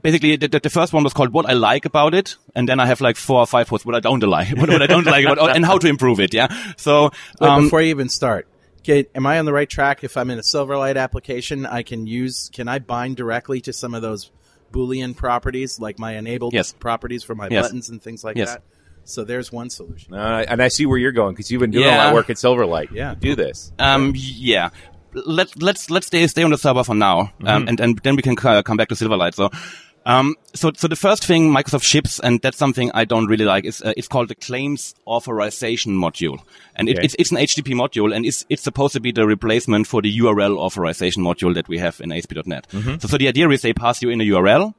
basically, 0.00 0.36
the, 0.36 0.46
the, 0.46 0.60
the 0.60 0.70
first 0.70 0.92
one 0.92 1.02
was 1.02 1.12
called 1.12 1.32
"What 1.32 1.46
I 1.50 1.54
Like 1.54 1.86
About 1.86 2.14
It," 2.14 2.36
and 2.54 2.68
then 2.68 2.78
I 2.78 2.86
have 2.86 3.00
like 3.00 3.16
four 3.16 3.40
or 3.40 3.46
five 3.48 3.66
posts 3.66 3.84
what 3.84 3.96
I 3.96 4.00
don't 4.00 4.22
like, 4.22 4.48
what, 4.56 4.68
what 4.68 4.80
I 4.80 4.86
don't 4.86 5.06
like 5.06 5.26
about, 5.26 5.56
and 5.56 5.64
how 5.66 5.78
to 5.78 5.88
improve 5.88 6.20
it. 6.20 6.32
Yeah. 6.32 6.46
So, 6.76 7.10
Wait, 7.40 7.48
um, 7.48 7.64
before 7.64 7.82
you 7.82 7.88
even 7.88 8.08
start, 8.08 8.46
okay, 8.82 9.06
am 9.14 9.26
I 9.26 9.38
on 9.38 9.44
the 9.44 9.52
right 9.52 9.68
track? 9.68 10.04
If 10.04 10.16
I'm 10.16 10.30
in 10.30 10.38
a 10.38 10.42
Silverlight 10.42 10.96
application, 10.96 11.66
I 11.66 11.82
can 11.82 12.06
use. 12.06 12.50
Can 12.52 12.68
I 12.68 12.78
bind 12.78 13.16
directly 13.16 13.60
to 13.62 13.72
some 13.72 13.94
of 13.94 14.02
those 14.02 14.30
Boolean 14.72 15.16
properties, 15.16 15.78
like 15.78 15.98
my 15.98 16.16
enabled 16.16 16.54
Yes. 16.54 16.72
properties 16.72 17.22
for 17.22 17.34
my 17.34 17.48
Yes. 17.50 17.64
buttons 17.66 17.88
and 17.90 18.02
things 18.02 18.24
like 18.24 18.36
Yes. 18.36 18.52
that? 18.54 18.62
So 19.04 19.24
there's 19.24 19.50
one 19.52 19.68
solution. 19.68 20.14
Uh, 20.14 20.44
and 20.48 20.62
I 20.62 20.68
see 20.68 20.86
where 20.86 20.96
you're 20.96 21.12
going 21.12 21.34
because 21.34 21.50
you've 21.50 21.60
been 21.60 21.72
doing 21.72 21.84
a 21.84 21.88
lot 21.88 21.94
Yeah. 21.94 22.08
of 22.08 22.14
work 22.14 22.30
at 22.30 22.36
Silverlight. 22.36 22.90
Yeah. 22.92 23.14
to 23.14 23.20
do 23.20 23.34
this. 23.36 23.72
Um, 23.78 24.12
yeah. 24.16 24.70
Let, 25.12 25.60
let's, 25.60 25.90
let's 25.90 26.06
stay, 26.06 26.26
stay 26.26 26.42
on 26.42 26.50
the 26.50 26.56
server 26.56 26.84
for 26.84 26.94
now. 26.94 27.24
Mm-hmm. 27.24 27.46
Um, 27.48 27.68
and, 27.68 27.80
and 27.80 27.98
then 27.98 28.16
we 28.16 28.22
can 28.22 28.36
uh, 28.42 28.62
come 28.62 28.76
back 28.78 28.88
to 28.88 28.94
Silverlight. 28.94 29.34
So, 29.34 29.50
Um, 30.04 30.34
so, 30.52 30.72
so 30.76 30.88
the 30.88 30.96
first 30.96 31.24
thing 31.24 31.50
Microsoft 31.52 31.84
ships, 31.84 32.18
and 32.18 32.40
that's 32.42 32.56
something 32.58 32.90
I 32.92 33.04
don't 33.04 33.26
really 33.26 33.44
like, 33.44 33.64
is 33.64 33.80
uh, 33.82 33.92
it's 33.96 34.08
called 34.08 34.28
the 34.28 34.34
Claims 34.34 34.94
Authorization 35.06 35.92
Module, 35.96 36.40
and 36.74 36.88
it, 36.88 36.96
Okay. 36.98 37.04
it's 37.04 37.14
it's 37.20 37.30
an 37.30 37.38
HTTP 37.38 37.74
module, 37.74 38.14
and 38.14 38.26
it's 38.26 38.44
it's 38.48 38.62
supposed 38.62 38.94
to 38.94 39.00
be 39.00 39.12
the 39.12 39.26
replacement 39.26 39.86
for 39.86 40.02
the 40.02 40.18
URL 40.18 40.58
authorization 40.58 41.22
module 41.22 41.54
that 41.54 41.68
we 41.68 41.78
have 41.78 42.00
in 42.00 42.10
ASP.NET. 42.10 42.66
So, 42.70 42.98
so 43.08 43.16
the 43.16 43.28
idea 43.28 43.48
is 43.50 43.62
they 43.62 43.72
pass 43.72 44.02
you 44.02 44.10
in 44.10 44.20
a 44.20 44.24
URL, 44.24 44.74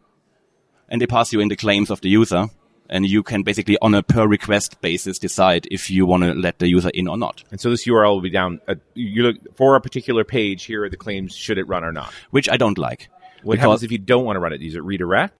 and 0.89 1.01
they 1.01 1.07
pass 1.07 1.31
you 1.31 1.39
in 1.39 1.47
the 1.47 1.55
claims 1.55 1.89
of 1.89 2.01
the 2.01 2.09
user, 2.09 2.47
and 2.89 3.05
you 3.05 3.23
can 3.23 3.43
basically 3.43 3.77
on 3.81 3.93
a 3.95 4.03
per 4.03 4.27
request 4.27 4.81
basis 4.81 5.19
decide 5.19 5.67
if 5.71 5.89
you 5.89 6.05
want 6.05 6.23
to 6.23 6.33
let 6.33 6.59
the 6.59 6.67
user 6.67 6.89
in 6.89 7.07
or 7.07 7.17
not. 7.17 7.43
And 7.49 7.61
so 7.61 7.69
this 7.69 7.85
URL 7.87 8.15
will 8.15 8.21
be 8.21 8.29
down. 8.29 8.59
Uh, 8.67 8.75
you 8.93 9.23
look 9.23 9.37
for 9.55 9.77
a 9.77 9.81
particular 9.81 10.25
page. 10.25 10.65
Here 10.65 10.83
are 10.83 10.89
the 10.89 10.97
claims. 10.97 11.33
Should 11.33 11.57
it 11.57 11.67
run 11.69 11.85
or 11.85 11.93
not? 11.93 12.11
Which 12.31 12.49
I 12.49 12.57
don't 12.57 12.77
like. 12.77 13.07
What 13.43 13.53
Because- 13.55 13.61
happens 13.63 13.83
if 13.83 13.91
you 13.91 13.97
don't 13.99 14.25
want 14.25 14.35
to 14.37 14.39
run 14.39 14.53
it? 14.53 14.59
Does 14.59 14.75
it 14.75 14.83
redirect? 14.83 15.35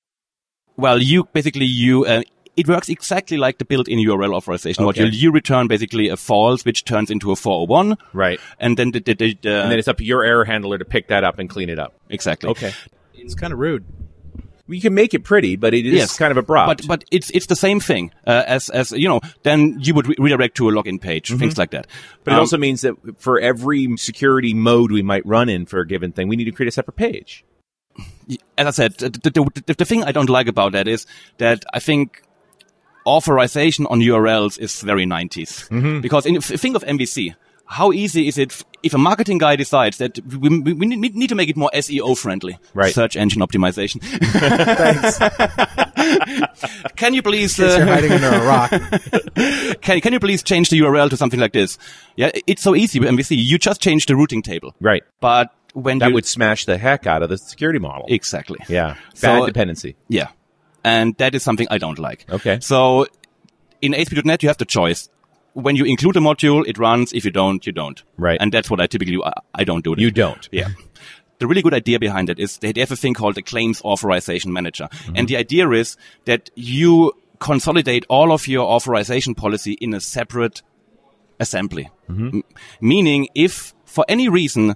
Well, 0.78 1.02
you 1.02 1.28
basically 1.34 1.66
you 1.66 2.06
uh, 2.06 2.22
it 2.56 2.68
works 2.68 2.89
exactly 2.89 3.38
like 3.38 3.58
the 3.58 3.66
built-in 3.66 3.98
URL 4.00 4.34
authorization 4.36 4.84
Okay. 4.86 5.02
module. 5.06 5.10
You 5.13 5.32
return 5.32 5.68
basically 5.68 6.10
a 6.10 6.18
false, 6.18 6.63
which 6.66 6.84
turns 6.86 7.10
into 7.10 7.32
a 7.32 7.36
401, 7.36 7.98
Right. 8.13 8.39
and 8.60 8.78
then 8.78 8.92
the, 8.92 9.00
the, 9.00 9.13
the, 9.16 9.38
the 9.42 9.50
And 9.63 9.72
then 9.72 9.80
it's 9.80 9.88
up 9.88 9.98
to 9.98 10.04
your 10.04 10.24
error 10.24 10.46
handler 10.46 10.78
to 10.78 10.86
pick 10.86 11.08
that 11.08 11.24
up 11.24 11.39
and 11.39 11.50
clean 11.50 11.70
it 11.70 11.80
up. 11.80 11.94
exactly 12.10 12.50
Okay. 12.52 12.72
It's 13.16 13.34
kind 13.36 13.54
of 13.54 13.60
rude. 13.60 13.86
You 14.68 14.80
can 14.82 14.94
make 14.94 15.13
it 15.13 15.24
pretty, 15.24 15.56
but 15.58 15.74
it 15.74 15.86
is 15.86 15.94
Yes. 15.94 16.18
kind 16.18 16.32
of 16.32 16.38
abrupt. 16.38 16.68
But 16.68 16.88
but 16.88 17.04
it's 17.12 17.30
it's 17.32 17.48
the 17.48 17.56
same 17.56 17.80
thing 17.82 18.12
uh, 18.26 18.44
as 18.48 18.70
as 18.70 18.92
you 18.94 19.08
know. 19.10 19.20
Then 19.44 19.78
you 19.82 19.94
would 19.94 20.08
re- 20.08 20.16
redirect 20.18 20.56
to 20.58 20.70
a 20.70 20.72
login 20.72 21.02
page, 21.02 21.30
things 21.36 21.58
like 21.58 21.72
that. 21.72 21.88
Mm-hmm. 21.88 22.22
But 22.24 22.32
it 22.32 22.36
Um, 22.36 22.39
also 22.39 22.58
means 22.58 22.82
that 22.82 22.96
for 23.20 23.39
every 23.39 23.96
security 23.98 24.54
mode 24.54 24.92
we 24.92 25.02
might 25.04 25.26
run 25.26 25.50
in 25.50 25.66
for 25.66 25.80
a 25.82 25.88
given 25.88 26.12
thing, 26.13 26.28
we 26.30 26.36
need 26.38 26.46
to 26.46 26.52
create 26.52 26.70
a 26.70 26.72
separate 26.72 26.96
page. 26.96 27.44
As 28.58 28.68
I 28.68 28.72
said, 28.72 28.94
the, 28.98 29.10
the, 29.10 29.62
the, 29.66 29.74
the 29.74 29.86
thing 29.86 30.04
I 30.04 30.12
don't 30.12 30.30
like 30.30 30.48
about 30.48 30.72
that 30.74 30.88
is 30.88 31.06
that 31.38 31.64
I 31.74 31.80
think 31.80 32.24
authorization 33.06 33.86
on 33.88 34.00
URLs 34.00 34.60
is 34.60 34.82
very 34.82 35.06
90s. 35.06 35.70
Mm-hmm. 35.70 36.02
Because 36.02 36.26
in, 36.26 36.42
think 36.42 36.76
of 36.76 36.84
MVC. 36.84 37.36
How 37.66 37.92
easy 37.92 38.28
is 38.28 38.38
it 38.38 38.62
if 38.84 38.94
a 38.94 38.98
marketing 38.98 39.38
guy 39.38 39.56
decides 39.56 39.98
that 39.98 40.20
we, 40.26 40.60
we, 40.60 40.74
we 40.74 40.86
need, 40.86 41.16
need 41.16 41.30
to 41.30 41.36
make 41.36 41.50
it 41.50 41.56
more 41.56 41.72
SEO 41.74 42.16
friendly? 42.18 42.58
Right. 42.74 42.94
Search 42.94 43.16
engine 43.16 43.42
optimization. 43.42 44.02
Thanks. 44.04 45.18
can 46.96 47.14
you 47.14 47.22
please, 47.24 47.56
Because 47.56 47.78
you're 47.78 47.88
uh, 47.88 47.94
hiding 47.94 48.12
under 48.12 48.28
a 48.28 48.46
rock. 48.46 48.70
can, 49.82 50.02
can 50.02 50.14
you 50.14 50.20
please 50.20 50.44
change 50.44 50.70
the 50.70 50.80
URL 50.82 51.10
to 51.10 51.18
something 51.18 51.40
like 51.40 51.54
this? 51.54 51.78
Yeah, 52.16 52.32
it's 52.46 52.62
so 52.62 52.76
easy 52.76 53.00
with 53.00 53.10
MVC. 53.10 53.38
You 53.38 53.58
just 53.58 53.82
change 53.82 54.06
the 54.08 54.16
routing 54.16 54.42
table. 54.42 54.76
Right. 54.82 55.04
But 55.22 55.50
when 55.74 56.00
That 56.00 56.10
you, 56.10 56.14
would 56.16 56.26
smash 56.26 56.66
the 56.66 56.78
heck 56.78 57.06
out 57.08 57.22
of 57.24 57.30
the 57.30 57.38
security 57.38 57.80
model. 57.80 58.06
exactly. 58.10 58.60
yeah. 58.70 58.96
So- 59.14 59.28
Bad 59.40 59.46
dependency. 59.48 59.96
Yeah. 60.08 60.28
And 60.84 61.16
that 61.18 61.34
is 61.36 61.44
something 61.44 61.68
I 61.72 61.78
don't 61.78 61.98
like. 62.00 62.26
Okay. 62.30 62.60
So 62.62 63.08
in 63.82 63.94
ASP.NET, 63.94 64.44
you 64.44 64.50
have 64.50 64.58
the 64.58 64.66
choice. 64.66 65.10
When 65.54 65.76
you 65.76 65.86
include 65.86 66.18
a 66.18 66.20
module, 66.20 66.64
it 66.68 66.78
runs. 66.78 67.14
If 67.14 67.24
you 67.26 67.32
don't, 67.32 67.66
you 67.66 67.72
don't. 67.72 68.02
Right. 68.18 68.38
And 68.42 68.52
that's 68.52 68.70
what 68.70 68.82
I 68.82 68.88
typically, 68.88 69.18
I, 69.24 69.32
I 69.56 69.64
don't 69.64 69.84
do. 69.84 69.96
That. 69.96 70.02
You 70.02 70.12
don't. 70.12 70.50
Yeah. 70.52 70.70
The 71.40 71.48
really 71.48 71.62
good 71.62 71.74
idea 71.74 72.00
behind 72.00 72.30
it 72.30 72.40
is 72.40 72.58
they 72.58 72.74
have 72.78 72.92
a 72.92 72.96
thing 72.96 73.14
called 73.14 73.36
the 73.36 73.42
Claims 73.42 73.82
Authorization 73.82 74.52
Manager. 74.52 74.88
Mm-hmm. 74.92 75.14
And 75.16 75.28
the 75.28 75.38
idea 75.38 75.70
is 75.72 75.96
that 76.26 76.50
you 76.56 77.14
consolidate 77.40 78.06
all 78.10 78.32
of 78.32 78.48
your 78.48 78.66
authorization 78.66 79.36
policy 79.36 79.74
in 79.80 79.94
a 79.94 80.00
separate 80.00 80.62
assembly. 81.40 81.90
Mm-hmm. 82.10 82.28
M- 82.38 82.44
meaning 82.82 83.28
if 83.36 83.74
for 83.86 84.06
any 84.08 84.30
reason 84.30 84.76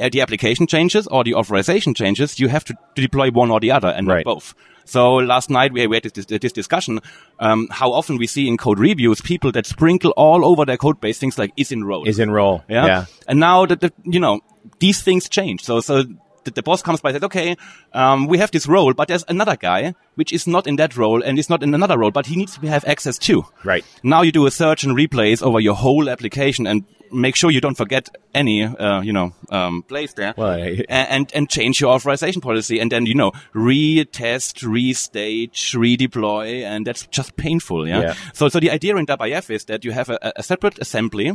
the, 0.00 0.10
the 0.10 0.20
application 0.20 0.66
changes 0.66 1.06
or 1.06 1.24
the 1.24 1.34
authorization 1.34 1.94
changes, 1.94 2.40
you 2.40 2.48
have 2.48 2.64
to, 2.64 2.74
to 2.96 3.02
deploy 3.02 3.30
one 3.30 3.50
or 3.50 3.60
the 3.60 3.70
other 3.70 3.88
and 3.88 4.06
Right. 4.08 4.24
not 4.26 4.34
both. 4.34 4.54
So 4.84 5.14
last 5.14 5.48
night 5.48 5.72
we 5.72 5.86
we 5.86 5.96
had 5.96 6.04
this, 6.04 6.26
this 6.26 6.52
discussion, 6.52 6.98
um, 7.38 7.68
how 7.70 7.92
often 7.92 8.16
we 8.18 8.26
see 8.26 8.48
in 8.48 8.56
code 8.56 8.80
reviews 8.80 9.20
people 9.20 9.52
that 9.52 9.66
sprinkle 9.66 10.10
all 10.16 10.44
over 10.44 10.64
their 10.64 10.76
code 10.76 11.00
base 11.00 11.18
things 11.20 11.38
like 11.38 11.52
is 11.56 11.70
enrolled. 11.70 12.08
Is 12.08 12.18
in 12.18 12.30
role. 12.32 12.64
Yeah. 12.68 12.86
yeah. 12.86 13.04
And 13.28 13.38
now 13.38 13.66
that 13.66 13.80
the, 13.80 13.92
you 14.04 14.18
know 14.18 14.40
these 14.80 15.00
things 15.02 15.28
change. 15.28 15.62
So 15.62 15.80
so 15.80 16.02
the, 16.44 16.50
the 16.50 16.62
boss 16.62 16.82
comes 16.82 17.00
by 17.00 17.10
and 17.10 17.16
says, 17.16 17.24
okay, 17.24 17.56
um, 17.92 18.26
we 18.26 18.38
have 18.38 18.50
this 18.50 18.66
role, 18.66 18.92
but 18.94 19.08
there's 19.08 19.24
another 19.28 19.56
guy 19.56 19.94
which 20.14 20.32
is 20.32 20.46
not 20.46 20.66
in 20.66 20.76
that 20.76 20.96
role 20.96 21.22
and 21.22 21.38
is 21.38 21.48
not 21.50 21.62
in 21.62 21.74
another 21.74 21.98
role, 21.98 22.10
but 22.10 22.26
he 22.26 22.36
needs 22.36 22.56
to 22.58 22.66
have 22.66 22.84
access 22.86 23.18
too. 23.18 23.44
Right. 23.64 23.84
Now 24.02 24.22
you 24.22 24.32
do 24.32 24.46
a 24.46 24.50
search 24.50 24.84
and 24.84 24.94
replace 24.94 25.42
over 25.42 25.60
your 25.60 25.74
whole 25.74 26.08
application 26.08 26.66
and 26.66 26.84
make 27.14 27.36
sure 27.36 27.50
you 27.50 27.60
don't 27.60 27.76
forget 27.76 28.08
any, 28.34 28.64
uh, 28.64 29.02
you 29.02 29.12
know, 29.12 29.34
um, 29.50 29.82
place 29.82 30.14
there. 30.14 30.32
Well, 30.36 30.48
I- 30.52 30.84
A- 30.88 31.12
and 31.12 31.30
and 31.34 31.48
change 31.50 31.78
your 31.80 31.92
authorization 31.92 32.40
policy 32.40 32.80
and 32.80 32.90
then 32.90 33.04
you 33.04 33.14
know 33.14 33.32
retest, 33.54 34.62
restage, 34.64 35.74
redeploy, 35.76 36.62
and 36.64 36.86
that's 36.86 37.06
just 37.08 37.36
painful. 37.36 37.86
Yeah. 37.86 38.00
Yeah. 38.00 38.14
So 38.32 38.48
so 38.48 38.60
the 38.60 38.70
idea 38.70 38.96
in 38.96 39.06
WIF 39.06 39.50
is 39.50 39.64
that 39.66 39.84
you 39.84 39.92
have 39.92 40.08
a, 40.10 40.32
a 40.36 40.42
separate 40.42 40.78
assembly. 40.78 41.32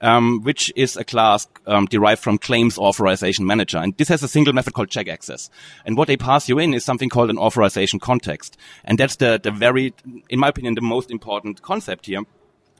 Um, 0.00 0.42
which 0.42 0.72
is 0.76 0.96
a 0.96 1.02
class 1.02 1.48
um, 1.66 1.86
derived 1.86 2.22
from 2.22 2.38
Claims 2.38 2.78
Authorization 2.78 3.44
Manager, 3.44 3.78
and 3.78 3.96
this 3.96 4.06
has 4.06 4.22
a 4.22 4.28
single 4.28 4.52
method 4.52 4.72
called 4.72 4.90
check 4.90 5.08
access. 5.08 5.50
And 5.84 5.96
what 5.96 6.06
they 6.06 6.16
pass 6.16 6.48
you 6.48 6.60
in 6.60 6.72
is 6.72 6.84
something 6.84 7.08
called 7.08 7.30
an 7.30 7.38
authorization 7.38 7.98
context, 7.98 8.56
and 8.84 8.96
that's 8.96 9.16
the 9.16 9.40
the 9.42 9.50
very, 9.50 9.92
in 10.28 10.38
my 10.38 10.50
opinion, 10.50 10.76
the 10.76 10.82
most 10.82 11.10
important 11.10 11.62
concept 11.62 12.06
here 12.06 12.22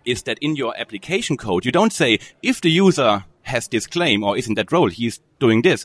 is 0.04 0.22
that 0.22 0.38
in 0.40 0.57
your 0.57 0.74
application 0.78 1.37
code, 1.37 1.64
you 1.64 1.72
don't 1.72 1.92
say 1.92 2.20
if 2.40 2.61
the 2.61 2.70
user 2.70 3.24
has 3.42 3.68
this 3.68 3.87
claim 3.87 4.22
or 4.22 4.38
is 4.38 4.46
in 4.46 4.54
that 4.54 4.70
role, 4.70 4.88
he's 4.88 5.20
doing 5.40 5.62
this. 5.62 5.85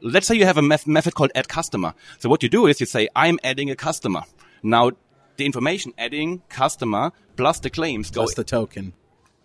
Let's 0.00 0.26
say 0.26 0.34
you 0.34 0.46
have 0.46 0.56
a 0.56 0.62
meth- 0.62 0.86
method 0.86 1.14
called 1.14 1.30
add 1.34 1.48
customer. 1.48 1.92
So 2.18 2.28
what 2.28 2.42
you 2.42 2.48
do 2.48 2.66
is 2.66 2.80
you 2.80 2.86
say, 2.86 3.08
I'm 3.14 3.38
adding 3.44 3.70
a 3.70 3.76
customer. 3.76 4.22
Now, 4.62 4.92
the 5.36 5.44
information 5.44 5.92
adding 5.98 6.42
customer 6.48 7.12
plus 7.36 7.60
the 7.60 7.70
claims 7.70 8.10
go 8.10 8.22
Plus 8.22 8.34
the 8.34 8.44
token. 8.44 8.94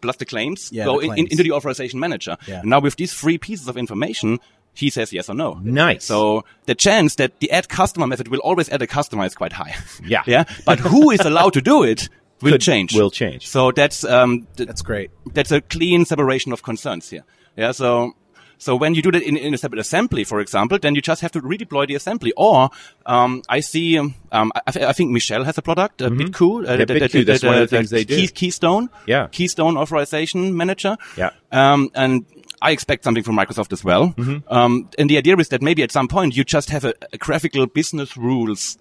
Plus 0.05 0.15
the 0.17 0.25
claims 0.25 0.69
Yeah, 0.71 0.85
go 0.85 1.01
the 1.01 1.07
in, 1.11 1.27
into 1.27 1.43
the 1.43 1.51
authorization 1.51 1.99
manager. 1.99 2.37
Yeah. 2.47 2.61
Now 2.63 2.79
with 2.79 2.95
these 2.95 3.13
three 3.13 3.37
pieces 3.37 3.67
of 3.67 3.75
information, 3.77 4.39
he 4.73 4.89
says 4.89 5.11
yes 5.13 5.29
or 5.29 5.35
no. 5.35 5.53
Nice. 5.63 6.05
So 6.05 6.43
the 6.65 6.75
chance 6.75 7.15
that 7.15 7.39
the 7.39 7.51
add 7.51 7.67
customer 7.69 8.07
method 8.07 8.27
will 8.29 8.39
always 8.39 8.69
add 8.69 8.81
a 8.81 8.87
customer 8.87 9.25
is 9.25 9.35
quite 9.35 9.53
high. 9.53 9.75
Yeah. 10.05 10.23
yeah. 10.25 10.43
But 10.65 10.79
who 10.79 11.11
is 11.11 11.21
allowed 11.21 11.53
to 11.53 11.61
do 11.61 11.83
it 11.83 12.09
will 12.41 12.51
Could- 12.53 12.61
change. 12.61 12.93
will 12.95 13.11
change. 13.11 13.47
So 13.47 13.71
that's 13.71 14.03
um 14.03 14.47
th- 14.57 14.67
That's 14.67 14.81
great. 14.81 15.11
that's 15.33 15.51
a 15.51 15.61
clean 15.61 16.05
separation 16.05 16.51
of 16.53 16.61
concerns 16.63 17.09
here. 17.09 17.23
Yeah. 17.57 17.71
So. 17.71 18.13
So 18.57 18.75
when 18.75 18.95
you 18.95 19.01
do 19.01 19.11
that 19.11 19.21
in, 19.23 19.37
in 19.37 19.53
a 19.53 19.57
separate 19.57 19.79
assembly, 19.79 20.23
for 20.23 20.39
example, 20.39 20.79
then 20.79 20.95
you 20.95 21.01
just 21.01 21.21
have 21.21 21.31
to 21.33 21.41
redeploy 21.41 21.87
the 21.87 21.95
assembly. 21.95 22.31
Or 22.37 22.69
um, 23.05 23.41
I 23.49 23.59
see, 23.59 23.97
um, 23.97 24.15
um, 24.31 24.51
I, 24.55 24.61
I 24.85 24.93
think 24.93 25.11
Michelle 25.11 25.43
has 25.43 25.57
a 25.57 25.61
product, 25.61 26.01
uh, 26.01 26.09
BiTKOO. 26.09 26.67
Uh, 26.67 26.73
Yeah, 26.73 26.85
BiTKOO, 26.85 27.25
that's 27.25 27.43
one 27.43 27.55
of 27.55 27.69
the 27.69 27.75
things 27.77 27.89
they 27.89 28.03
do. 28.03 28.15
Key- 28.15 28.27
Keystone. 28.27 28.89
Yeah. 29.07 29.27
Keystone 29.31 29.77
Authorization 29.77 30.55
Manager. 30.55 30.97
Yeah. 31.17 31.31
Um, 31.51 31.89
and 31.95 32.25
I 32.61 32.71
expect 32.71 33.03
something 33.03 33.23
from 33.23 33.35
Microsoft 33.35 33.73
as 33.73 33.83
well. 33.83 34.09
Mm-hmm. 34.09 34.51
Um, 34.53 34.89
and 34.97 35.09
the 35.09 35.17
idea 35.17 35.35
is 35.37 35.49
that 35.49 35.61
maybe 35.61 35.83
at 35.83 35.91
some 35.91 36.07
point 36.07 36.35
you 36.35 36.43
just 36.43 36.69
have 36.69 36.85
a, 36.85 36.93
a 37.13 37.17
graphical 37.17 37.67
business 37.67 38.15
rules 38.17 38.77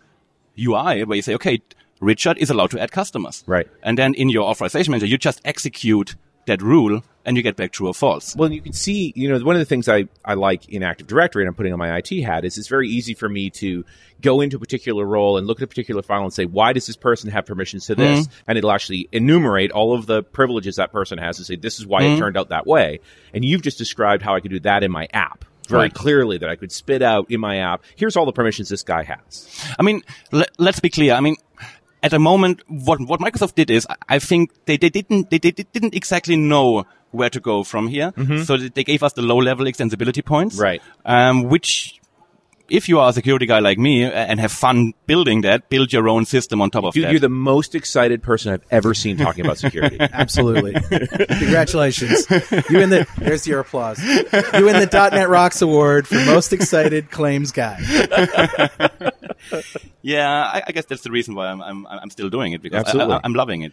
UI 0.59 1.05
where 1.05 1.17
you 1.17 1.23
say, 1.23 1.35
okay, 1.35 1.61
Richard 2.01 2.39
is 2.39 2.51
allowed 2.51 2.71
to 2.71 2.81
add 2.81 2.93
customers. 2.93 3.43
Right. 3.47 3.67
And 3.83 3.99
then 3.99 4.15
in 4.15 4.29
your 4.29 4.45
authorization 4.45 4.93
manager, 4.93 5.07
you 5.07 5.19
just 5.19 5.41
execute 5.45 6.17
that 6.47 6.63
rule 6.63 7.03
and 7.25 7.37
you 7.37 7.43
get 7.43 7.57
back 7.57 7.73
true 7.73 7.89
or 7.89 7.95
false. 7.95 8.37
Well, 8.37 8.53
you 8.53 8.61
can 8.61 8.73
see, 8.73 9.13
you 9.17 9.29
know, 9.29 9.43
one 9.45 9.57
of 9.57 9.61
the 9.61 9.65
things 9.65 9.89
I, 9.89 10.09
I 10.25 10.35
like 10.35 10.69
in 10.69 10.83
Active 10.83 11.07
Directory, 11.07 11.43
and 11.43 11.49
I'm 11.49 11.55
putting 11.55 11.73
on 11.73 11.79
my 11.79 11.97
IT 11.97 12.11
hat, 12.23 12.45
is 12.45 12.59
it's 12.59 12.69
very 12.69 12.89
easy 12.89 13.15
for 13.15 13.29
me 13.29 13.51
to 13.51 13.85
go 14.21 14.41
into 14.41 14.57
a 14.57 14.61
particular 14.61 15.05
role 15.05 15.39
and 15.39 15.47
look 15.47 15.59
at 15.59 15.65
a 15.65 15.67
particular 15.67 16.03
file 16.03 16.23
and 16.23 16.33
say, 16.33 16.45
why 16.45 16.73
does 16.73 16.87
this 16.87 16.97
person 16.97 17.31
have 17.31 17.47
permissions 17.47 17.87
to 17.87 17.95
hmm. 17.95 18.01
this? 18.01 18.29
And 18.47 18.59
it'll 18.59 18.73
actually 18.73 19.09
enumerate 19.13 19.73
all 19.73 19.95
of 19.95 20.07
the 20.07 20.23
privileges 20.23 20.77
that 20.77 20.93
person 20.93 21.19
has 21.19 21.39
and 21.39 21.47
say, 21.47 21.57
this 21.57 21.79
is 21.79 21.87
why 21.87 22.03
it 22.03 22.15
hmm. 22.15 22.19
turned 22.19 22.37
out 22.37 22.51
that 22.51 22.67
way. 22.67 23.01
And 23.33 23.45
you've 23.45 23.63
just 23.63 23.79
described 23.79 24.23
how 24.23 24.35
I 24.35 24.41
could 24.41 24.51
do 24.51 24.61
that 24.61 24.83
in 24.83 24.91
my 24.91 25.09
app 25.13 25.45
very 25.69 25.85
Right. 25.85 25.95
clearly, 25.95 26.37
that 26.37 26.51
I 26.51 26.57
could 26.57 26.71
spit 26.71 27.01
out 27.01 27.31
in 27.31 27.41
my 27.41 27.57
app, 27.57 27.83
here's 27.97 28.17
all 28.17 28.27
the 28.27 28.33
permissions 28.33 28.69
this 28.69 28.83
guy 28.83 29.03
has. 29.03 29.49
I 29.79 29.83
mean, 29.83 30.03
le- 30.31 30.45
let's 30.59 30.79
be 30.81 30.91
clear. 30.91 31.15
I 31.15 31.21
mean, 31.21 31.37
at 32.05 32.11
the 32.13 32.19
moment, 32.21 32.63
what 32.69 33.01
what 33.11 33.19
Microsoft 33.21 33.55
did 33.57 33.71
is, 33.71 33.87
I- 33.91 33.97
I 34.17 34.19
think 34.21 34.51
they, 34.67 34.77
they 34.77 34.91
didn't 34.91 35.31
they, 35.31 35.39
they 35.39 35.51
didn't 35.51 35.95
exactly 35.95 36.37
know 36.37 36.85
where 37.11 37.31
to 37.31 37.41
go 37.41 37.65
from 37.65 37.89
here. 37.89 38.13
So 38.45 38.57
they 38.57 38.85
gave 38.85 39.03
us 39.03 39.13
the 39.15 39.23
low 39.23 39.39
level 39.39 39.67
extensibility 39.67 40.25
points, 40.25 40.59
Right. 40.59 40.83
Um, 41.05 41.45
which, 41.45 42.01
if 42.69 42.89
you 42.89 42.99
are 42.99 43.11
a 43.11 43.13
security 43.13 43.47
guy 43.47 43.61
like 43.61 43.79
me 43.79 44.03
and 44.03 44.41
have 44.41 44.51
fun 44.51 44.95
building 45.07 45.43
that, 45.43 45.69
build 45.69 45.93
your 45.93 46.09
own 46.09 46.25
system 46.25 46.61
on 46.63 46.71
top 46.71 46.85
of 46.85 46.95
Dude, 46.95 47.05
that. 47.05 47.11
you're 47.13 47.21
the 47.21 47.29
most 47.29 47.75
excited 47.77 48.23
person 48.23 48.53
I've 48.55 48.65
ever 48.71 48.95
seen 48.95 49.17
talking 49.17 49.45
about 49.45 49.59
security. 49.59 49.99
Absolutely. 50.23 50.73
Congratulations. 51.45 52.27
You 52.71 52.79
win 52.79 52.91
the 52.91 53.07
there's 53.19 53.47
your 53.47 53.61
applause. 53.61 54.03
You 54.03 54.65
win 54.65 54.81
the 54.81 54.89
.NET 55.13 55.29
Rocks 55.29 55.63
Award 55.63 56.09
for 56.09 56.17
most 56.25 56.53
excited 56.53 57.11
claims 57.13 57.53
guy. 57.53 57.79
yeah, 60.03 60.29
I, 60.31 60.63
I 60.67 60.73
guess 60.73 60.87
that's 60.87 61.03
the 61.03 61.11
reason 61.11 61.35
why 61.35 61.49
I'm 61.49 61.63
I'm, 61.63 61.87
I'm 61.87 62.11
still 62.11 62.31
doing 62.31 62.53
it 62.53 62.63
because 62.63 62.77
I, 62.77 62.81
Absolutely. 62.81 63.15
I, 63.15 63.21
I'm 63.25 63.35
loving 63.35 63.63
it. 63.63 63.73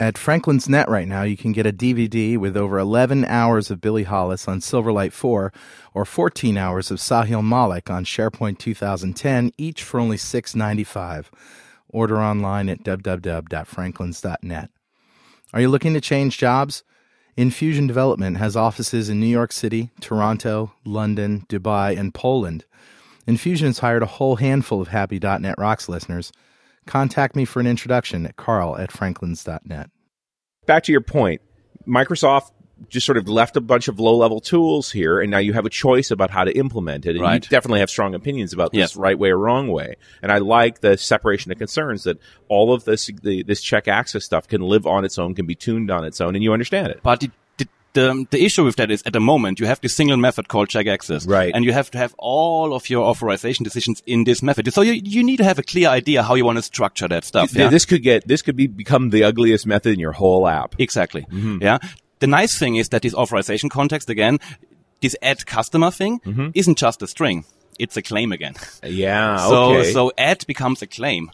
At 0.00 0.16
Franklin's 0.16 0.66
Net 0.66 0.88
right 0.88 1.06
now, 1.06 1.24
you 1.24 1.36
can 1.36 1.52
get 1.52 1.66
a 1.66 1.74
DVD 1.74 2.38
with 2.38 2.56
over 2.56 2.78
11 2.78 3.26
hours 3.26 3.70
of 3.70 3.82
Billy 3.82 4.04
Hollis 4.04 4.48
on 4.48 4.60
Silverlight 4.60 5.12
4 5.12 5.52
or 5.92 6.04
14 6.06 6.56
hours 6.56 6.90
of 6.90 6.98
Sahil 6.98 7.46
Malik 7.46 7.90
on 7.90 8.06
SharePoint 8.06 8.58
2010, 8.58 9.52
each 9.58 9.82
for 9.82 10.00
only 10.00 10.16
$6.95. 10.16 11.26
Order 11.90 12.18
online 12.18 12.70
at 12.70 12.82
www.franklins.net. 12.82 14.70
Are 15.52 15.60
you 15.60 15.68
looking 15.68 15.92
to 15.92 16.00
change 16.00 16.38
jobs? 16.38 16.82
Infusion 17.36 17.86
Development 17.86 18.38
has 18.38 18.56
offices 18.56 19.10
in 19.10 19.20
New 19.20 19.26
York 19.26 19.52
City, 19.52 19.90
Toronto, 20.00 20.72
London, 20.84 21.44
Dubai, 21.50 21.98
and 21.98 22.14
Poland. 22.14 22.64
Infusion 23.26 23.68
has 23.68 23.78
hired 23.78 24.02
a 24.02 24.06
whole 24.06 24.36
handful 24.36 24.80
of 24.80 24.88
happy.net 24.88 25.54
rocks 25.58 25.88
listeners– 25.88 26.32
Contact 26.86 27.36
me 27.36 27.44
for 27.44 27.60
an 27.60 27.66
introduction 27.66 28.26
at 28.26 28.36
carl 28.36 28.76
at 28.76 28.90
franklins.net. 28.90 29.90
Back 30.66 30.82
to 30.84 30.92
your 30.92 31.00
point, 31.00 31.40
Microsoft 31.86 32.50
just 32.88 33.04
sort 33.04 33.18
of 33.18 33.28
left 33.28 33.56
a 33.56 33.60
bunch 33.60 33.88
of 33.88 34.00
low 34.00 34.16
level 34.16 34.40
tools 34.40 34.90
here, 34.90 35.20
and 35.20 35.30
now 35.30 35.38
you 35.38 35.52
have 35.52 35.66
a 35.66 35.70
choice 35.70 36.10
about 36.10 36.30
how 36.30 36.44
to 36.44 36.52
implement 36.56 37.04
it. 37.04 37.10
And 37.10 37.20
right. 37.20 37.44
you 37.44 37.48
definitely 37.50 37.80
have 37.80 37.90
strong 37.90 38.14
opinions 38.14 38.54
about 38.54 38.72
this 38.72 38.78
yes. 38.78 38.96
right 38.96 39.18
way 39.18 39.30
or 39.30 39.38
wrong 39.38 39.68
way. 39.68 39.96
And 40.22 40.32
I 40.32 40.38
like 40.38 40.80
the 40.80 40.96
separation 40.96 41.52
of 41.52 41.58
concerns 41.58 42.04
that 42.04 42.18
all 42.48 42.72
of 42.72 42.84
this 42.84 43.10
the, 43.22 43.42
this 43.42 43.60
check 43.60 43.86
access 43.86 44.24
stuff 44.24 44.48
can 44.48 44.62
live 44.62 44.86
on 44.86 45.04
its 45.04 45.18
own, 45.18 45.34
can 45.34 45.46
be 45.46 45.54
tuned 45.54 45.90
on 45.90 46.04
its 46.04 46.20
own, 46.20 46.34
and 46.34 46.42
you 46.42 46.52
understand 46.54 46.88
it. 46.88 47.00
But 47.02 47.22
it 47.22 47.30
the, 47.92 48.26
the 48.30 48.44
issue 48.44 48.64
with 48.64 48.76
that 48.76 48.90
is 48.90 49.02
at 49.04 49.12
the 49.12 49.20
moment 49.20 49.60
you 49.60 49.66
have 49.66 49.80
this 49.80 49.94
single 49.94 50.16
method 50.16 50.48
called 50.48 50.68
check 50.68 50.86
access. 50.86 51.26
Right. 51.26 51.52
And 51.54 51.64
you 51.64 51.72
have 51.72 51.90
to 51.92 51.98
have 51.98 52.14
all 52.18 52.74
of 52.74 52.88
your 52.88 53.04
authorization 53.04 53.64
decisions 53.64 54.02
in 54.06 54.24
this 54.24 54.42
method. 54.42 54.72
So 54.72 54.82
you, 54.82 54.92
you 54.92 55.22
need 55.22 55.38
to 55.38 55.44
have 55.44 55.58
a 55.58 55.62
clear 55.62 55.88
idea 55.88 56.22
how 56.22 56.34
you 56.34 56.44
want 56.44 56.58
to 56.58 56.62
structure 56.62 57.08
that 57.08 57.24
stuff. 57.24 57.52
Yeah? 57.54 57.68
This 57.68 57.84
could 57.84 58.02
get, 58.02 58.26
this 58.26 58.42
could 58.42 58.56
be, 58.56 58.66
become 58.66 59.10
the 59.10 59.24
ugliest 59.24 59.66
method 59.66 59.94
in 59.94 60.00
your 60.00 60.12
whole 60.12 60.46
app. 60.46 60.74
Exactly. 60.78 61.22
Mm-hmm. 61.22 61.58
Yeah. 61.62 61.78
The 62.20 62.26
nice 62.26 62.58
thing 62.58 62.76
is 62.76 62.90
that 62.90 63.02
this 63.02 63.14
authorization 63.14 63.68
context 63.68 64.10
again, 64.10 64.38
this 65.00 65.16
add 65.22 65.46
customer 65.46 65.90
thing 65.90 66.20
mm-hmm. 66.20 66.50
isn't 66.54 66.78
just 66.78 67.02
a 67.02 67.06
string. 67.06 67.44
It's 67.78 67.96
a 67.96 68.02
claim 68.02 68.30
again. 68.30 68.54
Yeah. 68.84 69.38
So, 69.38 69.74
okay. 69.76 69.92
so 69.92 70.12
add 70.18 70.46
becomes 70.46 70.82
a 70.82 70.86
claim 70.86 71.30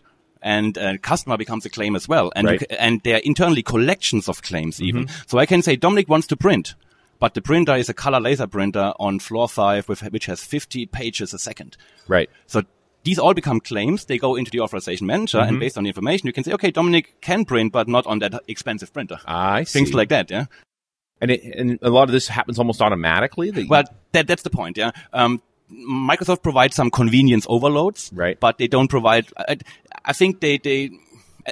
and 0.46 0.78
uh, 0.78 0.96
customer 0.98 1.36
becomes 1.36 1.66
a 1.66 1.70
claim 1.70 1.96
as 1.96 2.08
well. 2.08 2.32
And, 2.36 2.46
right. 2.46 2.60
you, 2.60 2.76
and 2.78 3.00
they're 3.02 3.18
internally 3.18 3.64
collections 3.64 4.28
of 4.28 4.42
claims 4.42 4.80
even. 4.80 5.06
Mm-hmm. 5.06 5.22
So 5.26 5.38
I 5.38 5.44
can 5.44 5.60
say 5.60 5.74
Dominick 5.74 6.08
wants 6.08 6.28
to 6.28 6.36
print, 6.36 6.76
but 7.18 7.34
the 7.34 7.42
printer 7.42 7.74
is 7.74 7.88
a 7.88 7.94
color 7.94 8.20
laser 8.20 8.46
printer 8.46 8.92
on 9.00 9.18
floor 9.18 9.48
five 9.48 9.88
with, 9.88 10.02
which 10.12 10.26
has 10.26 10.44
50 10.44 10.86
pages 10.86 11.34
a 11.34 11.38
second. 11.40 11.76
Right. 12.06 12.30
So 12.46 12.62
these 13.02 13.18
all 13.18 13.34
become 13.34 13.58
claims. 13.58 14.04
They 14.04 14.18
go 14.18 14.36
into 14.36 14.52
the 14.52 14.60
authorization 14.60 15.08
manager 15.08 15.38
mm-hmm. 15.38 15.48
and 15.48 15.60
based 15.60 15.76
on 15.76 15.82
the 15.82 15.90
information, 15.90 16.28
you 16.28 16.32
can 16.32 16.44
say, 16.44 16.52
okay, 16.52 16.70
Dominick 16.70 17.20
can 17.20 17.44
print, 17.44 17.72
but 17.72 17.88
not 17.88 18.06
on 18.06 18.20
that 18.20 18.40
expensive 18.46 18.92
printer. 18.92 19.18
I 19.26 19.64
see. 19.64 19.80
Things 19.80 19.94
like 19.94 20.10
that. 20.10 20.30
Yeah. 20.30 20.46
And, 21.20 21.32
it, 21.32 21.42
and 21.42 21.78
a 21.82 21.90
lot 21.90 22.04
of 22.04 22.12
this 22.12 22.28
happens 22.28 22.60
almost 22.60 22.80
automatically. 22.80 23.50
That 23.50 23.68
well, 23.68 23.82
that, 24.12 24.28
that's 24.28 24.42
the 24.44 24.50
point. 24.50 24.76
Yeah. 24.76 24.92
Um, 25.12 25.42
Microsoft 25.72 26.42
provides 26.42 26.76
some 26.76 26.90
convenience 26.90 27.46
overloads, 27.48 28.10
right? 28.14 28.38
But 28.38 28.58
they 28.58 28.68
don't 28.68 28.88
provide. 28.88 29.26
I, 29.36 29.58
I 30.04 30.12
think 30.12 30.40
they, 30.40 30.58
they, 30.58 30.90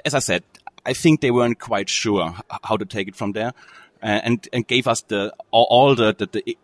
as 0.05 0.15
I 0.15 0.21
said, 0.21 0.45
I 0.87 0.93
think 0.93 1.21
they 1.21 1.31
weren't 1.31 1.59
quite 1.59 1.89
sure 1.89 2.35
how 2.63 2.77
to 2.77 2.85
take 2.85 3.09
it 3.09 3.17
from 3.17 3.33
there, 3.33 3.53
uh, 4.03 4.21
and 4.23 4.49
and 4.53 4.67
gave 4.67 4.87
us 4.87 5.03
the 5.03 5.33
all, 5.51 5.67
all 5.69 5.95
the, 5.95 6.15
the, 6.15 6.27
the 6.27 6.59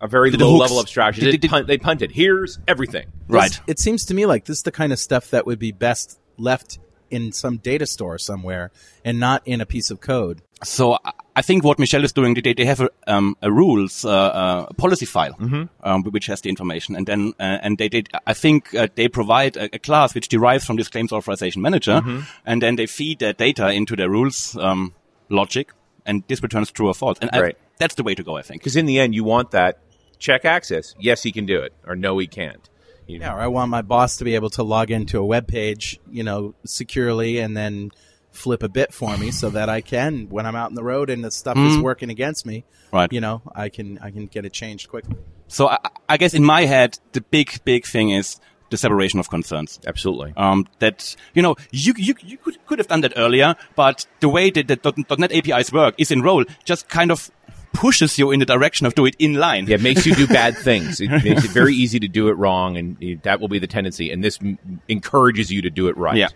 a 0.00 0.08
very 0.08 0.30
the 0.30 0.38
low 0.38 0.52
hooks. 0.52 0.60
level 0.60 0.80
abstraction. 0.80 1.24
They, 1.24 1.36
they, 1.36 1.48
punt, 1.48 1.66
they 1.66 1.78
punted. 1.78 2.12
Here's 2.12 2.58
everything. 2.66 3.06
Right. 3.28 3.50
This, 3.50 3.60
it 3.66 3.78
seems 3.78 4.06
to 4.06 4.14
me 4.14 4.26
like 4.26 4.44
this 4.44 4.58
is 4.58 4.62
the 4.62 4.72
kind 4.72 4.92
of 4.92 4.98
stuff 4.98 5.30
that 5.30 5.46
would 5.46 5.58
be 5.58 5.72
best 5.72 6.18
left 6.38 6.78
in 7.10 7.32
some 7.32 7.58
data 7.58 7.86
store 7.86 8.18
somewhere 8.18 8.70
and 9.04 9.18
not 9.18 9.42
in 9.46 9.60
a 9.60 9.66
piece 9.66 9.90
of 9.90 10.00
code. 10.00 10.42
So 10.64 10.98
I 11.34 11.42
think 11.42 11.64
what 11.64 11.78
Michelle 11.78 12.02
is 12.02 12.12
doing, 12.12 12.32
they, 12.34 12.54
they 12.54 12.64
have 12.64 12.80
a, 12.80 12.88
um, 13.06 13.36
a 13.42 13.52
rules 13.52 14.06
uh, 14.06 14.10
uh, 14.10 14.72
policy 14.72 15.04
file 15.04 15.34
mm-hmm. 15.34 15.64
um, 15.82 16.02
which 16.04 16.26
has 16.26 16.40
the 16.40 16.48
information, 16.48 16.96
and 16.96 17.06
then 17.06 17.34
uh, 17.38 17.58
and 17.62 17.76
they, 17.76 17.88
they 17.88 18.04
I 18.26 18.32
think 18.32 18.74
uh, 18.74 18.88
they 18.94 19.08
provide 19.08 19.56
a, 19.58 19.74
a, 19.74 19.78
class 19.78 20.14
which 20.14 20.28
derives 20.28 20.64
from 20.64 20.76
this 20.76 20.88
claims 20.88 21.12
authorization 21.12 21.60
manager, 21.60 22.00
mm-hmm. 22.00 22.20
and 22.46 22.62
then 22.62 22.76
they 22.76 22.86
feed 22.86 23.18
that 23.18 23.36
data 23.36 23.70
into 23.70 23.96
their 23.96 24.08
rules 24.08 24.56
um, 24.56 24.94
logic, 25.28 25.72
and 26.06 26.24
this 26.26 26.42
returns 26.42 26.70
true 26.70 26.88
or 26.88 26.94
false, 26.94 27.18
and 27.20 27.30
right. 27.34 27.54
I, 27.54 27.66
that's 27.76 27.96
the 27.96 28.02
way 28.02 28.14
to 28.14 28.22
go, 28.22 28.38
I 28.38 28.42
think. 28.42 28.62
Because 28.62 28.76
in 28.76 28.86
the 28.86 28.98
end, 28.98 29.14
you 29.14 29.24
want 29.24 29.50
that 29.50 29.78
check 30.18 30.46
access. 30.46 30.94
Yes, 30.98 31.22
he 31.22 31.32
can 31.32 31.44
do 31.44 31.60
it, 31.60 31.74
or 31.86 31.96
no, 31.96 32.16
he 32.16 32.26
can't. 32.26 32.66
You 33.06 33.18
know. 33.18 33.26
Yeah, 33.26 33.34
or 33.34 33.40
I 33.40 33.46
want 33.46 33.70
my 33.70 33.82
boss 33.82 34.16
to 34.18 34.24
be 34.24 34.34
able 34.34 34.50
to 34.50 34.62
log 34.62 34.90
into 34.90 35.18
a 35.18 35.24
web 35.24 35.46
page, 35.46 36.00
you 36.10 36.22
know, 36.22 36.54
securely, 36.64 37.38
and 37.38 37.56
then 37.56 37.90
flip 38.36 38.62
a 38.62 38.68
bit 38.68 38.92
for 38.92 39.16
me 39.16 39.30
so 39.30 39.50
that 39.50 39.68
I 39.68 39.80
can, 39.80 40.28
when 40.28 40.46
I'm 40.46 40.54
out 40.54 40.68
in 40.68 40.74
the 40.74 40.84
road 40.84 41.10
and 41.10 41.24
the 41.24 41.30
stuff 41.30 41.56
mm. 41.56 41.68
is 41.68 41.78
working 41.78 42.10
against 42.10 42.46
me, 42.46 42.64
right? 42.92 43.12
You 43.12 43.20
know, 43.20 43.42
I 43.54 43.68
can 43.68 43.98
I 43.98 44.10
can 44.10 44.26
get 44.26 44.44
it 44.44 44.52
changed 44.52 44.88
quickly. 44.88 45.16
So 45.48 45.68
I, 45.68 45.78
I 46.08 46.16
guess 46.16 46.34
in 46.34 46.44
my 46.44 46.66
head, 46.66 46.98
the 47.12 47.20
big 47.20 47.64
big 47.64 47.86
thing 47.86 48.10
is 48.10 48.40
the 48.70 48.76
separation 48.76 49.20
of 49.20 49.30
concerns. 49.30 49.80
Absolutely. 49.86 50.32
Um, 50.36 50.66
that 50.80 51.16
you 51.34 51.42
know 51.42 51.56
you 51.70 51.94
you 51.96 52.14
you 52.22 52.36
could 52.38 52.64
could 52.66 52.78
have 52.78 52.88
done 52.88 53.00
that 53.02 53.14
earlier, 53.16 53.56
but 53.74 54.06
the 54.20 54.28
way 54.28 54.50
that 54.50 54.68
the 54.68 55.16
.NET 55.18 55.32
APIs 55.32 55.72
work 55.72 55.94
is 55.98 56.10
in 56.10 56.22
role 56.22 56.44
just 56.64 56.88
kind 56.88 57.10
of 57.10 57.30
pushes 57.76 58.18
you 58.18 58.30
in 58.30 58.40
the 58.40 58.46
direction 58.46 58.86
of 58.86 58.94
do 58.94 59.06
it 59.06 59.14
in 59.18 59.34
line. 59.34 59.66
Yeah, 59.66 59.76
it 59.76 59.82
makes 59.82 60.06
you 60.06 60.14
do 60.14 60.26
bad 60.26 60.56
things. 60.68 61.00
It 61.00 61.08
makes 61.08 61.44
it 61.44 61.50
very 61.50 61.74
easy 61.74 62.00
to 62.00 62.08
do 62.08 62.28
it 62.28 62.32
wrong, 62.32 62.76
and 62.76 63.20
that 63.22 63.40
will 63.40 63.48
be 63.48 63.58
the 63.58 63.66
tendency. 63.66 64.10
And 64.10 64.22
this 64.24 64.38
m- 64.40 64.58
encourages 64.88 65.52
you 65.52 65.62
to 65.62 65.70
do 65.70 65.88
it 65.88 65.96
right. 65.96 66.16
Yeah. 66.16 66.28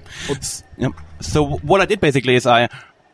Yep. 0.78 0.92
So 1.20 1.44
what 1.58 1.80
I 1.80 1.86
did 1.86 2.00
basically 2.00 2.34
is 2.34 2.46
I 2.46 2.68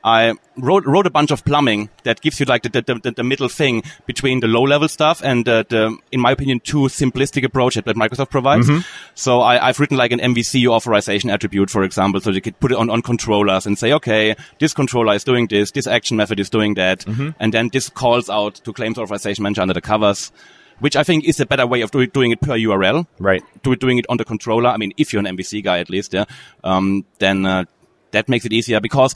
I 0.06 0.34
wrote 0.56 0.86
wrote 0.86 1.04
a 1.06 1.10
bunch 1.10 1.32
of 1.32 1.44
plumbing 1.44 1.90
that 2.04 2.20
gives 2.20 2.38
you 2.38 2.46
like 2.46 2.62
the 2.62 2.68
the, 2.68 2.94
the, 3.02 3.10
the 3.10 3.24
middle 3.24 3.48
thing 3.48 3.82
between 4.06 4.38
the 4.38 4.46
low 4.46 4.62
level 4.62 4.86
stuff 4.86 5.20
and 5.22 5.44
the, 5.44 5.66
the 5.68 5.98
in 6.12 6.20
my 6.20 6.30
opinion 6.30 6.60
too 6.60 6.82
simplistic 6.82 7.42
approach 7.42 7.74
that, 7.74 7.86
that 7.86 7.96
Microsoft 7.96 8.30
provides. 8.30 8.68
Mm-hmm. 8.68 8.86
So 9.16 9.40
I, 9.40 9.66
have 9.66 9.80
written 9.80 9.96
like 9.96 10.12
an 10.12 10.20
MVC 10.20 10.68
authorization 10.68 11.28
attribute, 11.28 11.70
for 11.70 11.82
example, 11.82 12.20
so 12.20 12.30
you 12.30 12.40
could 12.40 12.58
put 12.60 12.70
it 12.70 12.78
on, 12.78 12.88
on 12.88 13.02
controllers 13.02 13.66
and 13.66 13.76
say, 13.76 13.92
okay, 13.94 14.36
this 14.60 14.72
controller 14.72 15.12
is 15.12 15.24
doing 15.24 15.48
this, 15.48 15.72
this 15.72 15.88
action 15.88 16.16
method 16.16 16.38
is 16.38 16.50
doing 16.50 16.74
that, 16.74 17.00
mm-hmm. 17.00 17.30
and 17.40 17.52
then 17.52 17.68
this 17.72 17.88
calls 17.88 18.30
out 18.30 18.54
to 18.54 18.72
claims 18.72 18.98
authorization 18.98 19.42
manager 19.42 19.62
under 19.62 19.74
the 19.74 19.80
covers 19.82 20.30
which 20.78 20.94
I 20.94 21.04
think 21.04 21.24
is 21.24 21.40
a 21.40 21.46
better 21.46 21.66
way 21.66 21.80
of 21.80 21.90
do, 21.90 22.06
doing 22.06 22.32
it 22.32 22.40
per 22.42 22.52
URL. 22.52 23.06
Right. 23.18 23.42
Do, 23.62 23.74
doing 23.76 23.96
it 23.96 24.04
on 24.10 24.18
the 24.18 24.26
controller. 24.26 24.68
I 24.68 24.76
mean, 24.76 24.92
if 24.98 25.10
you're 25.10 25.20
an 25.20 25.36
MVC 25.36 25.64
guy 25.64 25.78
at 25.78 25.88
least, 25.88 26.12
yeah, 26.12 26.26
um, 26.64 27.06
then 27.18 27.46
uh, 27.46 27.64
that 28.10 28.28
makes 28.28 28.44
it 28.44 28.52
easier 28.52 28.78
because 28.78 29.14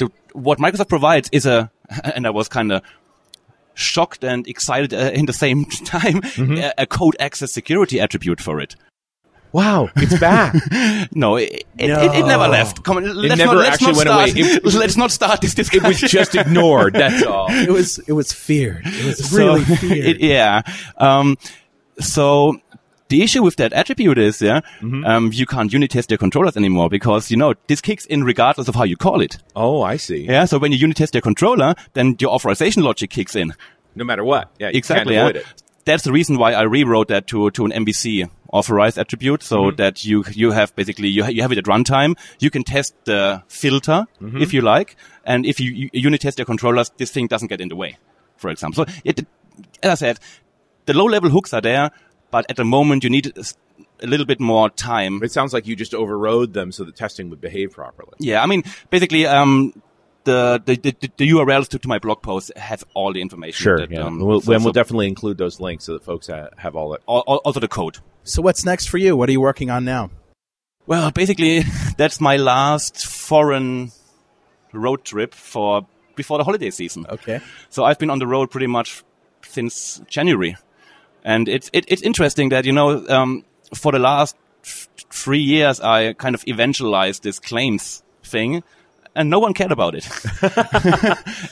the, 0.00 0.10
what 0.32 0.58
Microsoft 0.58 0.88
provides 0.88 1.28
is 1.30 1.46
a, 1.46 1.70
and 2.04 2.26
I 2.26 2.30
was 2.30 2.48
kind 2.48 2.72
of 2.72 2.82
shocked 3.74 4.24
and 4.24 4.46
excited 4.48 4.92
uh, 4.92 5.12
in 5.14 5.26
the 5.26 5.32
same 5.32 5.64
time, 5.84 6.20
mm-hmm. 6.22 6.58
a, 6.58 6.72
a, 6.78 6.86
code 6.86 7.16
access 7.20 7.52
security 7.52 8.00
attribute 8.00 8.40
for 8.40 8.60
it. 8.60 8.74
Wow, 9.52 9.88
it's 9.96 10.18
back. 10.20 10.54
no, 11.12 11.36
it, 11.36 11.66
no. 11.76 12.02
It, 12.02 12.18
it, 12.18 12.26
never 12.26 12.46
left. 12.46 12.84
Come 12.84 12.98
on, 12.98 13.14
let's 13.16 13.36
never 13.36 13.54
not, 13.54 13.60
let's 13.62 13.74
actually 13.74 13.96
went 13.96 14.08
start, 14.08 14.30
away. 14.30 14.40
It, 14.40 14.64
let's 14.64 14.96
not 14.96 15.10
start 15.10 15.40
this 15.40 15.54
discussion. 15.54 15.86
It 15.86 15.88
was 15.88 16.00
just 16.00 16.36
ignored. 16.36 16.94
That's 16.94 17.24
all. 17.24 17.50
It 17.50 17.70
was 17.70 17.98
it 17.98 18.12
was 18.12 18.32
feared. 18.32 18.82
It 18.84 19.04
was 19.04 19.32
really 19.32 19.64
so, 19.64 19.74
feared. 19.74 20.06
It, 20.06 20.20
yeah. 20.20 20.62
Um, 20.96 21.36
so 21.98 22.60
the 23.10 23.22
issue 23.22 23.42
with 23.42 23.56
that 23.56 23.72
attribute 23.72 24.16
is, 24.18 24.40
yeah, 24.40 24.60
mm-hmm. 24.80 25.04
um, 25.04 25.30
you 25.32 25.44
can't 25.44 25.70
unit 25.72 25.90
test 25.90 26.10
your 26.10 26.18
controllers 26.18 26.56
anymore 26.56 26.88
because, 26.88 27.30
you 27.30 27.36
know, 27.36 27.54
this 27.66 27.80
kicks 27.80 28.06
in 28.06 28.24
regardless 28.24 28.68
of 28.68 28.74
how 28.74 28.84
you 28.84 28.96
call 28.96 29.20
it. 29.20 29.36
Oh, 29.54 29.82
I 29.82 29.96
see. 29.96 30.24
Yeah. 30.24 30.46
So 30.46 30.58
when 30.58 30.72
you 30.72 30.78
unit 30.78 30.96
test 30.96 31.14
your 31.14 31.20
controller, 31.20 31.74
then 31.92 32.16
your 32.20 32.30
authorization 32.30 32.82
logic 32.82 33.10
kicks 33.10 33.36
in. 33.36 33.52
No 33.94 34.04
matter 34.04 34.24
what. 34.24 34.50
Yeah. 34.58 34.70
exactly. 34.72 35.14
yeah. 35.14 35.32
That's 35.84 36.04
the 36.04 36.12
reason 36.12 36.38
why 36.38 36.52
I 36.52 36.62
rewrote 36.62 37.08
that 37.08 37.26
to, 37.28 37.50
to 37.50 37.64
an 37.64 37.72
MVC 37.72 38.30
authorized 38.52 38.98
attribute 38.98 39.42
so 39.42 39.56
mm-hmm. 39.56 39.76
that 39.76 40.04
you, 40.04 40.24
you 40.30 40.52
have 40.52 40.74
basically, 40.76 41.08
you, 41.08 41.24
ha- 41.24 41.30
you 41.30 41.42
have 41.42 41.52
it 41.52 41.58
at 41.58 41.64
runtime. 41.64 42.16
You 42.38 42.50
can 42.50 42.62
test 42.62 42.94
the 43.06 43.42
filter 43.48 44.06
mm-hmm. 44.20 44.40
if 44.40 44.54
you 44.54 44.60
like. 44.60 44.94
And 45.24 45.44
if 45.44 45.58
you, 45.58 45.72
you 45.72 45.90
unit 45.92 46.20
test 46.20 46.38
your 46.38 46.46
controllers, 46.46 46.90
this 46.96 47.10
thing 47.10 47.26
doesn't 47.26 47.48
get 47.48 47.60
in 47.60 47.68
the 47.68 47.76
way, 47.76 47.98
for 48.36 48.50
example. 48.50 48.84
So 48.86 48.92
it, 49.04 49.26
as 49.82 49.90
I 49.90 49.94
said, 49.94 50.20
the 50.86 50.94
low 50.94 51.06
level 51.06 51.30
hooks 51.30 51.52
are 51.54 51.60
there 51.60 51.90
but 52.30 52.46
at 52.50 52.56
the 52.56 52.64
moment 52.64 53.04
you 53.04 53.10
need 53.10 53.32
a 54.02 54.06
little 54.06 54.26
bit 54.26 54.40
more 54.40 54.70
time. 54.70 55.22
It 55.22 55.32
sounds 55.32 55.52
like 55.52 55.66
you 55.66 55.76
just 55.76 55.94
overrode 55.94 56.52
them 56.52 56.72
so 56.72 56.84
the 56.84 56.92
testing 56.92 57.30
would 57.30 57.40
behave 57.40 57.72
properly. 57.72 58.12
Yeah, 58.18 58.42
I 58.42 58.46
mean, 58.46 58.64
basically, 58.90 59.26
um, 59.26 59.72
the, 60.24 60.62
the, 60.64 60.76
the, 60.76 61.10
the, 61.16 61.30
URLs 61.30 61.68
to, 61.68 61.78
to 61.78 61.88
my 61.88 61.98
blog 61.98 62.22
post 62.22 62.52
have 62.56 62.84
all 62.94 63.12
the 63.12 63.20
information. 63.20 63.62
Sure, 63.62 63.78
that, 63.78 63.90
yeah. 63.90 64.02
Um, 64.02 64.20
we'll, 64.20 64.40
so, 64.40 64.50
then 64.52 64.62
we'll 64.62 64.72
so 64.72 64.80
definitely 64.80 65.08
include 65.08 65.38
those 65.38 65.60
links 65.60 65.84
so 65.84 65.94
that 65.94 66.04
folks 66.04 66.28
have 66.28 66.76
all 66.76 66.90
that. 66.90 67.00
All, 67.06 67.20
also 67.20 67.60
the 67.60 67.68
code. 67.68 67.98
So 68.24 68.42
what's 68.42 68.64
next 68.64 68.86
for 68.86 68.98
you? 68.98 69.16
What 69.16 69.28
are 69.28 69.32
you 69.32 69.40
working 69.40 69.70
on 69.70 69.84
now? 69.84 70.10
Well, 70.86 71.10
basically, 71.10 71.62
that's 71.96 72.20
my 72.20 72.36
last 72.36 73.06
foreign 73.06 73.92
road 74.72 75.04
trip 75.04 75.34
for 75.34 75.86
before 76.16 76.38
the 76.38 76.44
holiday 76.44 76.70
season. 76.70 77.06
Okay. 77.08 77.40
So 77.70 77.84
I've 77.84 77.98
been 77.98 78.10
on 78.10 78.18
the 78.18 78.26
road 78.26 78.50
pretty 78.50 78.66
much 78.66 79.02
since 79.42 80.00
January. 80.08 80.56
And 81.24 81.48
it's 81.48 81.70
it, 81.72 81.84
it's 81.88 82.02
interesting 82.02 82.48
that 82.50 82.64
you 82.64 82.72
know 82.72 83.06
um, 83.08 83.44
for 83.74 83.92
the 83.92 83.98
last 83.98 84.36
three 85.12 85.40
years 85.40 85.80
I 85.80 86.12
kind 86.14 86.34
of 86.34 86.44
evangelized 86.46 87.22
this 87.22 87.38
claims 87.38 88.02
thing, 88.22 88.62
and 89.14 89.28
no 89.30 89.38
one 89.38 89.54
cared 89.54 89.72
about 89.72 89.94
it. 89.94 90.08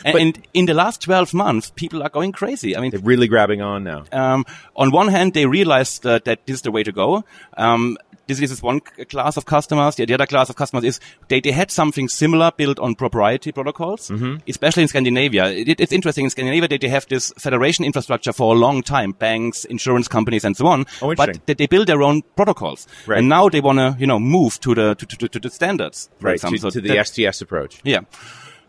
and, 0.05 0.17
and 0.21 0.47
in 0.55 0.67
the 0.67 0.75
last 0.75 1.03
12 1.03 1.35
months, 1.35 1.71
people 1.75 2.03
are 2.03 2.09
going 2.09 2.33
crazy. 2.33 2.77
I 2.77 2.81
mean, 2.81 2.91
They're 2.93 3.01
really 3.01 3.29
grabbing 3.29 3.63
on 3.63 3.85
now. 3.85 4.05
um, 4.13 4.45
on 4.77 4.91
one 4.93 5.09
hand, 5.09 5.35
they 5.35 5.47
realized 5.47 6.07
uh, 6.07 6.21
that 6.25 6.47
this 6.47 6.55
is 6.57 6.63
the 6.63 6.71
way 6.71 6.83
to 6.85 6.93
go. 6.93 7.25
Um, 7.57 7.99
this, 8.29 8.41
is 8.53 8.63
one 8.63 8.81
class 8.81 9.37
of 9.37 9.45
customers. 9.47 9.97
The, 9.97 10.05
the 10.05 10.15
other 10.15 10.27
class 10.27 10.49
of 10.49 10.55
customers 10.57 10.85
is 10.85 11.01
they, 11.29 11.41
they 11.41 11.51
had 11.51 11.71
something 11.73 12.09
similar 12.09 12.53
built 12.57 12.79
on 12.79 12.95
proprietary 12.95 13.53
protocols, 13.53 14.11
especially 14.47 14.83
in 14.83 14.89
Scandinavia. 14.89 15.47
It, 15.51 15.81
it's 15.81 15.93
interesting 15.93 16.25
in 16.25 16.31
Scandinavia 16.31 16.69
that 16.69 16.81
they 16.81 16.89
have 16.89 17.07
this 17.09 17.33
federation 17.39 17.85
infrastructure 17.85 18.33
for 18.33 18.55
a 18.55 18.59
long 18.59 18.83
time, 18.83 19.13
banks, 19.13 19.65
insurance 19.65 20.07
companies, 20.07 20.45
and 20.45 20.57
so 20.57 20.67
on. 20.69 20.87
Oh, 21.03 21.15
but 21.17 21.41
they, 21.47 21.55
they 21.55 21.67
build 21.67 21.87
their 21.89 22.03
own 22.03 22.23
protocols, 22.37 22.87
Right. 23.07 23.19
and 23.19 23.29
now 23.29 23.49
they 23.49 23.61
want 23.61 23.79
to, 23.79 23.97
you 23.99 24.07
know, 24.07 24.19
move 24.21 24.61
to 24.61 24.75
the 24.75 24.95
to, 24.95 25.07
to, 25.07 25.29
to 25.29 25.41
the 25.41 25.51
standards. 25.51 26.09
Right, 26.21 26.35
example. 26.35 26.59
to, 26.59 26.63
So 26.63 26.71
to 26.71 26.81
the 26.81 26.95
that- 26.95 27.07
STS 27.09 27.41
approach. 27.41 27.81
yeah. 27.83 28.01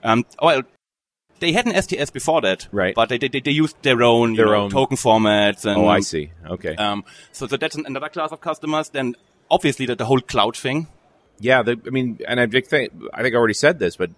Um, 0.03 0.25
well, 0.41 0.61
they 1.39 1.51
had 1.53 1.67
an 1.67 1.81
STS 1.81 2.09
before 2.09 2.41
that, 2.41 2.67
Right. 2.71 2.93
But 2.93 3.09
they 3.09 3.17
they, 3.17 3.27
they 3.29 3.51
used 3.51 3.81
their 3.81 4.01
own 4.03 4.31
you 4.31 4.37
Their 4.37 4.45
know, 4.47 4.55
own- 4.63 4.69
token 4.69 4.97
formats. 4.97 5.65
And, 5.65 5.77
Oh, 5.81 5.87
I 5.87 6.01
see. 6.01 6.31
Okay. 6.45 6.75
Um, 6.75 7.03
so, 7.31 7.47
so 7.47 7.55
that's 7.57 7.75
an, 7.75 7.85
another 7.85 8.09
class 8.09 8.31
of 8.31 8.41
customers. 8.41 8.89
Then 8.89 9.15
obviously 9.49 9.85
the, 9.85 9.95
the 9.95 10.05
whole 10.05 10.19
cloud 10.19 10.55
thing. 10.55 10.87
Yeah, 11.39 11.63
the, 11.63 11.79
I 11.85 11.89
mean, 11.89 12.19
and 12.27 12.39
I 12.39 12.47
think 12.47 12.67
I 13.13 13.21
think 13.23 13.35
I 13.35 13.37
already 13.37 13.53
said 13.53 13.79
this, 13.79 13.95
but 13.95 14.11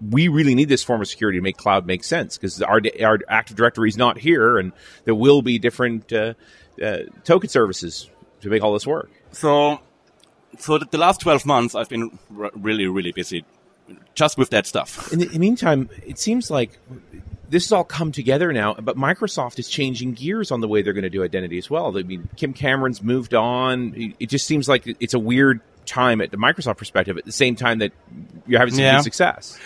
we 0.00 0.28
really 0.28 0.54
need 0.54 0.68
this 0.68 0.84
form 0.84 1.00
of 1.00 1.08
security 1.08 1.38
to 1.38 1.42
make 1.42 1.56
cloud 1.56 1.86
make 1.86 2.04
sense 2.04 2.36
because 2.36 2.62
our 2.62 2.80
our 3.02 3.18
Active 3.28 3.56
Directory 3.56 3.88
is 3.88 3.96
not 3.96 4.18
here, 4.18 4.58
and 4.58 4.72
there 5.04 5.14
will 5.14 5.42
be 5.42 5.58
different 5.58 6.12
uh, 6.12 6.34
uh, 6.82 6.98
token 7.24 7.48
services 7.48 8.08
to 8.42 8.50
make 8.50 8.62
all 8.62 8.72
this 8.74 8.86
work. 8.86 9.10
So, 9.32 9.80
so 10.58 10.78
the, 10.78 10.86
the 10.90 10.98
last 10.98 11.20
twelve 11.20 11.46
months 11.46 11.74
I've 11.74 11.88
been 11.88 12.18
r- 12.38 12.50
really 12.54 12.86
really 12.86 13.12
busy 13.12 13.44
just 14.14 14.36
with 14.36 14.50
that 14.50 14.66
stuff. 14.66 15.12
In 15.12 15.20
the 15.20 15.38
meantime, 15.38 15.88
it 16.06 16.18
seems 16.18 16.50
like 16.50 16.78
this 17.48 17.64
has 17.64 17.72
all 17.72 17.84
come 17.84 18.12
together 18.12 18.52
now, 18.52 18.74
but 18.74 18.96
Microsoft 18.96 19.58
is 19.58 19.68
changing 19.68 20.12
gears 20.12 20.50
on 20.50 20.60
the 20.60 20.68
way 20.68 20.82
they're 20.82 20.92
going 20.92 21.02
to 21.04 21.10
do 21.10 21.22
identity 21.24 21.58
as 21.58 21.70
well. 21.70 21.96
I 21.96 22.02
mean, 22.02 22.28
Kim 22.36 22.52
Cameron's 22.52 23.02
moved 23.02 23.34
on. 23.34 23.94
It- 23.96 24.16
It 24.20 24.28
just 24.28 24.46
seems 24.46 24.68
like 24.68 24.86
it's 25.00 25.14
a 25.14 25.18
weird 25.18 25.60
time 25.86 26.20
at 26.20 26.30
the 26.30 26.36
Microsoft 26.36 26.76
perspective 26.76 27.16
at 27.16 27.24
the 27.24 27.32
same 27.32 27.56
time 27.56 27.78
that 27.78 27.92
you're 28.46 28.58
having 28.58 28.74
some 28.74 28.84
Yeah. 28.84 29.00
success. 29.00 29.58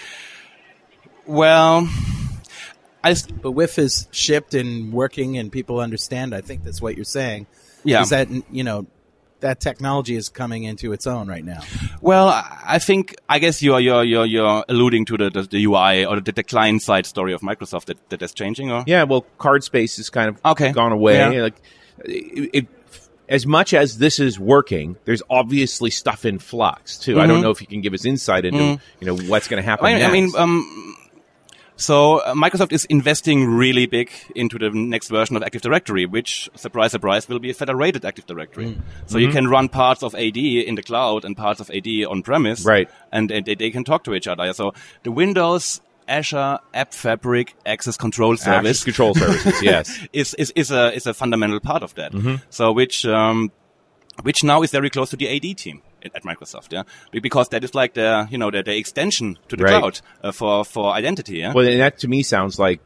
Well, 1.26 1.88
I 3.04 3.10
s- 3.12 3.26
But 3.26 3.52
WIF 3.52 3.78
is 3.78 4.06
shipped 4.12 4.54
and 4.54 4.92
working, 4.92 5.36
and 5.38 5.50
people 5.50 5.80
understand. 5.80 6.34
I 6.34 6.40
think 6.40 6.64
that's 6.64 6.80
what 6.80 6.96
you're 6.96 7.04
saying. 7.04 7.46
Yeah. 7.84 8.02
Is 8.02 8.10
that 8.10 8.28
you 8.52 8.62
know 8.64 8.86
that 9.42 9.60
technology 9.60 10.16
is 10.16 10.28
coming 10.28 10.64
into 10.64 10.92
its 10.92 11.06
own 11.06 11.28
right 11.28 11.44
now? 11.44 11.60
well 12.00 12.28
I 12.28 12.42
I 12.66 12.78
think 12.78 13.14
I 13.28 13.38
guess 13.38 13.62
you're 13.62 13.78
you're 13.80 14.02
you're, 14.02 14.24
you're 14.26 14.64
alluding 14.68 15.04
to 15.06 15.16
the, 15.18 15.30
the, 15.30 15.42
the 15.42 15.64
UI 15.64 16.04
or 16.06 16.18
the, 16.20 16.32
the 16.32 16.42
client 16.42 16.80
side 16.82 17.04
story 17.06 17.32
of 17.34 17.42
Microsoft 17.42 17.84
that, 17.86 17.98
that 18.08 18.22
is 18.22 18.32
changing, 18.32 18.70
or 18.72 18.82
Yeah, 18.86 19.04
well, 19.04 19.26
CardSpace 19.38 19.98
has 19.98 20.08
kind 20.10 20.28
of 20.30 20.40
Okay. 20.52 20.72
gone 20.72 20.92
away. 20.92 21.18
Yeah. 21.18 21.42
Like, 21.42 21.60
it, 22.04 22.50
it, 22.54 22.66
as 23.28 23.46
much 23.46 23.72
as 23.74 23.98
this 23.98 24.18
is 24.18 24.38
working, 24.38 24.96
there's 25.04 25.22
obviously 25.30 25.90
stuff 25.90 26.24
in 26.24 26.38
flux 26.38 26.98
too. 26.98 27.20
I 27.20 27.26
don't 27.26 27.40
know 27.42 27.50
if 27.50 27.60
you 27.60 27.66
can 27.66 27.80
give 27.80 27.94
us 27.94 28.04
insight 28.04 28.44
into 28.44 28.80
you 29.00 29.06
know 29.06 29.16
what's 29.16 29.48
going 29.48 29.62
to 29.62 29.68
happen. 29.68 29.86
Mm-hmm. 29.86 30.04
I 30.06 30.12
mean, 30.12 30.30
I 30.36 30.40
mean, 30.40 30.42
um, 30.42 30.96
so 31.76 32.18
uh, 32.18 32.34
Microsoft 32.34 32.72
is 32.72 32.84
investing 32.86 33.46
really 33.46 33.86
big 33.86 34.10
into 34.34 34.58
the 34.58 34.70
next 34.70 35.08
version 35.08 35.36
of 35.36 35.42
Active 35.42 35.62
Directory, 35.62 36.06
which, 36.06 36.48
surprise, 36.54 36.92
surprise, 36.92 37.28
will 37.28 37.38
be 37.38 37.50
a 37.50 37.54
federated 37.54 38.04
Active 38.04 38.26
Directory. 38.26 38.66
Mm. 38.66 38.80
So 39.06 39.18
you 39.18 39.30
can 39.30 39.48
run 39.48 39.68
parts 39.68 40.02
of 40.02 40.14
AD 40.14 40.36
in 40.36 40.74
the 40.74 40.82
cloud 40.82 41.24
and 41.24 41.36
parts 41.36 41.60
of 41.60 41.70
AD 41.70 41.86
on 42.08 42.22
premise, 42.22 42.64
Right. 42.64 42.90
And, 43.10 43.30
and 43.30 43.46
they, 43.46 43.54
they 43.54 43.70
can 43.70 43.84
talk 43.84 44.04
to 44.04 44.14
each 44.14 44.28
other. 44.28 44.52
So 44.52 44.74
the 45.02 45.12
Windows, 45.12 45.80
Azure, 46.08 46.58
AppFabric, 46.74 47.50
Access 47.64 47.96
Control 47.96 48.36
Service. 48.36 48.70
Access 48.70 48.84
control 48.84 49.14
services. 49.14 49.54
Yes, 49.62 49.98
is, 50.12 50.34
is, 50.34 50.50
is 50.54 50.70
a 50.70 50.92
is 50.94 51.06
a 51.06 51.14
fundamental 51.14 51.60
part 51.60 51.82
of 51.82 51.94
that. 51.94 52.12
Mm-hmm. 52.12 52.36
So 52.50 52.72
which 52.72 53.06
um, 53.06 53.50
which 54.22 54.44
now 54.44 54.62
is 54.62 54.70
very 54.70 54.90
close 54.90 55.10
to 55.10 55.16
the 55.16 55.28
AD 55.34 55.56
team 55.56 55.82
at, 56.04 56.22
Microsoft, 56.24 56.72
yeah, 56.72 56.82
because 57.20 57.48
that 57.50 57.64
is 57.64 57.74
like 57.74 57.94
the 57.94 58.26
you 58.30 58.38
know 58.38 58.50
the, 58.50 58.62
the 58.62 58.76
extension 58.76 59.38
to 59.48 59.56
the 59.56 59.64
Right. 59.64 59.78
cloud 59.80 60.00
uh, 60.22 60.32
for 60.32 60.64
for 60.64 60.92
identity, 60.92 61.38
yeah. 61.38 61.52
well, 61.52 61.66
and 61.66 61.80
that 61.80 61.98
to 61.98 62.08
me 62.08 62.22
sounds 62.22 62.58
like 62.58 62.80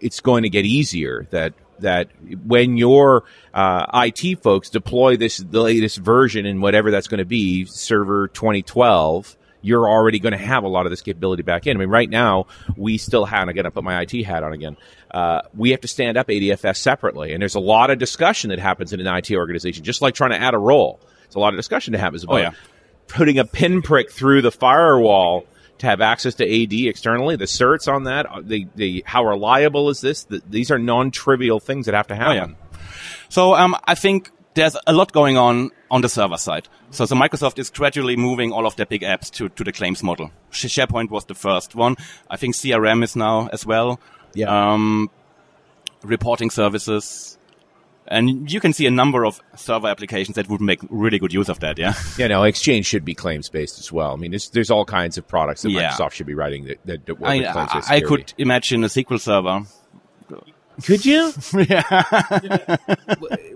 it's 0.00 0.20
going 0.20 0.42
to 0.44 0.48
get 0.50 0.64
easier. 0.64 1.26
That 1.30 1.54
that 1.80 2.08
when 2.44 2.76
your 2.76 3.24
uh, 3.54 3.86
IT 4.06 4.42
folks 4.42 4.68
deploy 4.70 5.16
this 5.16 5.38
the 5.38 5.60
latest 5.62 5.98
version 5.98 6.46
in 6.46 6.60
whatever 6.60 6.90
that's 6.90 7.08
going 7.08 7.18
to 7.18 7.24
be, 7.24 7.64
Server 7.66 8.28
2012. 8.28 9.36
You're 9.60 9.88
already 9.88 10.20
going 10.20 10.34
to 10.34 10.38
have 10.38 10.62
a 10.62 10.68
lot 10.68 10.86
of 10.86 10.90
this 10.90 11.02
capability 11.02 11.42
back 11.42 11.66
in. 11.66 11.76
I 11.76 11.80
mean, 11.80 11.88
right 11.88 12.08
now 12.08 12.46
we 12.76 12.96
still 12.96 13.24
have. 13.24 13.40
And 13.42 13.50
again, 13.50 13.66
I 13.66 13.70
put 13.70 13.82
my 13.82 14.00
IT 14.02 14.12
hat 14.24 14.44
on 14.44 14.52
again. 14.52 14.76
Uh, 15.10 15.42
we 15.52 15.70
have 15.72 15.80
to 15.80 15.88
stand 15.88 16.16
up 16.16 16.28
ADFS 16.28 16.76
separately, 16.76 17.32
and 17.32 17.42
there's 17.42 17.56
a 17.56 17.60
lot 17.60 17.90
of 17.90 17.98
discussion 17.98 18.50
that 18.50 18.60
happens 18.60 18.92
in 18.92 19.00
an 19.04 19.08
IT 19.08 19.32
organization, 19.32 19.82
just 19.82 20.00
like 20.00 20.14
trying 20.14 20.30
to 20.30 20.40
add 20.40 20.54
a 20.54 20.58
role. 20.58 21.00
It's 21.28 21.36
a 21.36 21.38
lot 21.38 21.54
of 21.54 21.58
discussion 21.58 21.92
to 21.92 21.98
have 21.98 22.14
is 22.16 22.24
about 22.24 22.36
yeah. 22.38 22.50
putting 23.06 23.38
a 23.38 23.44
pinprick 23.44 24.10
through 24.10 24.42
the 24.42 24.50
firewall 24.50 25.44
to 25.78 25.86
have 25.86 26.00
access 26.00 26.34
to 26.34 26.44
AD 26.44 26.72
externally. 26.72 27.36
The 27.36 27.44
certs 27.44 27.86
on 27.92 28.04
that, 28.04 28.26
uh, 28.26 28.40
the 28.42 28.66
the 28.74 29.04
how 29.06 29.24
reliable 29.24 29.88
is 29.90 30.00
this? 30.00 30.24
The, 30.24 30.42
these 30.48 30.70
are 30.72 30.78
non-trivial 30.78 31.60
things 31.60 31.86
that 31.86 31.94
have 31.94 32.08
to 32.08 32.14
Oh, 32.14 32.16
happen. 32.16 32.56
yeah. 32.72 32.78
So 33.28 33.54
um, 33.54 33.76
I 33.84 33.94
think 33.94 34.30
there's 34.54 34.76
a 34.86 34.92
lot 34.92 35.12
going 35.12 35.36
on 35.36 35.70
on 35.90 36.00
the 36.00 36.08
server 36.08 36.36
side. 36.36 36.68
So, 36.90 37.04
so 37.04 37.14
Microsoft 37.14 37.58
is 37.58 37.70
gradually 37.70 38.16
moving 38.16 38.50
all 38.52 38.66
of 38.66 38.74
their 38.76 38.86
big 38.86 39.02
apps 39.02 39.30
to, 39.32 39.48
to 39.50 39.62
the 39.62 39.72
claims 39.72 40.02
model. 40.02 40.32
SharePoint 40.50 41.10
was 41.10 41.26
the 41.26 41.34
first 41.34 41.74
one. 41.76 41.96
I 42.28 42.36
think 42.36 42.54
CRM 42.56 43.04
is 43.04 43.14
now 43.14 43.48
as 43.52 43.64
well. 43.64 44.00
Yeah. 44.34 44.72
Um, 44.72 45.10
reporting 46.02 46.50
services. 46.50 47.37
And 48.10 48.50
you 48.50 48.58
can 48.60 48.72
see 48.72 48.86
a 48.86 48.90
number 48.90 49.24
of 49.26 49.40
server 49.54 49.88
applications 49.88 50.34
that 50.36 50.48
would 50.48 50.60
make 50.60 50.80
really 50.88 51.18
good 51.18 51.32
use 51.32 51.48
of 51.48 51.60
that, 51.60 51.78
yeah? 51.78 51.94
Yeah, 52.16 52.28
no, 52.28 52.42
Exchange 52.44 52.86
should 52.86 53.04
be 53.04 53.14
claims 53.14 53.48
based 53.48 53.78
as 53.78 53.92
well. 53.92 54.12
I 54.12 54.16
mean, 54.16 54.30
there's, 54.30 54.48
there's 54.50 54.70
all 54.70 54.84
kinds 54.84 55.18
of 55.18 55.28
products 55.28 55.62
that 55.62 55.70
Yeah. 55.70 55.90
Microsoft 55.90 56.12
should 56.12 56.26
be 56.26 56.34
writing 56.34 56.64
that, 56.64 56.78
that, 56.86 57.06
that 57.06 57.20
work 57.20 57.30
I, 57.30 57.38
with 57.38 57.52
claims 57.52 57.70
I, 57.70 57.74
based 57.76 57.90
I 57.90 58.00
could 58.00 58.32
imagine 58.38 58.82
a 58.84 58.88
SQL 58.88 59.20
server. 59.20 59.66
Could 60.84 61.04
you? 61.04 61.32
yeah. 61.68 61.82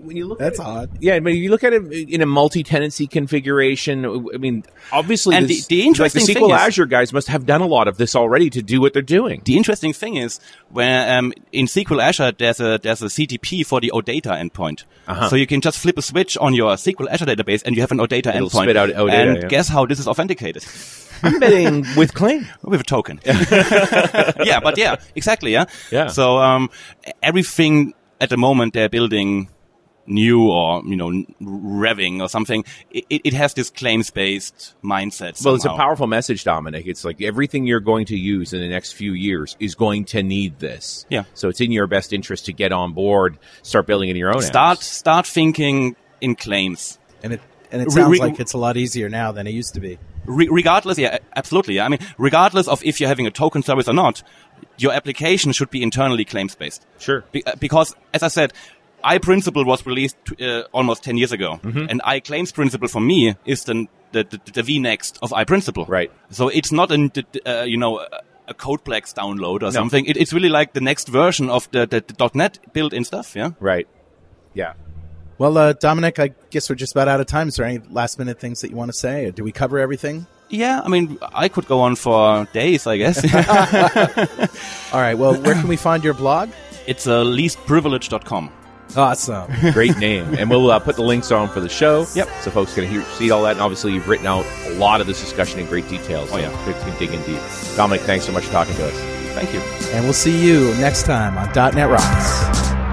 when 0.01 0.17
you 0.17 0.25
look 0.27 0.39
That's 0.39 0.59
at 0.59 0.65
it, 0.65 0.69
odd. 0.69 0.89
yeah, 0.99 1.19
but 1.19 1.31
if 1.31 1.37
you 1.37 1.49
look 1.49 1.63
at 1.63 1.73
it 1.73 1.83
in 2.09 2.21
a 2.21 2.25
multi-tenancy 2.25 3.07
configuration, 3.07 4.05
I 4.05 4.37
mean, 4.37 4.63
obviously, 4.91 5.35
And 5.35 5.47
this- 5.47 5.65
the- 5.67 5.77
the 5.77 5.87
interesting 5.87 6.21
like 6.21 6.27
the 6.27 6.33
thing 6.33 6.43
SQL 6.43 6.55
is- 6.55 6.61
Azure 6.61 6.85
guys 6.85 7.13
must 7.13 7.27
have 7.29 7.45
done 7.45 7.61
a 7.61 7.67
lot 7.67 7.87
of 7.87 7.97
this 7.97 8.15
already 8.15 8.49
to 8.51 8.61
do 8.61 8.81
what 8.81 8.93
they're 8.93 9.01
doing. 9.01 9.41
The 9.45 9.57
interesting 9.57 9.93
thing 9.93 10.15
is 10.17 10.39
where 10.69 11.17
um, 11.17 11.33
in 11.51 11.65
SQL 11.67 12.01
Azure 12.01 12.31
there's 12.37 12.59
a 12.59 12.79
there's 12.81 13.01
a 13.01 13.05
CTP 13.07 13.65
for 13.65 13.79
the 13.79 13.91
OData 13.93 14.31
endpoint, 14.41 14.83
Uh-huh. 15.07 15.29
so 15.29 15.35
you 15.35 15.47
can 15.47 15.61
just 15.61 15.79
flip 15.79 15.97
a 15.97 16.01
switch 16.01 16.37
on 16.37 16.53
your 16.53 16.73
SQL 16.75 17.07
Azure 17.09 17.25
database 17.25 17.61
and 17.65 17.75
you 17.75 17.81
have 17.81 17.91
an 17.91 17.99
OData 17.99 18.35
It'll 18.35 18.49
endpoint. 18.49 18.63
spit 18.63 18.77
out 18.77 18.89
OData, 18.89 19.13
and 19.13 19.37
yeah. 19.43 19.47
guess 19.47 19.67
how 19.69 19.85
this 19.85 19.99
is 19.99 20.07
authenticated 20.07 20.65
I'm 21.23 21.39
betting 21.39 21.85
with 21.95 22.13
claim. 22.13 22.45
with 22.63 22.81
a 22.81 22.83
token. 22.83 23.21
yeah, 23.25 24.59
but 24.61 24.77
yeah, 24.77 24.97
exactly. 25.15 25.53
Yeah. 25.53 25.65
Yeah. 25.89 26.07
So 26.07 26.37
um, 26.37 26.69
everything 27.21 27.93
at 28.19 28.29
the 28.29 28.37
moment 28.37 28.73
they're 28.73 28.89
building 28.89 29.49
new 30.05 30.49
or 30.49 30.81
you 30.85 30.95
know 30.95 31.09
revving 31.41 32.21
or 32.21 32.29
something. 32.29 32.63
It, 32.91 33.05
it 33.09 33.21
it 33.25 33.33
has 33.33 33.53
this 33.53 33.69
claims 33.69 34.09
based 34.09 34.75
mindset. 34.83 35.43
Well, 35.43 35.55
it's 35.55 35.65
a 35.65 35.69
powerful 35.69 36.07
message, 36.07 36.43
Dominick. 36.43 36.87
It's 36.87 37.05
like 37.05 37.21
everything 37.21 37.65
you're 37.65 37.79
going 37.79 38.05
to 38.07 38.17
use 38.17 38.53
in 38.53 38.61
the 38.61 38.69
next 38.69 38.93
few 38.93 39.13
years 39.13 39.55
is 39.59 39.75
going 39.75 40.05
to 40.05 40.23
need 40.23 40.59
this. 40.59 41.05
Yeah. 41.09 41.23
So 41.33 41.49
it's 41.49 41.61
in 41.61 41.71
your 41.71 41.87
best 41.87 42.13
interest 42.13 42.45
to 42.45 42.53
get 42.53 42.71
on 42.71 42.93
board, 42.93 43.37
start 43.61 43.87
building 43.87 44.09
in 44.09 44.15
your 44.15 44.33
own. 44.33 44.41
Start 44.41 44.79
apps. 44.79 44.83
start 44.83 45.27
thinking 45.27 45.95
in 46.21 46.35
claims. 46.35 46.99
And 47.21 47.33
it 47.33 47.41
and 47.71 47.81
it 47.81 47.91
sounds 47.91 48.11
re- 48.11 48.19
like 48.19 48.39
it's 48.39 48.53
a 48.53 48.57
lot 48.57 48.77
easier 48.77 49.09
now 49.09 49.31
than 49.31 49.47
it 49.47 49.51
used 49.51 49.73
to 49.73 49.79
be. 49.79 49.97
Re- 50.25 50.47
regardless, 50.49 50.97
yeah, 50.97 51.17
absolutely. 51.35 51.81
I 51.81 51.89
mean, 51.89 51.99
regardless 52.17 52.67
of 52.67 52.83
if 52.85 52.99
you're 52.99 53.09
having 53.09 53.27
a 53.27 53.31
token 53.31 53.63
service 53.63 53.87
or 53.87 53.93
not, 53.93 54.21
your 54.77 54.93
application 54.93 55.51
should 55.51 55.69
be 55.69 55.81
internally 55.81 56.25
claims 56.25 56.55
based. 56.55 56.85
Sure. 56.99 57.23
Be- 57.31 57.45
uh, 57.45 57.55
because, 57.59 57.95
as 58.13 58.23
I 58.23 58.27
said, 58.27 58.53
iPrincipal 59.03 59.65
was 59.65 59.85
released 59.85 60.17
uh, 60.41 60.63
almost 60.71 61.03
10 61.03 61.17
years 61.17 61.31
ago. 61.31 61.59
Mm-hmm. 61.63 61.85
And 61.89 62.01
iClaims 62.03 62.53
Principal 62.53 62.87
for 62.87 63.01
me 63.01 63.35
is 63.45 63.65
the, 63.65 63.87
the, 64.13 64.23
the, 64.23 64.61
the 64.61 64.61
VNext 64.61 65.19
of 65.21 65.31
iPrincipal. 65.31 65.87
Right. 65.87 66.11
So 66.29 66.47
it's 66.47 66.71
not 66.71 66.91
an, 66.91 67.11
uh, 67.45 67.63
you 67.63 67.77
know, 67.77 67.99
a- 67.99 68.07
a 68.45 68.53
Codeplex 68.53 69.13
download 69.13 69.63
or 69.63 69.71
something. 69.71 70.05
It, 70.05 70.17
it's 70.17 70.33
really 70.33 70.49
like 70.49 70.73
the 70.73 70.81
next 70.81 71.07
version 71.07 71.49
of 71.49 71.71
the, 71.71 71.85
the, 71.85 72.03
the 72.05 72.29
.NET 72.33 72.59
built-in 72.73 73.05
stuff, 73.05 73.37
yeah? 73.37 73.51
Right. 73.61 73.87
Yeah. 74.53 74.73
Well, 75.37 75.57
uh, 75.57 75.71
Dominick, 75.71 76.19
I 76.19 76.31
guess 76.49 76.69
we're 76.69 76.75
just 76.75 76.91
about 76.91 77.07
out 77.07 77.21
of 77.21 77.27
time. 77.27 77.47
Is 77.47 77.55
there 77.55 77.65
any 77.65 77.79
last 77.89 78.19
minute 78.19 78.41
things 78.41 78.59
that 78.59 78.69
you 78.69 78.75
want 78.75 78.89
to 78.91 78.97
say? 78.97 79.27
Or 79.27 79.31
do 79.31 79.45
we 79.45 79.53
cover 79.53 79.79
everything? 79.79 80.27
Yeah, 80.53 80.81
I 80.83 80.87
mean, 80.87 81.17
I 81.33 81.49
could 81.49 81.65
go 81.65 81.81
on 81.81 81.95
for 81.95 82.45
days, 82.53 82.85
I 82.85 82.97
guess. 82.97 83.17
All 84.93 84.99
right. 85.01 85.15
Well, 85.15 85.33
where 85.41 85.55
can 85.55 85.67
we 85.67 85.75
find 85.77 86.03
your 86.03 86.13
blog? 86.13 86.49
it's 86.85 87.07
uh, 87.07 87.23
leastprivilege.com. 87.23 88.51
Awesome. 88.95 89.49
Great 89.71 89.97
name. 89.97 90.35
And 90.35 90.49
we'll 90.49 90.69
uh, 90.69 90.77
put 90.79 90.95
the 90.97 91.01
links 91.01 91.31
on 91.31 91.49
for 91.49 91.59
the 91.59 91.69
show. 91.69 92.05
Yep. 92.13 92.27
So 92.41 92.51
folks 92.51 92.75
can 92.75 92.85
hear, 92.87 93.01
see 93.17 93.31
all 93.31 93.41
that. 93.43 93.53
And 93.53 93.61
obviously, 93.61 93.93
you've 93.93 94.07
written 94.07 94.27
out 94.27 94.45
a 94.67 94.73
lot 94.75 95.01
of 95.01 95.07
this 95.07 95.19
discussion 95.21 95.59
in 95.59 95.65
great 95.65 95.87
detail. 95.89 96.27
So 96.27 96.35
Oh, 96.35 96.37
yeah. 96.37 96.65
folks 96.65 96.83
can 96.83 96.95
dig 96.99 97.11
in 97.11 97.23
deep. 97.23 97.41
Dominick, 97.75 98.01
thanks 98.01 98.25
so 98.25 98.31
much 98.31 98.43
for 98.45 98.51
talking 98.51 98.75
to 98.75 98.85
us. 98.87 98.93
Thank 99.33 99.51
you. 99.53 99.59
and 99.95 100.03
we'll 100.03 100.13
see 100.13 100.45
you 100.45 100.75
next 100.75 101.03
time 101.07 101.35
on 101.39 101.47
.NET 101.73 101.89
Rocks. 101.89 102.92